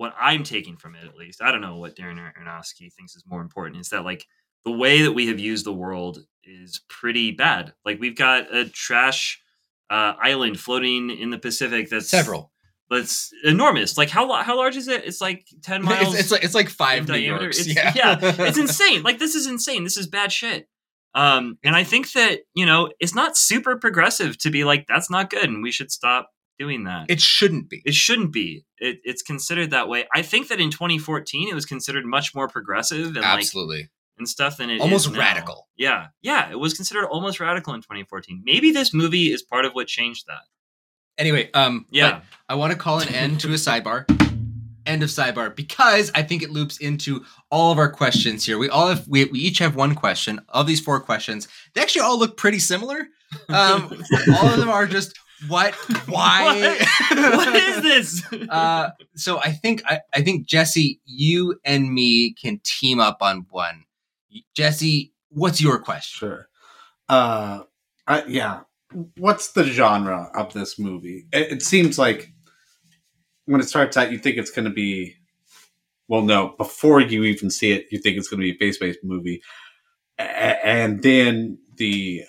[0.00, 3.24] what i'm taking from it at least i don't know what darren aronofsky thinks is
[3.26, 4.24] more important is that like
[4.64, 8.66] the way that we have used the world is pretty bad like we've got a
[8.68, 9.42] trash
[9.90, 12.52] uh, island floating in the pacific that's Several.
[12.88, 13.98] that's enormous.
[13.98, 15.04] Like how how large is it?
[15.04, 16.14] It's like ten miles.
[16.14, 17.42] It's, it's like it's like five New diameter.
[17.42, 17.58] Yorks.
[17.58, 19.02] It's, yeah, yeah, it's insane.
[19.02, 19.82] Like this is insane.
[19.84, 20.68] This is bad shit.
[21.12, 25.10] Um, and I think that you know it's not super progressive to be like that's
[25.10, 26.30] not good and we should stop
[26.60, 27.06] doing that.
[27.08, 27.82] It shouldn't be.
[27.86, 28.66] It shouldn't be.
[28.78, 30.06] It, it's considered that way.
[30.14, 33.88] I think that in 2014 it was considered much more progressive and like Absolutely.
[34.18, 35.68] and stuff than it Almost radical.
[35.76, 38.42] Yeah, yeah, it was considered almost radical in 2014.
[38.44, 40.42] Maybe this movie is part of what changed that.
[41.16, 44.04] Anyway, um, Yeah, I want to call an end to a sidebar.
[44.86, 48.58] End of sidebar because I think it loops into all of our questions here.
[48.58, 51.48] We all have we, we each have one question of these four questions.
[51.74, 53.06] They actually all look pretty similar.
[53.48, 54.02] Um,
[54.36, 55.18] all of them are just
[55.48, 55.74] what,
[56.08, 56.76] why,
[57.10, 58.22] what is this?
[58.50, 63.46] uh, so I think I, I think Jesse, you and me can team up on
[63.50, 63.84] one.
[64.54, 66.28] Jesse, what's your question?
[66.28, 66.48] Sure.
[67.08, 67.60] Uh,
[68.06, 68.60] I, yeah.
[69.16, 71.26] What's the genre of this movie?
[71.32, 72.32] It, it seems like
[73.46, 75.14] when it starts out, you think it's going to be.
[76.08, 76.54] Well, no.
[76.58, 79.42] Before you even see it, you think it's going to be a faith-based movie,
[80.18, 82.24] A- and then the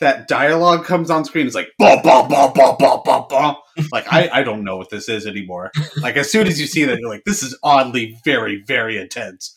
[0.00, 1.46] that dialogue comes on screen.
[1.46, 3.56] It's like bah bah bah bah bah bah bah.
[3.92, 5.70] Like I I don't know what this is anymore.
[5.96, 9.54] Like as soon as you see that, you're like, this is oddly very very intense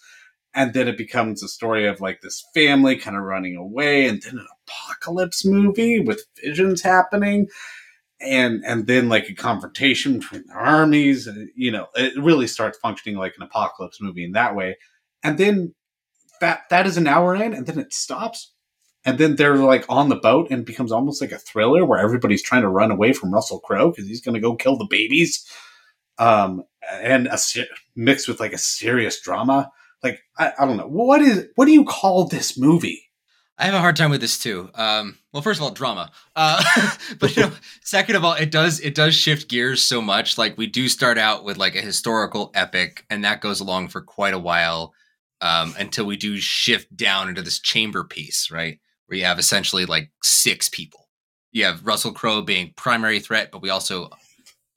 [0.53, 4.21] and then it becomes a story of like this family kind of running away and
[4.21, 7.47] then an apocalypse movie with visions happening
[8.19, 12.77] and and then like a confrontation between the armies and you know it really starts
[12.77, 14.77] functioning like an apocalypse movie in that way
[15.23, 15.73] and then
[16.39, 18.53] that that is an hour in and then it stops
[19.05, 22.43] and then they're like on the boat and becomes almost like a thriller where everybody's
[22.43, 25.45] trying to run away from Russell Crowe because he's going to go kill the babies
[26.17, 29.71] um and a se- mixed with like a serious drama
[30.03, 33.11] like I, I don't know what is what do you call this movie
[33.61, 34.71] I have a hard time with this too.
[34.73, 36.11] Um, well, first of all, drama.
[36.35, 36.63] Uh,
[37.19, 37.51] but you know,
[37.83, 40.35] second of all, it does it does shift gears so much.
[40.39, 44.01] Like we do start out with like a historical epic, and that goes along for
[44.01, 44.95] quite a while
[45.41, 48.79] um, until we do shift down into this chamber piece, right?
[49.11, 51.09] Where you have essentially like six people.
[51.51, 54.09] You have Russell Crowe being primary threat, but we also,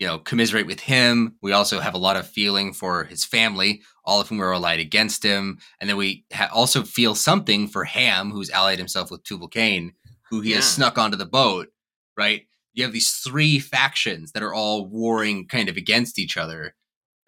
[0.00, 1.36] you know, commiserate with him.
[1.40, 4.80] We also have a lot of feeling for his family, all of whom are allied
[4.80, 5.58] against him.
[5.80, 9.92] And then we ha- also feel something for Ham, who's allied himself with Tubal Cain,
[10.30, 11.68] who he has snuck onto the boat,
[12.16, 12.42] right?
[12.72, 16.74] You have these three factions that are all warring kind of against each other.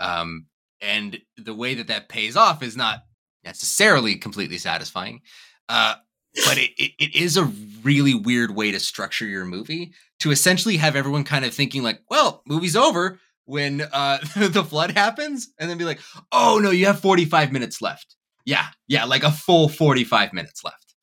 [0.01, 0.47] Um,
[0.81, 3.05] and the way that that pays off is not
[3.45, 5.20] necessarily completely satisfying.
[5.69, 5.95] Uh,
[6.44, 7.44] but it, it, it is a
[7.82, 12.00] really weird way to structure your movie to essentially have everyone kind of thinking like,
[12.10, 16.00] well, movie's over when uh, the flood happens, and then be like,
[16.32, 18.16] oh no, you have 45 minutes left.
[18.44, 20.94] Yeah, yeah, like a full 45 minutes left.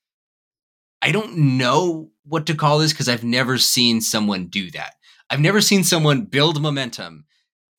[1.01, 4.93] I don't know what to call this because I've never seen someone do that.
[5.29, 7.25] I've never seen someone build momentum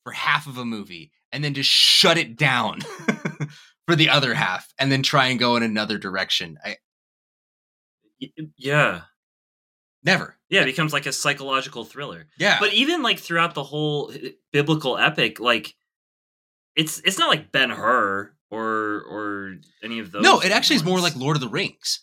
[0.03, 2.81] for half of a movie and then just shut it down
[3.87, 6.59] for the other half and then try and go in another direction.
[6.63, 6.77] I
[8.57, 9.03] yeah,
[10.03, 10.37] never.
[10.49, 12.27] yeah, it becomes like a psychological thriller.
[12.39, 12.59] Yeah.
[12.61, 15.75] But even like throughout the whole uh, biblical epic, like
[16.77, 20.23] it's it's not like Ben Hur or or any of those.
[20.23, 22.01] no, it actually is more like Lord of the Rings.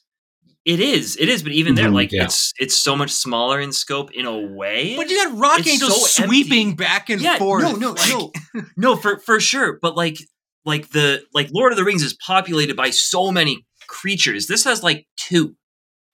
[0.64, 1.18] It is.
[1.18, 1.42] It is.
[1.42, 2.26] But even there, Mhm, like yeah.
[2.26, 4.96] it's it's so much smaller in scope in a way.
[4.96, 6.84] But you got Rock It's Angels so sweeping empty.
[6.84, 7.64] back and yeah, forth.
[7.64, 8.32] no, no, like- no,
[8.78, 9.80] no, for for sure.
[9.82, 10.18] But like
[10.64, 14.46] like the like Lord of the Rings is populated by so many creatures.
[14.46, 15.56] This has like two.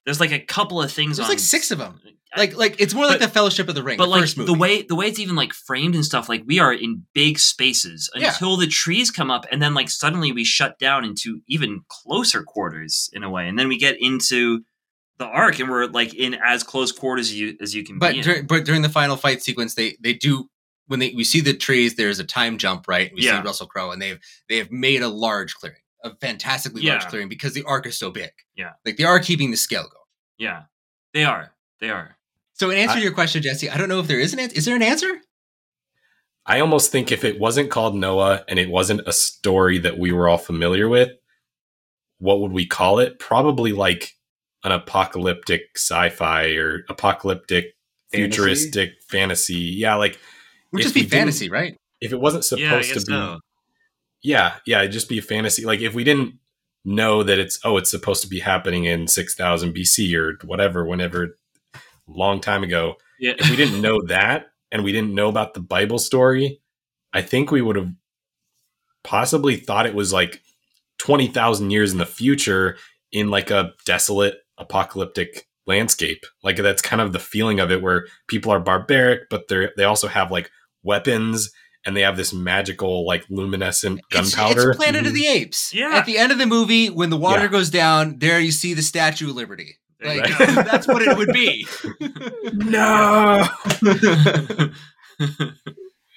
[0.08, 2.02] There's like a couple of things There's on like six of them.
[2.36, 3.98] Like, like it's more like the Fellowship of the Ring.
[3.98, 4.52] but the like first movie.
[4.52, 7.38] the way the way it's even like framed and stuff like we are in big
[7.40, 8.30] spaces Yeah.
[8.30, 12.42] until the trees come up and then like suddenly we shut down into even closer
[12.44, 14.62] quarters in a way and then we get into
[15.20, 18.16] the ark and we're like in as close quarters as you as you can but
[18.22, 20.48] dur- but during the final fight sequence, they they do
[20.88, 21.96] when they we see the trees.
[21.96, 23.12] There's a time jump, right?
[23.14, 23.42] We Yeah.
[23.42, 25.82] see Russell Crowe, and they've they have made a large clearing,
[26.12, 28.32] a fantastically large clearing because the ark is so big.
[28.56, 28.72] Yeah.
[28.86, 29.94] like they are keeping the scale going.
[30.38, 30.64] yeah
[31.14, 32.18] they are they are
[32.54, 34.40] So in answer I- to your question, Jesse, I don't know if there is an
[34.40, 34.58] answer.
[34.58, 35.22] Is there an answer?
[36.46, 40.12] I almost think if it wasn't called Noah and it wasn't a story that we
[40.14, 41.10] were all familiar with,
[42.20, 43.20] what would we call it?
[43.20, 44.14] Probably like
[44.64, 47.66] an apocalyptic sci-fi or apocalyptic
[48.12, 48.30] Fantasy?
[48.30, 49.56] futuristic fantasy.
[49.56, 50.20] Yeah, like It
[50.72, 51.76] would just be fantasy, right?
[52.00, 53.40] if it wasn't supposed yeah to be so.
[54.24, 55.66] Yeah, yeah, it'd just be a fantasy.
[55.66, 56.36] Like if we didn't
[56.86, 61.38] know that it's oh, it's supposed to be happening in 6000 BC or whatever whenever
[62.08, 65.60] long time ago, yeah if we didn't know that and we didn't know about the
[65.60, 66.60] Bible story,
[67.14, 67.92] I think we would have
[69.04, 70.42] possibly thought it was like
[71.00, 72.78] 20,000 years in the future
[73.12, 76.26] in like a desolate apocalyptic landscape.
[76.44, 79.84] Like that's kind of the feeling of it where people are barbaric, but they're they
[79.84, 80.50] also have like
[80.84, 81.52] weapons
[81.88, 84.72] and they have this magical like luminescent gunpowder.
[84.72, 85.38] It's, Planet of the mm-hmm.
[85.38, 85.74] Apes.
[85.74, 85.92] Yeah.
[85.94, 87.48] At the end of the movie, when the water Yeah.
[87.48, 89.78] goes down, there you see the Statue of Liberty.
[90.04, 90.46] Like go.
[90.46, 91.66] that's what it would be.
[92.54, 93.48] no.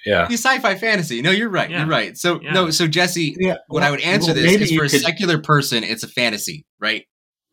[0.05, 0.27] yeah.
[0.27, 1.21] The sci-fi fantasy.
[1.21, 1.69] No, you're right.
[1.69, 1.79] Yeah.
[1.79, 2.17] You're right.
[2.17, 2.51] So Yeah.
[2.51, 3.55] no, so Jesse, Yeah.
[3.69, 6.09] what I would answer well, this maybe is for a could- secular person, it's a
[6.09, 7.05] fantasy, right?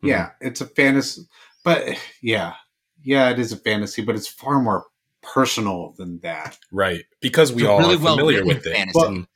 [0.02, 1.22] Yeah, it's a fantasy,
[1.64, 1.84] but
[2.22, 2.54] yeah,
[3.02, 4.84] yeah, it is a fantasy, but it's far more
[5.22, 6.58] personal than that.
[6.72, 7.04] Right.
[7.20, 8.72] Because we It's all really are familiar well-written with it.
[8.76, 9.00] fantasy.
[9.00, 9.16] Mm.
[9.16, 9.26] And-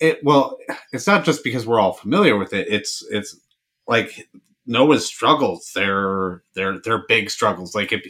[0.00, 0.58] It well,
[0.92, 2.66] it's not just because we're all familiar with it.
[2.68, 3.38] It's it's
[3.86, 4.28] like
[4.66, 5.70] Noah's struggles.
[5.76, 7.72] They're they're they're big struggles.
[7.74, 8.04] Like if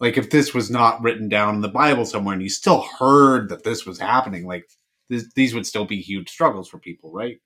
[0.00, 3.50] like if this was not written down in the Bible somewhere, and you still heard
[3.50, 4.64] that this was happening, like
[5.10, 7.36] this, these would still be huge struggles for people, right?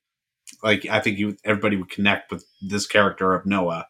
[0.62, 3.88] Like I think you everybody would connect with this character of Noah.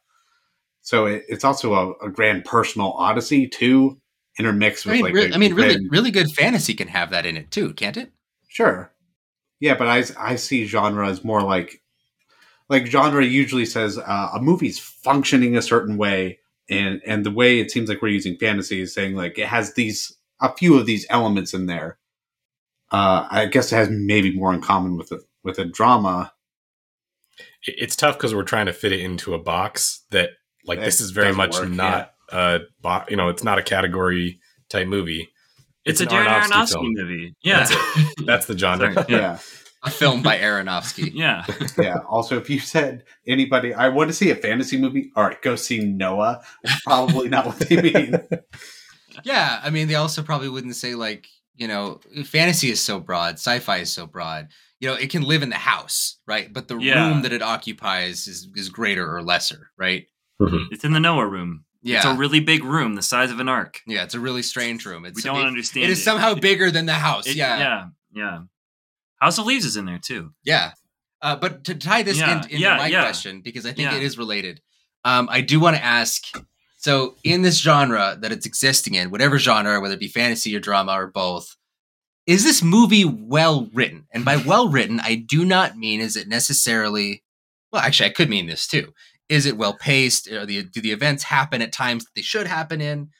[0.80, 4.00] So it, it's also a, a grand personal odyssey too,
[4.39, 6.89] intermixed I with mean, like re- the I mean, really, grand- really good fantasy can
[6.89, 8.12] have that in it too, can't it?
[8.48, 8.93] Sure.
[9.61, 11.82] Yeah, but I, I see genre as more like
[12.69, 16.39] like genre usually says uh, a movie's functioning a certain way
[16.70, 19.74] and and the way it seems like we're using fantasy is saying like it has
[19.74, 21.98] these a few of these elements in there.
[22.93, 26.32] Uh, I guess it has maybe more in common with a with a drama.
[27.66, 30.31] it's tough because we're trying to fit it into a box that
[30.65, 33.62] like That this is very much work, not a bo- you know it's not a
[33.62, 35.28] category type movie
[35.85, 36.93] It's, a an Darren Aronofsky, film.
[36.94, 37.35] movie.
[37.43, 37.69] Yeah.
[38.27, 39.07] that's the genre Sorry.
[39.09, 39.39] Yeah,
[39.82, 41.11] A film by Aronofsky.
[41.15, 41.44] Yeah.
[41.78, 41.97] yeah.
[42.09, 45.11] Also, if you said anybody, I want to see a fantasy movie.
[45.16, 46.43] All right, go see Noah.
[46.85, 48.15] Probably not what they mean.
[49.24, 51.27] Yeah, I mean, they also probably wouldn't say like,
[51.57, 54.48] you know, fantasy is so broad, sci-fi is so broad.
[54.78, 56.51] You know, it can live in the house, right?
[56.52, 57.09] But the Yeah.
[57.09, 60.07] room that it occupies is is greater or lesser, right?
[60.40, 60.73] Mm-hmm.
[60.73, 61.65] It's in the Noah room.
[61.82, 63.81] Yeah, It's a really big room the size of an ark.
[63.86, 65.05] yeah, it's a really strange room.
[65.07, 67.27] It's we don't it, understand it is somehow bigger than the house.
[67.27, 67.86] It- yeah, Yeah.
[68.12, 68.39] Yeah.
[69.20, 70.32] House of Leaves is in there too.
[70.44, 70.73] Yeah.
[71.23, 73.02] Uh, but to tie this Yeah, in, into yeah, my yeah.
[73.02, 74.61] question, because I think it is related,
[75.05, 76.24] um, I do want to ask
[76.78, 80.61] so, in this genre that it's existing in, whatever genre, whether it be fantasy or
[80.61, 81.57] drama or both,
[82.27, 84.07] is this movie well written?
[84.12, 87.23] And by well written, I do not mean is it necessarily,
[87.70, 88.94] well, actually, I could mean this too.
[89.31, 90.24] Is it well paced?
[90.24, 93.11] The, do the events happen at times that they should happen in?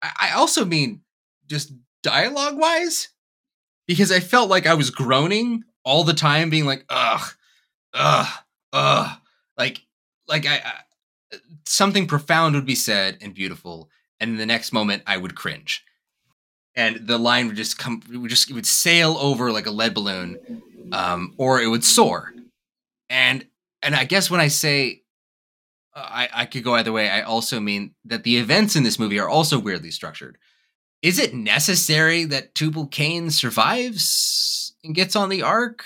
[0.00, 1.02] I, I also mean
[1.48, 1.72] just
[2.02, 3.08] dialogue wise,
[3.88, 7.34] because I felt like I was groaning all the time, being like, ugh,
[7.92, 8.28] ugh,
[8.72, 9.18] ugh,
[9.58, 9.82] like,
[10.28, 11.36] like I, I
[11.66, 13.90] something profound would be said and beautiful,
[14.20, 15.84] and the next moment I would cringe,
[16.76, 19.72] and the line would just come, it would just it would sail over like a
[19.72, 20.62] lead balloon,
[20.92, 22.32] um, or it would soar,
[23.08, 23.44] and
[23.82, 25.02] and I guess when I say
[25.94, 28.98] Uh, I I could go either way, I also mean that the events in this
[28.98, 30.38] movie are also weirdly structured.
[31.02, 35.84] Is it necessary that Tubal Cain survives and gets on the ark?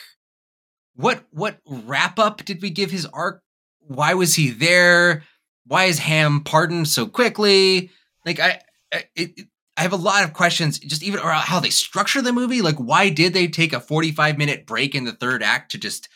[0.95, 3.43] What what wrap up did we give his arc?
[3.81, 5.23] Why was he there?
[5.67, 7.91] Why is Ham pardoned so quickly?
[8.27, 8.61] Like I,
[8.93, 12.33] I, it, I have a lot of questions, just even around how they structure the
[12.33, 12.63] movie.
[12.63, 16.09] Like, why did they take a forty-five minute break in the third act to just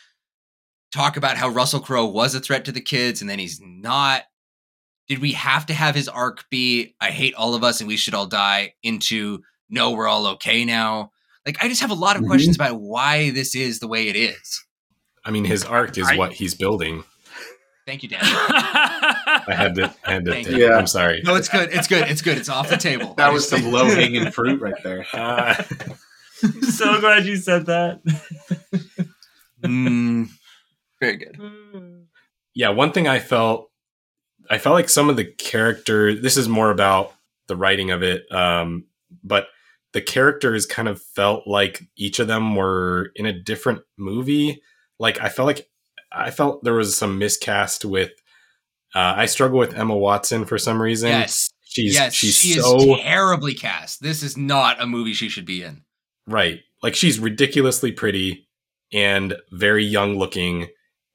[0.93, 4.23] talk about how Russell Crowe was a threat to the kids and then he's not?
[5.09, 7.97] Did we have to have his arc be "I hate all of us and we
[7.97, 11.13] should all die" into "No, we're all okay now"?
[11.47, 12.27] Like, I just have a lot of Mhm.
[12.29, 14.65] questions about why this is the way it is.
[15.25, 17.05] i mean his arc is I- what he's building
[17.87, 18.21] Thank you, Dan.
[18.23, 20.67] i had to i had to Thank take you.
[20.67, 20.73] it.
[20.73, 21.71] i'm sorry No, it's good.
[21.73, 22.07] It's good.
[22.09, 22.37] It's good.
[22.39, 23.15] It's off the table.
[23.15, 25.07] That was some low hanging fruit right there.
[25.15, 25.55] Uh,
[26.71, 28.01] so glad you said that.
[29.63, 30.29] Mm,
[31.01, 32.07] very good.
[32.55, 33.71] yeah one thing i felt
[34.51, 37.13] i felt like some of the character this is more about
[37.47, 38.85] the writing of it um
[39.25, 39.49] but
[39.93, 44.61] the characters kind of felt like each of them were in a different movie
[44.99, 45.69] like i felt like
[46.13, 48.11] i felt there was some miscast with
[48.95, 51.51] uh, i struggle with emma watson for some reason Yes.
[51.65, 52.15] she's yes.
[52.15, 54.03] she's she so is terribly cast.
[54.03, 55.83] This is not a movie she should be in.
[56.27, 56.61] Right.
[56.83, 58.49] Like she's ridiculously pretty
[58.93, 60.69] and very young looking.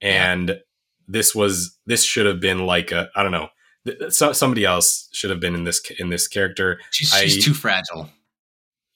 [0.04, 0.60] And
[1.08, 3.50] this was this should have been like a I don't know.
[3.86, 6.80] th- So, somebody else should have been in this in this character.
[6.92, 8.10] She's, I- she's too fragile.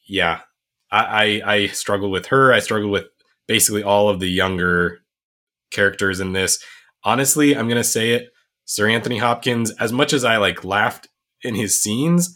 [0.07, 0.41] Yeah.
[0.91, 2.53] I, I I struggled with her.
[2.53, 3.05] I struggle with
[3.47, 4.99] basically all of the younger
[5.71, 6.63] characters in this.
[7.03, 8.29] Honestly, I'm gonna say it.
[8.65, 11.07] Sir Anthony Hopkins, as much as I like laughed
[11.41, 12.35] in his scenes,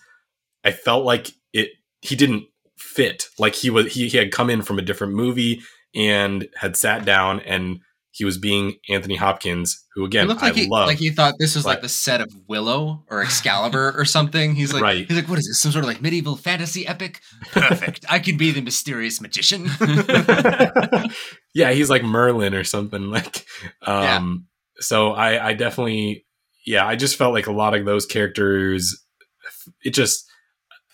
[0.64, 1.70] I felt like it
[2.02, 2.46] he didn't
[2.78, 3.28] fit.
[3.40, 5.62] Like he was he, he had come in from a different movie
[5.96, 7.80] and had sat down and
[8.14, 10.88] he was being Anthony Hopkins, who again looked like I he, love.
[10.88, 14.54] like he thought this was like the set of Willow or Excalibur or something.
[14.54, 15.08] He's like, Right.
[15.08, 15.62] he's like, what is this?
[15.62, 17.22] Some sort of like medieval fantasy epic?
[17.52, 18.06] Perfect.
[18.10, 19.66] I could be the mysterious magician.
[21.54, 23.46] yeah, he's like Merlin or something like
[23.86, 24.46] um
[24.80, 26.26] so I I definitely
[26.66, 29.04] yeah, I just felt like a lot of those characters,
[29.84, 30.26] it just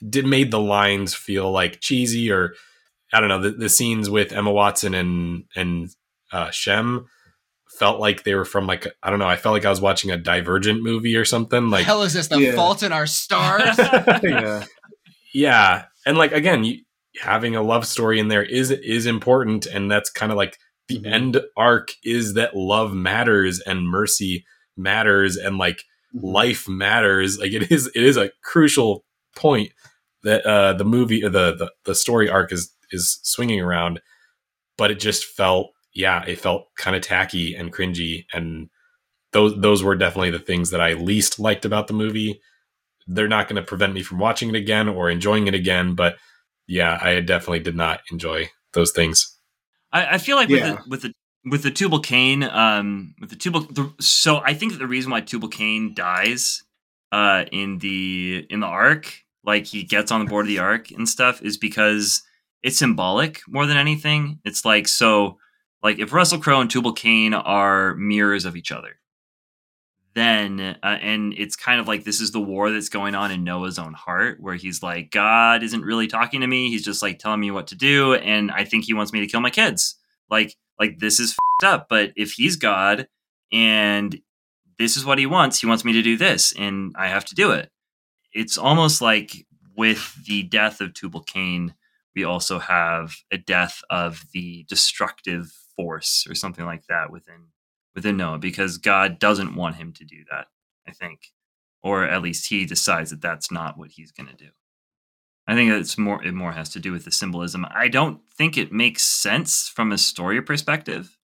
[0.08, 2.54] did made the lines feel like cheesy or
[3.12, 5.90] I don't know the, the scenes with Emma Watson and and
[6.32, 7.06] uh, Shem
[7.80, 9.28] felt like they were from like I don't know.
[9.28, 11.70] I felt like I was watching a Divergent movie or something.
[11.70, 12.56] Like hell is this the Yeah.
[12.56, 13.78] fault in our stars?
[14.24, 14.64] yeah.
[15.34, 16.80] yeah, and like again, you,
[17.22, 21.00] having a love story in there is is important, and that's kind of like the
[21.00, 21.12] Mhm.
[21.14, 24.46] end arc is that love matters and mercy
[24.78, 25.84] matters and like
[26.14, 27.38] life matters.
[27.38, 29.04] Like it is it is a crucial
[29.36, 29.72] point
[30.24, 34.00] that uh the movie or the the, the story arc is is swinging around,
[34.78, 38.70] but it just felt yeah, it felt kind of tacky and cringy and
[39.34, 42.40] those those were definitely the things that I least liked about the movie.
[43.08, 46.18] They're not going to prevent me from watching it again or enjoying it again, but
[46.68, 49.38] yeah, I definitely did not enjoy those things.
[49.92, 50.56] I, I feel like Yeah.
[50.56, 51.14] with the with the
[51.50, 55.12] with the Tubal Cain, um, with the Tubal, the, so I think that the reason
[55.12, 56.62] why Tubal Cain dies,
[57.12, 60.92] uh, in the in the ark, like he gets on the board of the ark
[60.92, 62.22] and stuff, is because
[62.64, 64.40] it's symbolic more than anything.
[64.44, 65.38] It's like so,
[65.88, 69.00] like if Russell Crowe and Tubal Cain are mirrors of each other,
[70.16, 73.46] then uh, and it's kind of like this is the war that's going on in
[73.46, 77.20] Noah's own heart, where he's like, God isn't really talking to me; he's just like
[77.20, 79.96] telling me what to do, and I think he wants me to kill my kids.
[80.30, 81.88] Like, like this is up.
[81.88, 83.08] But if he's God
[83.54, 84.20] and
[84.78, 87.36] this is what he wants, he wants me to do this, and I have to
[87.36, 87.72] do it.
[88.34, 89.48] It's almost like
[89.78, 91.76] with the death of Tubal Cain,
[92.14, 97.48] we also have a death of the destructive force or something like that within
[97.96, 100.48] within Noah because God doesn't want him to do that,
[100.88, 101.32] I think.
[101.82, 104.50] Or at least he decides that that's not what he's going to do.
[105.48, 107.66] I think it's more it more has to do with the symbolism.
[107.72, 111.18] I don't think it makes sense from a story perspective.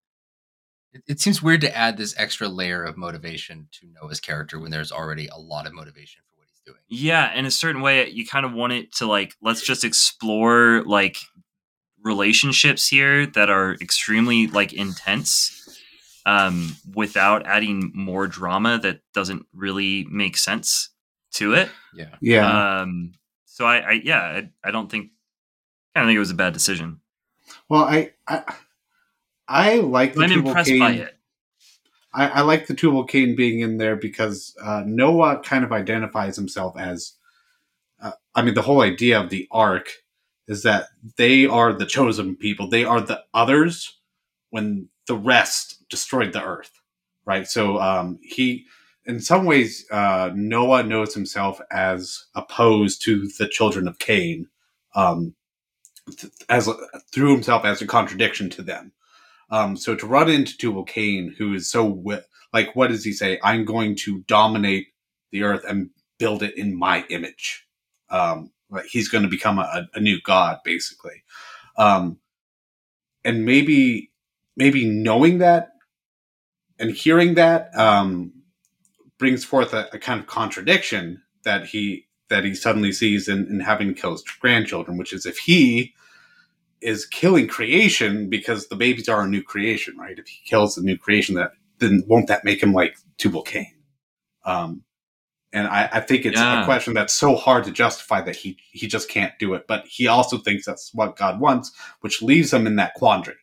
[0.94, 4.72] it, it seems weird to add this extra layer of motivation to Noah's character when
[4.72, 6.80] there's already a lot of motivation for what he's doing.
[6.88, 10.84] Yeah, in a certain way you kind of want it to like let's just explore
[10.86, 11.18] like
[12.04, 15.80] relationships here that are extremely like intense
[16.26, 20.90] um without adding more drama that doesn't really make sense
[21.34, 21.70] to it.
[21.94, 22.16] Yeah.
[22.22, 22.82] Yeah.
[22.82, 23.14] Um,
[23.46, 25.12] so I, I yeah, I, I don't think
[25.96, 27.02] I don't think it was a bad decision.
[27.70, 28.44] well, I, I
[29.48, 30.80] I like the I'm Tubal impressed Cain.
[30.80, 31.18] by it.
[32.14, 36.36] I, I like the Tubal Cain being in there because uh, Noah kind of identifies
[36.36, 37.14] himself as.
[38.02, 39.90] Uh, I mean, the whole idea of the ark
[40.48, 40.88] is that
[41.18, 42.70] they are the chosen people.
[42.70, 44.00] They are the others
[44.50, 46.72] when the rest destroyed the earth,
[47.26, 47.48] right?
[47.48, 48.66] So um, he,
[49.06, 54.48] in some ways, uh, Noah knows himself as opposed to the children of Cain,
[54.96, 55.36] um,
[56.18, 56.70] th- as
[57.14, 58.92] through himself as a contradiction to them.
[59.50, 63.14] Um, so to run into Tubal Cain, who is so wi- like, what does he
[63.14, 63.40] say?
[63.44, 64.88] I'm going to dominate
[65.32, 65.90] the earth and
[66.20, 67.66] build it in my image.
[68.10, 71.24] Um, like he's going to become a, a new god, basically.
[71.78, 72.20] Um,
[73.24, 74.12] and maybe,
[74.56, 75.70] maybe knowing that
[76.80, 78.34] and hearing that um,
[79.18, 83.60] brings forth a, a kind of contradiction that he that he suddenly sees in, in
[83.60, 85.94] having to kill his grandchildren, which is if he
[86.82, 90.18] is killing creation because the babies are a new creation, right?
[90.18, 93.74] If he kills the new creation, that then won't that make him like Tubal Cain?
[94.46, 94.84] Um,
[95.54, 96.64] and I, I think it's Yeah.
[96.64, 99.66] a question that's so hard to justify that he he just can't do it.
[99.68, 101.72] But he also thinks that's what God wants,
[102.02, 103.38] which leaves him in that quandary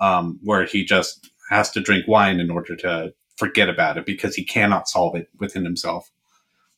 [0.00, 4.36] um, where he just has to drink wine in order to forget about it because
[4.36, 6.10] he cannot solve it within himself.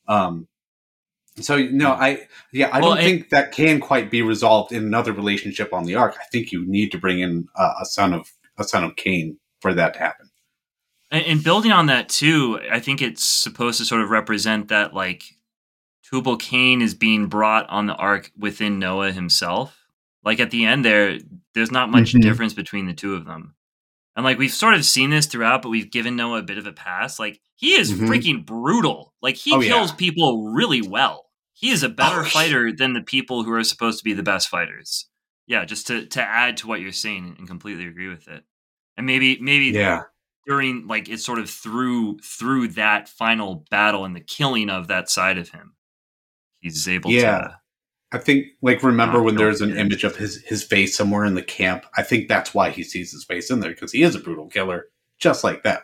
[0.09, 0.49] Um,
[1.41, 5.13] so no, I yeah, I Well, don't think that can quite be resolved in another
[5.13, 6.17] relationship on the ark.
[6.21, 9.39] I think you need to bring in a, a son of a son of Cain
[9.61, 10.30] for that to happen.
[11.11, 14.95] And, and building on that too, I think it's supposed to sort of represent that
[14.95, 15.25] like
[16.09, 19.77] Tubal Cain is being brought on the ark within Noah himself.
[20.25, 21.19] Like at the end there,
[21.55, 22.21] there's not much Mhm.
[22.23, 23.55] difference between the two of them.
[24.17, 26.67] And like we've sort of seen this throughout, but we've given Noah a bit of
[26.67, 27.19] a pass.
[27.19, 28.09] Like he is Mhm.
[28.09, 29.15] freaking brutal.
[29.23, 29.69] Like he Oh, yeah.
[29.69, 31.27] kills people really well.
[31.55, 34.23] He is a better Oh, fighter than the people who are supposed to be the
[34.23, 35.07] best fighters.
[35.47, 38.45] Yeah, just to to add to what you're saying and completely agree with it.
[38.97, 40.03] And maybe maybe Yeah,
[40.51, 45.09] during like it's sort of through through that final battle and the killing of that
[45.09, 45.75] side of him
[46.59, 47.39] he's able Yeah.
[47.39, 47.57] to
[48.13, 51.45] I think like remember when there's an image of his his face somewhere in the
[51.45, 51.87] camp.
[51.97, 54.49] I think that's why he sees his face in there because he is a brutal
[54.49, 54.87] killer,
[55.21, 55.83] just like that.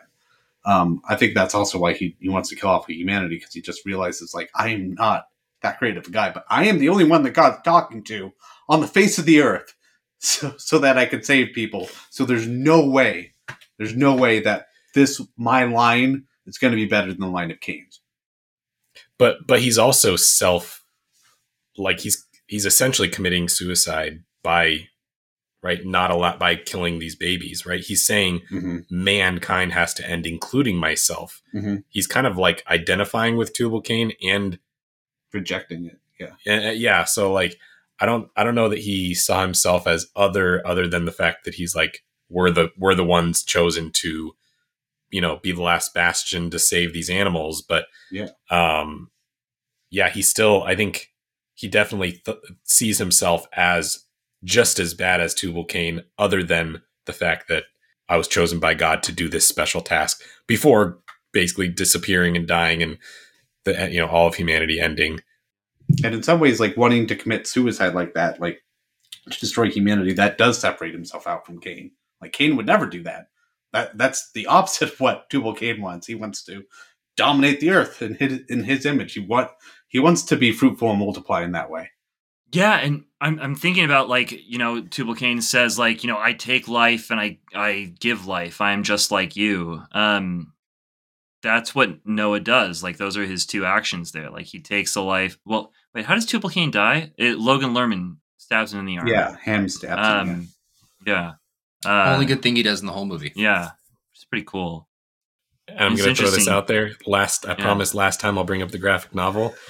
[0.65, 3.61] Um, I think that's also why he, he wants to kill off humanity because he
[3.61, 5.27] just realizes like I am not
[5.61, 8.33] that great of a guy, but I am the only one that God's talking to
[8.67, 9.73] on the face of the earth,
[10.19, 11.87] so so that I could save people.
[12.09, 13.31] So there's no way,
[13.77, 17.51] there's no way that this my line is going to be better than the line
[17.51, 18.01] of Cain's.
[19.17, 20.83] but but he's also self
[21.77, 24.87] like he's he's essentially committing suicide by
[25.63, 28.77] right not a lot by killing these babies right he's saying Mm-hmm.
[28.89, 31.83] mankind has to end including myself Mhm.
[31.89, 34.59] he's kind of like identifying with tubal cain and
[35.33, 35.99] Rejecting it.
[36.45, 36.69] Yeah.
[36.69, 37.57] uh, yeah so like
[37.99, 41.43] i don't i don't know that he saw himself as other other than the fact
[41.45, 44.33] that he's like we're the we're the ones chosen to
[45.09, 48.27] you know be the last bastion to save these animals but Yeah.
[48.49, 49.09] um
[49.89, 51.11] yeah he still i think
[51.53, 54.05] he definitely th- sees himself as
[54.43, 57.63] just as bad as tubal cain other than the fact that
[58.09, 60.99] i was chosen by god to do this special task before
[61.31, 62.97] basically disappearing and dying and
[63.63, 65.19] the you know all of humanity ending
[66.03, 68.61] And in some ways, like wanting to commit suicide like that, like
[69.31, 71.91] to destroy humanity, that does separate himself out from Cain.
[72.21, 73.27] Like Cain would never do that.
[73.73, 76.07] That that's the opposite of what Tubal Cain wants.
[76.07, 76.63] He wants to
[77.15, 79.13] dominate the earth in his in his image.
[79.13, 79.49] He want
[79.87, 81.91] he wants to be fruitful and multiply in that way.
[82.51, 86.17] Yeah, and I'm I'm thinking about like you know Tubal Cain says like you know
[86.19, 88.61] I take life and I I give life.
[88.61, 89.83] I am just like you.
[89.91, 90.53] Um,
[91.43, 92.83] that's what Noah does.
[92.83, 94.29] Like those are his two actions there.
[94.29, 95.37] Like he takes a life.
[95.45, 97.11] Well, wait, how does Tubal Cain die?
[97.17, 99.07] It, Logan Lerman stabs him in the arm.
[99.07, 100.29] Yeah, ham stabs.
[100.29, 100.47] him, Um,
[101.05, 101.33] yeah.
[101.85, 103.31] Uh, Only good thing he does in the whole movie.
[103.35, 103.69] Yeah,
[104.13, 104.87] it's pretty cool.
[105.67, 106.91] And I'm going to throw this out there.
[107.05, 107.55] Last, I Yeah.
[107.55, 109.53] promise, last time I'll bring up the graphic novel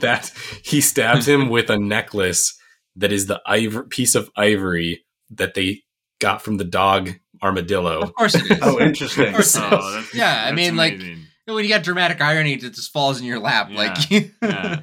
[0.00, 0.32] that
[0.64, 2.58] he stabs him with a necklace
[2.96, 5.82] that is the ivor- piece of ivory that they
[6.20, 7.10] got from the dog
[7.42, 8.00] armadillo.
[8.00, 8.58] Of course it is.
[8.62, 9.28] Oh, interesting.
[9.28, 9.64] Of course it is.
[9.70, 11.00] Oh, that's- yeah, I that's mean, like
[11.44, 13.68] when you got dramatic irony, it just falls in your lap.
[13.70, 13.76] Yeah.
[13.78, 14.10] Like,
[14.42, 14.80] Yeah.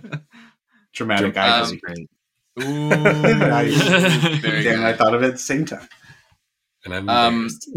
[0.93, 1.77] Dramatic Um, irony.
[1.83, 2.09] great.
[2.63, 3.81] ooh, Nice.
[4.41, 4.85] very Damn, good.
[4.85, 5.87] I thought of it at the same time.
[6.85, 7.49] And I'm Um.
[7.49, 7.71] So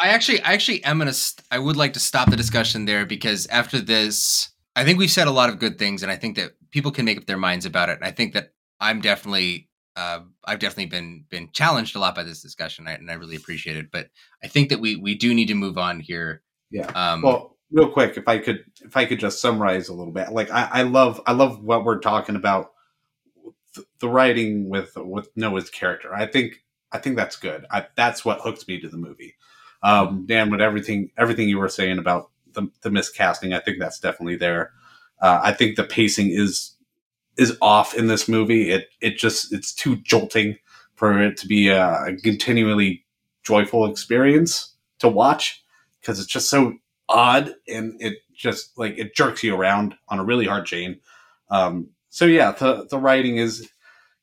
[0.00, 1.12] I actually, I actually am gonna.
[1.12, 5.10] St- I would like to stop the discussion there because after this, I think we've
[5.10, 7.38] said a lot of good things, and I think that people can make up their
[7.38, 7.96] minds about it.
[7.96, 12.22] And I think that I'm definitely, uh, I've definitely been been challenged a lot by
[12.22, 13.90] this discussion, and I really appreciate it.
[13.90, 14.08] But
[14.44, 16.42] I think that we we do need to move on here.
[16.70, 16.86] Yeah.
[16.94, 20.32] Um, Well, real quick, if I could, if I could just summarize a little bit,
[20.32, 22.72] like I, I love, I love what we're talking about,
[23.74, 26.14] the, the writing with with Noah's character.
[26.14, 26.62] I think,
[26.92, 27.66] I think that's good.
[27.70, 29.34] I, that's what hooked me to the movie.
[29.82, 34.00] Um, Dan, with everything, everything you were saying about the, the miscasting, I think that's
[34.00, 34.72] definitely there.
[35.20, 36.74] Uh, I think the pacing is
[37.36, 38.70] is off in this movie.
[38.70, 40.56] It it just it's too jolting
[40.94, 43.04] for it to be a, a continually
[43.42, 45.62] joyful experience to watch
[46.00, 46.74] because it's just so
[47.08, 51.00] odd and it just like it jerks you around on a really hard chain.
[51.50, 53.70] Um, so yeah, the the writing is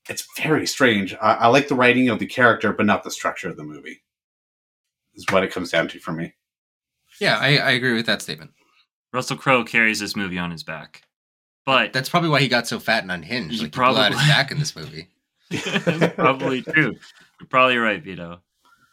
[0.09, 1.13] it's very strange.
[1.15, 4.01] I, I like the writing of the character, but not the structure of the movie.
[5.15, 6.33] Is what it comes down to for me.
[7.19, 8.51] yeah, I, I agree with that statement.
[9.13, 11.03] Russell Crowe carries this movie on his back,
[11.65, 13.55] but That's probably why he got so fat and unhinged.
[13.55, 15.07] You Like he blew out his back in this movie.
[15.49, 16.95] That's probably true.
[17.39, 18.41] You're probably right, Vito.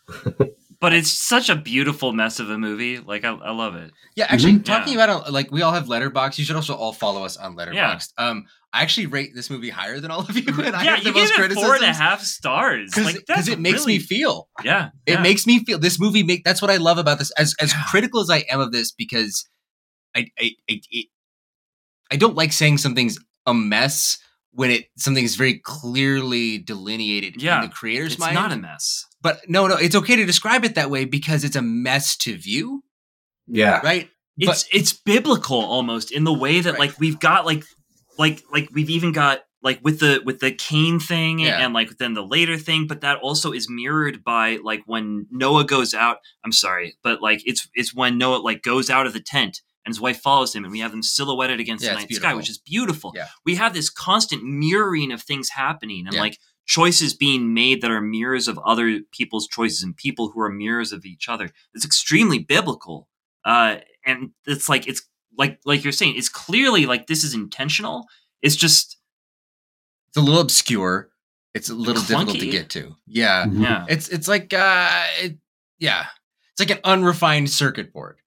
[0.85, 2.99] but it's such a beautiful mess of a movie.
[2.99, 3.91] Like I, I love it.
[4.17, 4.65] Yeah, actually, Mhm.
[4.67, 5.05] talking Yeah.
[5.05, 6.37] about like we all have Letterboxd.
[6.37, 8.13] You should also all follow us on Letterboxd.
[8.19, 11.05] Um, I actually rate this movie higher than all of you, and I yeah, have
[11.05, 12.91] the you gave most it four and a criticisms half stars.
[12.91, 14.49] because Like that's it makes really- me feel.
[14.63, 15.79] Yeah, It makes me feel.
[15.79, 17.31] This movie make that's what I love about this.
[17.39, 17.83] As as Yeah.
[17.91, 19.49] critical as I am of this, because
[20.15, 21.07] I I I, it,
[22.11, 24.19] I don't like saying something's a mess
[24.53, 28.35] when it something's very clearly delineated Yeah, in the creator's It's mind.
[28.35, 29.07] not a mess.
[29.25, 32.37] But no, no, it's okay to describe it that way because it's a mess to
[32.39, 32.85] view,
[33.49, 34.09] Yeah, right?
[34.39, 36.81] It's it's biblical almost in the way that Right.
[36.81, 37.65] like we've got like
[38.19, 41.59] like like we've even got like with the with the Cain thing Yeah.
[41.65, 45.65] and like then the later thing, but that also is mirrored by like when Noah
[45.65, 46.19] goes out.
[46.45, 49.95] I'm sorry, but like it's it's when Noah like goes out of the tent and
[49.95, 52.35] his wife follows him, and we have them silhouetted against Yeah, the it's night sky,
[52.35, 53.13] which is beautiful.
[53.15, 53.29] Yeah.
[53.45, 56.21] We have this constant mirroring of things happening and Yeah.
[56.23, 60.51] like choices being made that are mirrors of other people's choices and people who are
[60.51, 61.51] mirrors of each other.
[61.75, 63.09] It's extremely biblical.
[63.45, 63.77] Uh,
[64.07, 65.03] and it's like it's
[65.37, 68.07] like like you're saying, it's clearly like this is intentional.
[68.43, 68.97] It's just
[70.09, 71.11] It's a little obscure.
[71.55, 72.97] It's a little difficult to get to.
[73.07, 73.45] Yeah.
[73.47, 73.63] Mhm.
[73.63, 73.87] yeah.
[73.89, 75.39] It's it's like uh it,
[75.79, 76.07] yeah.
[76.53, 78.19] It's like an unrefined circuit board.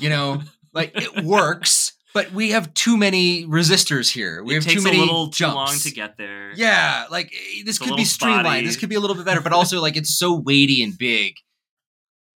[0.00, 0.42] You know,
[0.72, 1.85] like it works,
[2.16, 4.42] but we have too many resistors here.
[4.42, 5.38] We it have takes too many a little jumps.
[5.38, 6.52] too long to get there.
[6.54, 8.46] Yeah, like eh, this It's could be streamlined.
[8.46, 8.66] spotty.
[8.66, 11.34] This could be a little bit better, but also like it's so weighty and big.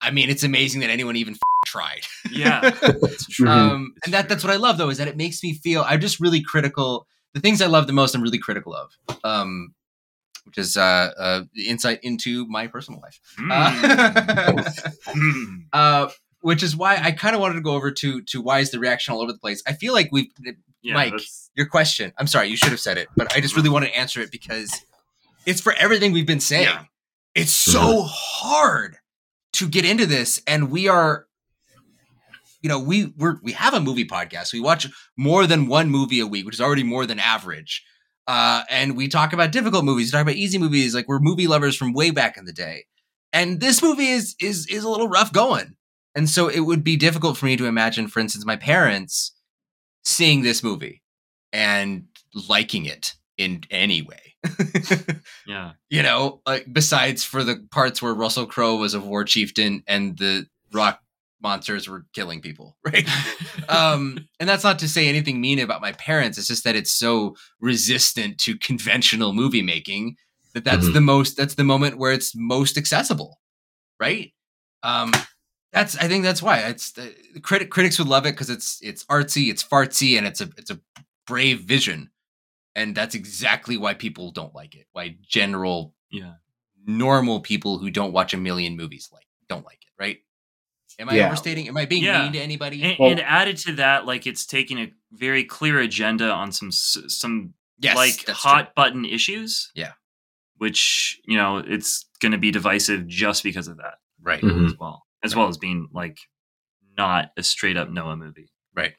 [0.01, 2.01] I mean, it's amazing that anyone even f- tried.
[2.31, 2.71] Yeah.
[3.03, 3.47] It's true.
[3.49, 6.01] Um, and that that's what I love though is that it makes me feel I'm
[6.01, 7.07] just really critical.
[7.33, 8.89] The things I love the most, I'm really critical of.
[9.23, 9.73] Um,
[10.45, 13.19] which is uh, uh, insight into my personal life.
[13.37, 13.51] Mm.
[13.51, 14.63] Uh,
[15.13, 15.57] Mm.
[15.73, 16.09] uh,
[16.41, 18.79] which is why I kind of wanted to go over to to why is the
[18.79, 19.61] reaction all over the place.
[19.67, 20.27] I feel like we've
[20.81, 21.11] Yeah, Mike.
[21.11, 22.13] that's- your question.
[22.17, 24.31] I'm sorry, you should have said it, but I just really want to answer it
[24.31, 24.71] because
[25.45, 26.63] it's for everything we've been saying.
[26.63, 26.83] Yeah.
[27.33, 28.97] It's so hard
[29.53, 31.25] to get into this, and we are,
[32.61, 34.53] you know, we we're we have a movie podcast.
[34.53, 37.83] We watch more than one movie a week, which is already more than average.
[38.27, 41.47] Uh, and we talk about difficult movies, we talk about easy movies, like we're movie
[41.47, 42.83] lovers from way back in the day.
[43.31, 45.75] And this movie is is is a little rough going.
[46.17, 49.31] And so it would be difficult for me to imagine, for instance, my parents
[50.03, 51.01] seeing this movie
[51.53, 52.05] and
[52.49, 54.35] liking it in any way.
[55.47, 55.73] yeah.
[55.89, 60.17] you know, like besides for the parts where Russell Crowe was a war chieftain and
[60.17, 60.99] the rock
[61.41, 63.07] monsters were killing people, right?
[63.69, 66.37] um, and that's not to say anything mean about my parents.
[66.39, 70.15] It's just that it's so resistant to conventional movie making
[70.55, 70.93] that that's Mhm.
[70.93, 71.37] the most.
[71.37, 73.39] That's the moment where it's most accessible,
[73.99, 74.33] right?
[74.81, 75.11] Um,
[75.77, 79.03] that's I think that's why it's the critic critics would love it because it's it's
[79.05, 80.79] artsy, it's fartsy, and it's a it's a
[81.25, 82.09] brave vision,
[82.75, 84.87] and that's exactly why people don't like it.
[84.93, 86.35] Why general Yeah.
[86.85, 90.19] normal people who don't watch a million movies like don't like it, right?
[90.99, 91.27] Am I Yeah.
[91.27, 91.67] overstating?
[91.67, 92.23] Am I being Yeah.
[92.23, 92.81] mean to anybody?
[92.83, 96.71] And, Well- and added to that, like it's taking a very clear agenda on some
[96.71, 99.71] some yes, like that's hot button issues.
[99.75, 99.93] Yeah.
[100.57, 104.31] Which you know it's going to be divisive just because of that true.
[104.31, 104.41] right.
[104.41, 104.65] Mhm.
[104.67, 106.17] as well, as well as being like
[106.97, 108.49] not a straight up Noah movie.
[108.75, 108.93] Right.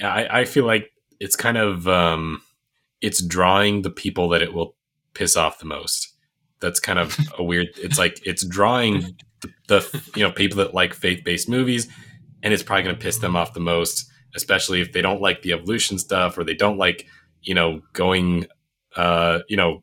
[0.00, 2.42] Yeah, I, I feel like it's kind of um,
[3.00, 4.74] it's drawing the people that it will
[5.14, 6.14] piss off the most.
[6.60, 7.68] That's kind of a weird.
[7.76, 11.88] It's like it's drawing the, the you know people that like faith based movies,
[12.42, 15.42] and it's probably going to piss them off the most, especially if they don't like
[15.42, 17.06] the evolution stuff or they don't like
[17.42, 18.46] you know going
[18.96, 19.82] uh, you know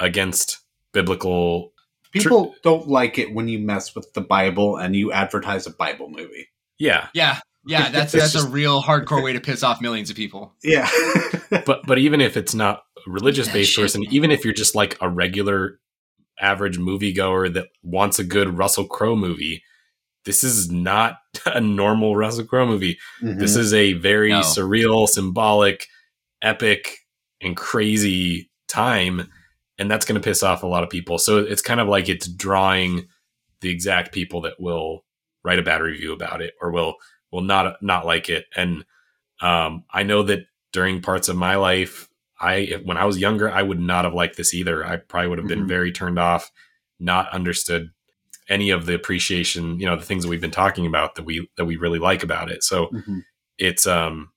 [0.00, 0.58] against
[0.92, 1.72] biblical.
[2.12, 6.08] People don't like it when you mess with the Bible and you advertise a Bible
[6.08, 6.48] movie.
[6.78, 10.16] Yeah, Yeah, yeah, that's that's just- a real hardcore way to piss off millions of
[10.16, 10.54] people.
[10.62, 10.88] Yeah.
[11.66, 13.84] but but even if it's not a religious based That shit.
[13.84, 15.78] person, even if you're just like a regular
[16.40, 19.62] average moviegoer that wants a good Russell Crowe movie,
[20.24, 21.16] this is not
[21.46, 22.96] a normal Russell Crowe movie.
[23.20, 23.60] This Mhm.
[23.60, 24.40] is a very No.
[24.40, 25.86] surreal, symbolic,
[26.42, 26.98] epic,
[27.40, 29.28] and crazy time.
[29.78, 31.18] And that's going to piss off a lot of people.
[31.18, 33.08] So it's kind of like it's drawing
[33.60, 35.04] the exact people that will
[35.44, 36.94] write a bad review about it or will
[37.30, 38.46] will not not like it.
[38.56, 38.84] And
[39.40, 42.08] um, I know that during parts of my life,
[42.40, 44.84] I when I was younger, I would not have liked this either.
[44.84, 45.68] I probably would have been Mhm.
[45.68, 46.50] very turned off,
[46.98, 47.90] not understood
[48.48, 51.48] any of the appreciation, you know, the things that we've been talking about that we
[51.56, 52.64] that we really like about it.
[52.64, 53.24] So Mhm.
[53.58, 54.32] it's um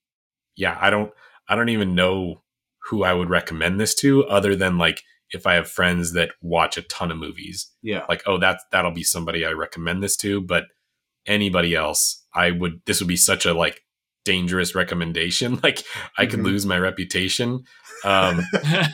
[0.55, 1.11] yeah, I don't
[1.47, 2.43] I don't even know
[2.89, 6.77] who I would recommend this to other than like if I have friends that watch
[6.77, 7.71] a ton of movies.
[7.81, 8.05] Yeah.
[8.09, 10.65] Like, oh, that's that'll be somebody I recommend this to, but
[11.25, 13.81] anybody else, I would this would be such a like
[14.25, 15.59] dangerous recommendation.
[15.63, 15.83] Like
[16.17, 16.45] I could Mhm.
[16.45, 17.63] lose my reputation
[18.03, 18.39] um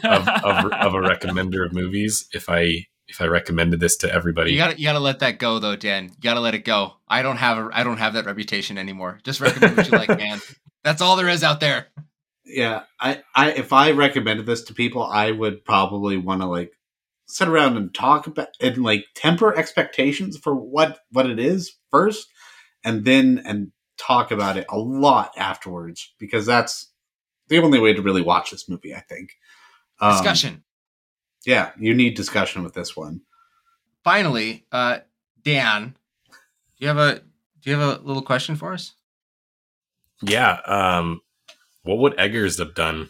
[0.03, 4.51] of, of of a recommender of movies if I if I recommended this to everybody.
[4.51, 6.05] You gotta you gotta let that go though, Dan.
[6.05, 6.93] You gotta let it go.
[7.07, 9.19] I don't have a I don't have that reputation anymore.
[9.23, 10.39] Just recommend what you like, man.
[10.83, 11.87] That's all there is out there.
[12.47, 12.83] Yeah.
[12.99, 16.73] I, I if I recommended this to people, I would probably want to like
[17.27, 22.27] sit around and talk about and like temper expectations for what what it is first
[22.83, 26.91] and then and talk about it a lot afterwards because that's
[27.49, 29.31] the only way to really watch this movie, I think.
[29.99, 30.63] Um, Discussion.
[31.45, 33.21] Yeah, you need discussion with this one.
[34.03, 34.99] Finally, uh,
[35.43, 35.95] Dan,
[36.29, 36.35] do
[36.79, 37.21] you have a
[37.61, 38.93] do you have a little question for us?
[40.21, 40.59] yeah.
[40.65, 41.21] Um
[41.87, 43.09] what would Eggers have done?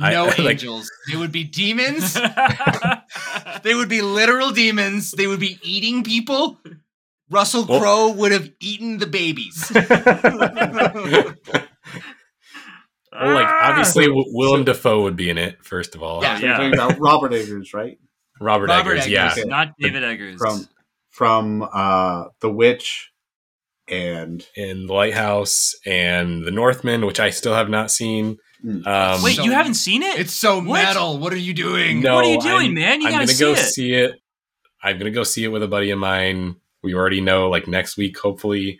[0.00, 0.90] I- No like- angels.
[1.10, 2.14] they would be demons.
[3.62, 5.10] they would be literal demons.
[5.12, 6.58] They would be eating people.
[7.30, 9.70] Russell Well- Crowe would have eaten the babies.
[13.12, 13.70] Well, like Ah!
[13.70, 16.22] obviously W- Willem Dafoe would be in it first of all.
[16.22, 16.38] Yeah.
[16.38, 17.98] So you're talking about Robert Eggers, right?
[18.40, 19.10] Robert, Robert Eggers, Eggers.
[19.12, 19.32] yeah.
[19.32, 19.44] Okay.
[19.48, 20.38] not David Eggers.
[20.38, 20.66] From
[21.10, 23.09] from uh The Witch
[23.90, 28.38] and In The Lighthouse and The Northman, which I still have not seen.
[28.64, 28.86] Mm.
[28.86, 30.18] Um, Wait, So- you haven't seen it?
[30.20, 30.82] it's so What?
[30.82, 31.18] metal.
[31.18, 32.00] What are you doing?
[32.00, 33.00] No, what are you doing, I'm- man?
[33.00, 33.56] You I'm gotta gonna see go it.
[33.58, 34.12] see it.
[34.82, 36.56] I'm gonna go see it with a buddy of mine.
[36.82, 38.78] We already know, like next week, hopefully.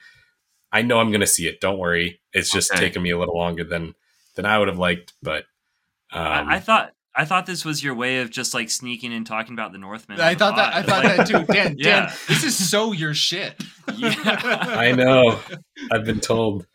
[0.72, 1.60] I know I'm gonna see it.
[1.60, 2.20] Don't worry.
[2.32, 2.80] It's just Okay.
[2.80, 3.94] taken me a little longer than
[4.36, 5.44] than I would have liked, but
[6.12, 9.26] um, I, I thought I thought this was your way of just like sneaking and
[9.26, 10.20] talking about the Northman.
[10.20, 11.52] I the thought that I thought Like, that too.
[11.52, 12.14] Dan, Dan, Yeah.
[12.28, 13.60] this is so your shit.
[13.96, 14.12] Yeah.
[14.24, 15.40] I know.
[15.90, 16.66] I've been told.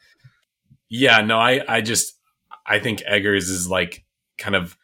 [0.90, 2.20] Yeah, no, I, I just,
[2.68, 4.04] I think Eggers is like
[4.38, 4.78] kind of,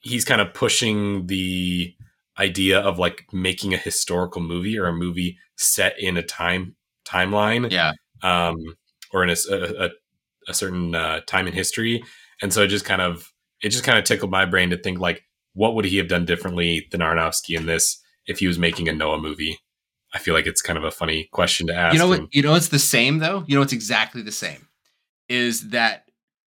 [0.00, 1.94] he's kind of pushing the
[2.38, 6.76] idea of like making a historical movie or a movie set in a time
[7.06, 7.92] timeline Yeah.
[8.22, 8.56] um,
[9.12, 9.90] or in a a,
[10.48, 12.02] a certain uh, time in history.
[12.42, 13.31] And so it just kind of
[13.62, 15.22] it just kind of tickled my brain to think like,
[15.54, 18.92] what would he have done differently than Aronofsky in this if he was making a
[18.92, 19.58] Noah movie?
[20.14, 21.92] I feel like it's kind of a funny question to ask.
[21.94, 22.18] You know what?
[22.20, 23.44] and- You know it's the same though.
[23.46, 24.68] You know it's exactly the same
[25.28, 26.04] is that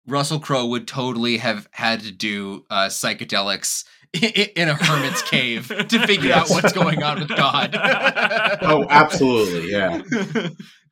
[0.06, 6.06] Russell Crowe would totally have had to do uh, psychedelics in a hermit's cave to
[6.06, 7.76] figure out what's going on with God.
[8.62, 10.00] Oh, absolutely, yeah.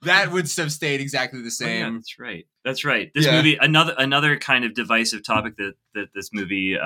[0.07, 1.95] that would have stayed exactly the Oh, yeah, same.
[1.95, 2.47] that's right.
[2.65, 3.12] That's right.
[3.15, 3.37] This Yeah.
[3.37, 6.85] movie, another another kind of divisive topic that that this movie uh,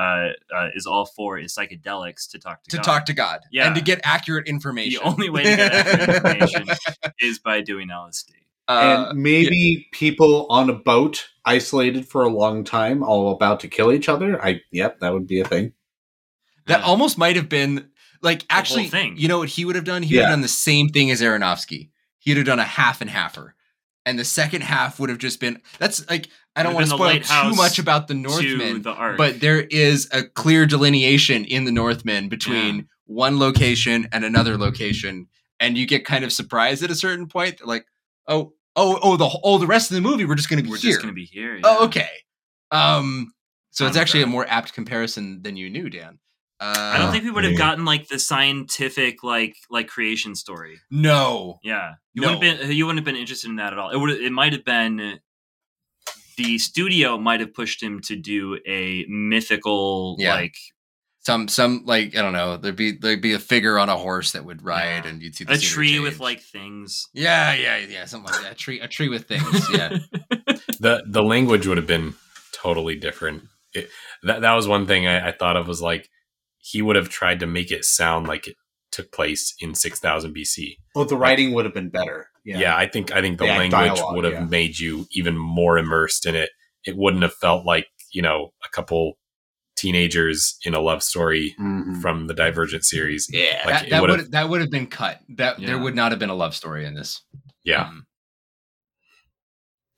[0.55, 2.83] uh, is all for is psychedelics to talk to to God.
[2.83, 3.67] talk to God Yeah.
[3.67, 5.01] and to get accurate information.
[5.03, 6.11] The only way to get accurate
[6.43, 6.69] information
[7.21, 8.33] is by doing LSD.
[8.69, 13.69] Uh, and maybe people on a boat isolated for a long time, all about to
[13.69, 14.41] kill each other.
[14.45, 15.73] I yep, that would be a thing.
[16.67, 16.85] that Yeah.
[16.87, 17.89] almost might have been
[18.23, 19.17] like actually thing.
[19.17, 21.23] you know what he would have done he would have done the same thing as
[21.23, 21.89] aronofsky
[22.21, 23.51] he'd have done a half and halfer.
[24.07, 27.21] And the second half would have just been that's like i don't want to spoil
[27.21, 32.29] too much about the Northman the but there is a clear delineation in the Northman
[32.29, 32.83] between Yeah.
[33.05, 35.29] one location and another location.
[35.61, 37.85] And you get kind of surprised at a certain point like
[38.27, 40.71] oh oh oh the oh the rest of the movie we're just going to be
[40.71, 41.61] we're here just going to be here.
[41.63, 42.09] oh okay.
[42.71, 43.33] Um
[43.71, 46.19] so it's actually a more apt comparison than you knew dan
[46.61, 47.59] uh, I don't think we would have yeah.
[47.59, 50.79] gotten like the scientific like like creation story.
[50.91, 52.37] no Yeah, you No.
[52.39, 53.91] wouldn't been you wouldn't have been interested in that at all.
[53.91, 55.21] It would it might have been
[56.37, 60.35] the studio might have pushed him to do a mythical Yeah.
[60.35, 60.55] like
[61.23, 62.57] some some like I don't know.
[62.57, 65.11] There'd be there'd be a figure on a horse that would ride, Yeah.
[65.11, 66.03] and you'd see the a tree change.
[66.03, 67.09] with like things.
[67.13, 68.53] yeah yeah yeah something like that.
[68.53, 69.69] A tree a tree with things.
[69.71, 69.99] Yeah,
[70.81, 72.15] the the language would have been
[72.53, 73.45] totally different.
[73.75, 73.91] It,
[74.23, 76.09] that that was one thing I, I thought of was like
[76.61, 78.57] he would have tried to make it sound like it
[78.93, 80.77] took place in 6000 BC.
[80.95, 82.29] Well, the writing would have been better.
[82.45, 84.45] Yeah, Yeah, I think I think the Yeah, language dialogue, would have yeah.
[84.45, 86.51] made you even more immersed in it.
[86.85, 89.19] It wouldn't have felt like you know a couple
[89.77, 92.03] teenagers in a love story Mhm.
[92.03, 93.29] from the Divergent series.
[93.33, 93.63] yeah.
[93.65, 95.21] Like, that, that would've- that would have been cut.
[95.31, 97.23] That there would not have been a love story in this.
[97.65, 98.07] Yeah, Um,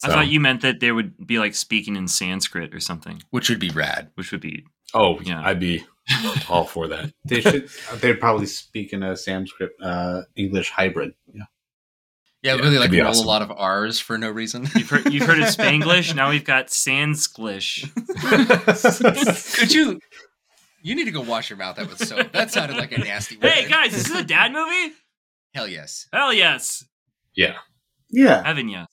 [0.05, 3.48] I thought you meant that there would be like speaking in Sanskrit or something, which
[3.48, 4.10] would be rad.
[4.14, 4.64] which would be
[4.94, 5.40] Oh, Yeah.
[5.44, 5.85] I'd be
[6.48, 7.12] all for that.
[7.24, 7.69] They should.
[8.01, 11.14] they'd probably speak in a Sanskrit uh, English hybrid.
[11.32, 11.44] Yeah.
[12.43, 13.24] Yeah, Yeah, really like it'd roll awesome.
[13.24, 14.66] a lot of R's for no reason.
[14.74, 16.14] you've heard you've heard of Spanglish.
[16.14, 17.89] Now we've got Sansglish.
[19.59, 20.01] Could you?
[20.82, 22.32] You need to go wash your mouth out with soap.
[22.32, 23.51] That sounded like a nasty word.
[23.52, 24.93] Hey guys, this is a dad movie.
[25.55, 26.09] Hell yes.
[26.12, 26.85] Hell yes,
[27.36, 27.55] Yeah,
[28.10, 28.43] Yeah.
[28.44, 28.89] Heaven yes,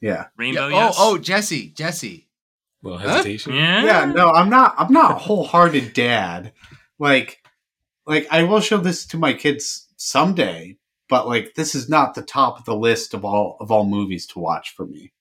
[0.00, 0.26] Yeah.
[0.36, 0.94] Rainbow Yeah, yes.
[0.96, 1.70] Oh, oh, Jesse.
[1.70, 2.23] Jesse,
[2.84, 2.94] Jesse.
[2.94, 3.16] little Huh?
[3.16, 3.54] hesitation.
[3.54, 4.04] yeah, Yeah.
[4.06, 4.74] No, I'm not.
[4.78, 6.52] I'm not a wholehearted dad.
[6.98, 7.42] Like,
[8.06, 10.76] like I will show this to my kids someday,
[11.08, 14.26] but like this is not the top of the list of all of all movies
[14.28, 15.12] to watch for me.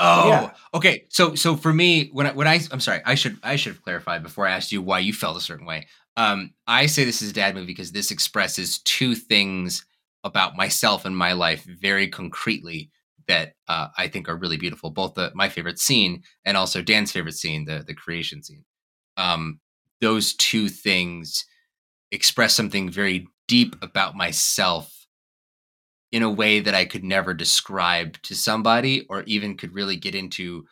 [0.00, 0.50] Oh, Yeah.
[0.74, 1.06] okay.
[1.08, 3.82] So, so for me, when I, when I, I'm sorry, I should, I should have
[3.82, 5.88] clarified before I asked you why you felt a certain way.
[6.16, 9.84] Um, I say this is a dad movie because this expresses two things
[10.22, 12.92] about myself and my life very concretely
[13.28, 14.90] that uh, I think are really beautiful.
[14.90, 18.64] Both the my favorite scene and also Dan's favorite scene, the the creation scene.
[19.16, 19.60] Um,
[20.00, 21.44] those two things
[22.10, 25.06] express something very deep about myself
[26.10, 30.14] in a way that I could never describe to somebody or even could really get
[30.14, 30.64] into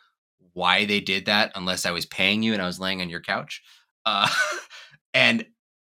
[0.53, 3.21] why they did that unless I was paying you and I was laying on your
[3.21, 3.61] couch.
[4.05, 4.27] Uh,
[5.13, 5.45] and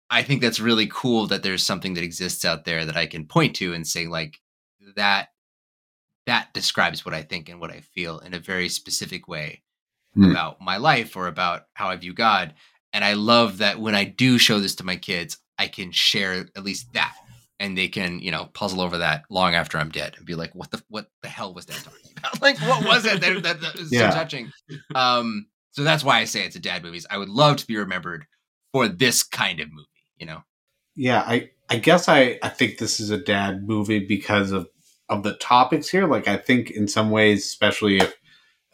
[0.09, 3.25] I think that's really cool that there's something that exists out there that I can
[3.25, 4.39] point to and say like
[4.95, 5.29] that
[6.29, 9.63] that describes what I think and what I feel in a very specific way
[10.15, 10.31] Hmm.
[10.31, 12.55] about my life or about how I view God.
[12.93, 16.47] And I love that when I do show this to my kids, I can share
[16.55, 17.13] at least that
[17.59, 20.55] and they can you know puzzle over that long after I'm dead and be like,
[20.55, 22.41] what the what the hell was that talking about?
[22.41, 24.09] like, what was it that, that, that was Yeah.
[24.09, 24.51] so touching?
[24.95, 27.05] Um, so that's why I say it's a dad movies.
[27.11, 28.25] I would love to be remembered
[28.73, 29.85] for this kind of movie.
[30.17, 30.43] You know,
[30.95, 34.67] Yeah, I I guess I I think this is a dad movie because of
[35.09, 36.07] of the topics here.
[36.07, 38.15] Like I think in some ways, especially if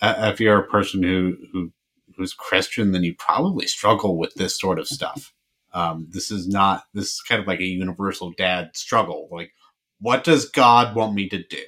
[0.02, 1.72] uh, if you're a person who who
[2.18, 5.34] who's Christian, then you probably struggle with this sort of stuff.
[5.74, 9.28] Um, this is not this is kind of like a universal dad struggle.
[9.32, 9.52] Like,
[9.99, 11.64] what does God want me to do?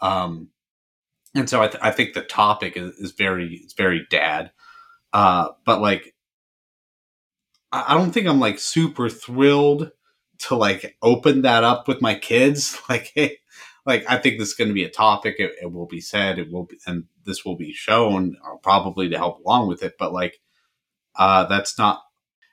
[0.00, 0.50] Um,
[1.34, 4.52] and so I, th- I think the topic is, is very it's very dad.
[5.12, 6.14] Uh, but like
[7.72, 9.90] I I don't think I'm like super thrilled
[10.40, 12.78] to like open that up with my kids.
[12.88, 13.38] Like, hey,
[13.88, 15.36] like I think this is going to be a topic.
[15.38, 16.38] It, it will be said.
[16.38, 19.94] It will be, and this will be shown, or probably to help along with it.
[19.98, 20.40] But like,
[21.16, 22.02] uh, that's not.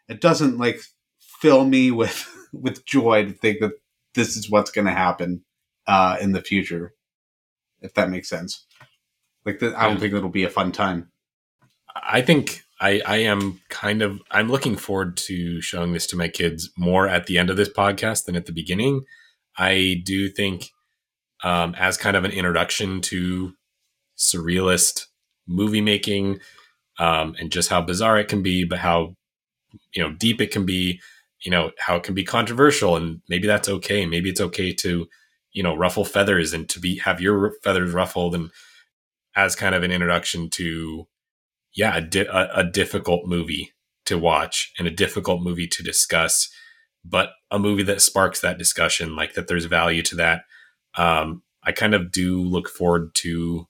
[0.07, 0.79] It doesn't like
[1.19, 3.73] fill me with with joy to think that
[4.13, 5.43] this is what's going to happen
[5.87, 6.93] uh, in the future,
[7.81, 8.65] if that makes sense.
[9.45, 11.11] Like, the, I don't think it'll be a fun time.
[11.93, 16.29] I think I, I am kind of I'm looking forward to showing this to my
[16.29, 19.03] kids more at the end of this podcast than at the beginning.
[19.57, 20.71] I do think
[21.45, 23.53] um, as kind of an introduction to
[24.17, 25.05] surrealist
[25.47, 26.39] movie making
[26.99, 29.15] um, and just how bizarre it can be, but how
[29.93, 30.99] you know deep it can be.
[31.43, 34.05] You know how it can be controversial, and maybe that's okay.
[34.05, 35.07] Maybe it's okay to
[35.51, 38.49] you know ruffle feathers and to be have your feathers ruffled, and
[39.35, 41.07] as kind of an introduction to
[41.75, 43.71] yeah a, di- a, a difficult movie
[44.05, 46.49] to watch and a difficult movie to discuss,
[47.03, 50.43] but a movie that sparks that discussion, like that there's value to that.
[50.97, 53.67] Um, I kind of do look forward to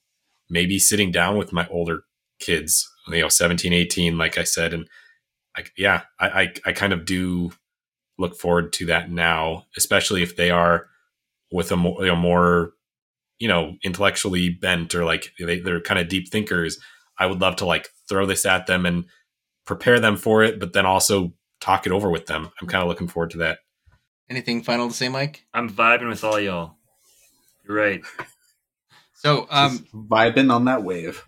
[0.49, 2.03] maybe sitting down with my older
[2.39, 4.73] kids, you know, 17, 18, like I said.
[4.73, 4.87] And
[5.55, 7.51] I, yeah, I, I, I kind of do
[8.17, 10.87] look forward to that now, especially if they are
[11.51, 12.73] with a more, you know, more,
[13.39, 16.79] you know, intellectually bent or like they, they're kind of deep thinkers.
[17.17, 19.05] I would love to like throw this at them and
[19.65, 22.49] prepare them for it, but then also talk it over with them.
[22.61, 23.59] I'm kind of looking forward to that.
[24.29, 25.45] Anything final to say, Mike?
[25.53, 26.75] I'm vibing with all y'all.
[27.67, 28.01] You're right.
[29.13, 31.25] So, um, Just vibing on that wave.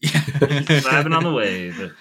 [0.00, 0.10] yeah.
[0.10, 1.92] vibing on the wave.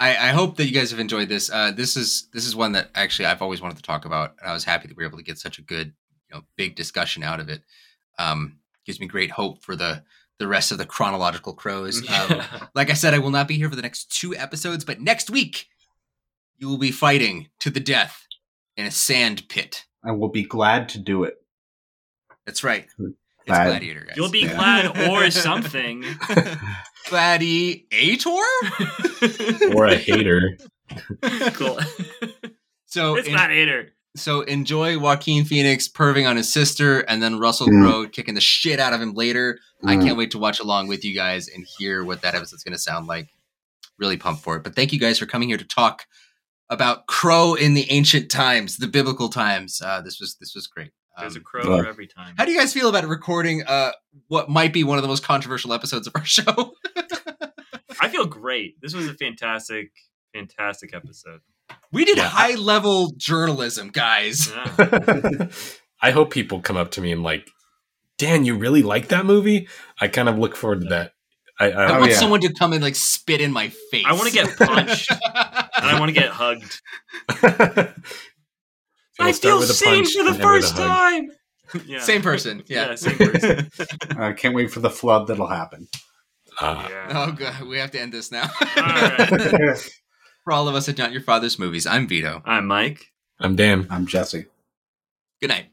[0.00, 1.50] I, I hope that you guys have enjoyed this.
[1.50, 4.48] Uh, this is this is one that actually I've always wanted to talk about, and
[4.50, 5.92] I was happy that we were able to get such a good,
[6.30, 7.62] you know, big discussion out of it.
[8.18, 10.02] Um, gives me great hope for the
[10.38, 12.02] the rest of the chronological crows.
[12.10, 12.42] Um,
[12.74, 15.30] like I said, I will not be here for the next two episodes, but next
[15.30, 15.66] week
[16.58, 18.26] you will be fighting to the death
[18.76, 19.84] in a sand pit.
[20.04, 21.43] I will be glad to do it.
[22.46, 22.86] That's right.
[22.98, 23.14] It's
[23.46, 23.66] Glad.
[23.66, 24.16] Gladiator, guys.
[24.16, 24.54] You'll be Yeah.
[24.92, 26.04] glad or something.
[27.08, 28.40] Gladiator.
[29.74, 30.56] Or a hater.
[31.54, 31.78] cool.
[32.86, 33.90] so it's in- Gladiator.
[34.16, 37.82] So enjoy Joaquin Phoenix perving on his sister, and then Russell Mm.
[37.82, 39.58] Crowe kicking the shit out of him later.
[39.84, 40.04] I Mm.
[40.04, 42.78] can't wait to watch along with you guys and hear what that episode's going to
[42.78, 43.30] sound like.
[43.98, 44.62] Really pumped for it.
[44.62, 46.06] But thank you guys for coming here to talk
[46.70, 49.80] about Crowe in the ancient times, the biblical times.
[49.84, 50.92] Uh, this was this was great.
[51.18, 51.82] There's a Um, crow yeah.
[51.82, 52.34] for every time.
[52.36, 53.92] how do you guys feel about recording uh,
[54.28, 56.74] what might be one of the most controversial episodes of our show?
[58.00, 58.80] I feel great.
[58.80, 59.90] This was a fantastic,
[60.34, 61.40] fantastic episode.
[61.92, 64.50] we did Yeah, high level journalism, guys.
[64.50, 65.46] Yeah.
[66.02, 67.48] I hope people come up to me and like,
[68.18, 69.68] Dan, you really like that movie?
[70.00, 71.12] I kind of look forward to that.
[71.58, 72.18] I, I I, Oh, want yeah.
[72.18, 74.04] someone to come and like spit in my face.
[74.06, 75.20] I want to get punched and
[75.86, 76.80] I want to get hugged.
[79.18, 81.30] We'll I feel with seen for the and end with a first time.
[81.86, 82.00] Yeah.
[82.00, 82.62] Same person.
[82.68, 82.90] Yeah.
[82.90, 83.70] Yeah, same person.
[84.18, 85.88] I can't wait for the flood that'll happen.
[86.60, 87.26] Uh, Yeah.
[87.28, 88.48] oh god, we have to end this now.
[88.76, 89.90] right.
[90.44, 92.42] For all of us at Not Your Father's Movies, I'm Vito.
[92.44, 93.10] I'm Mike.
[93.40, 93.86] I'm Dan.
[93.90, 94.44] I'm Jesse.
[95.40, 95.66] Good night.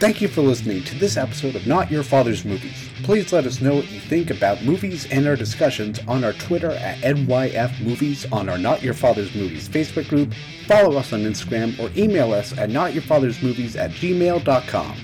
[0.00, 2.90] Thank you for listening to this episode of Not Your Father's Movies.
[3.04, 6.72] Please let us know what you think about movies and our discussions on our Twitter
[6.72, 10.34] at NYF Movies, on our Not Your Father's Movies Facebook group,
[10.66, 14.96] follow us on Instagram, or email us at notyourfathersmovies at gmail.com.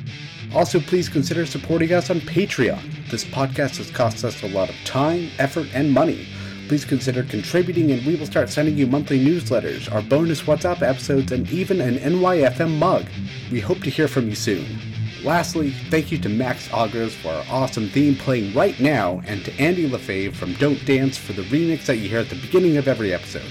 [0.54, 3.08] Also, please consider supporting us on Patreon.
[3.10, 6.26] This podcast has cost us a lot of time, effort, and money.
[6.70, 11.32] Please consider contributing, and we will start sending you monthly newsletters, our bonus WhatsApp episodes,
[11.32, 13.06] and even an NYFM mug.
[13.50, 14.78] We hope to hear from you soon.
[15.24, 19.60] Lastly, thank you to Max Agros for our awesome theme playing right now, and to
[19.60, 22.86] Andy LaFave from Don't Dance for the remix that you hear at the beginning of
[22.86, 23.50] every episode.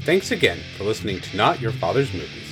[0.00, 2.45] Thanks again for listening to Not Your Father's Movies.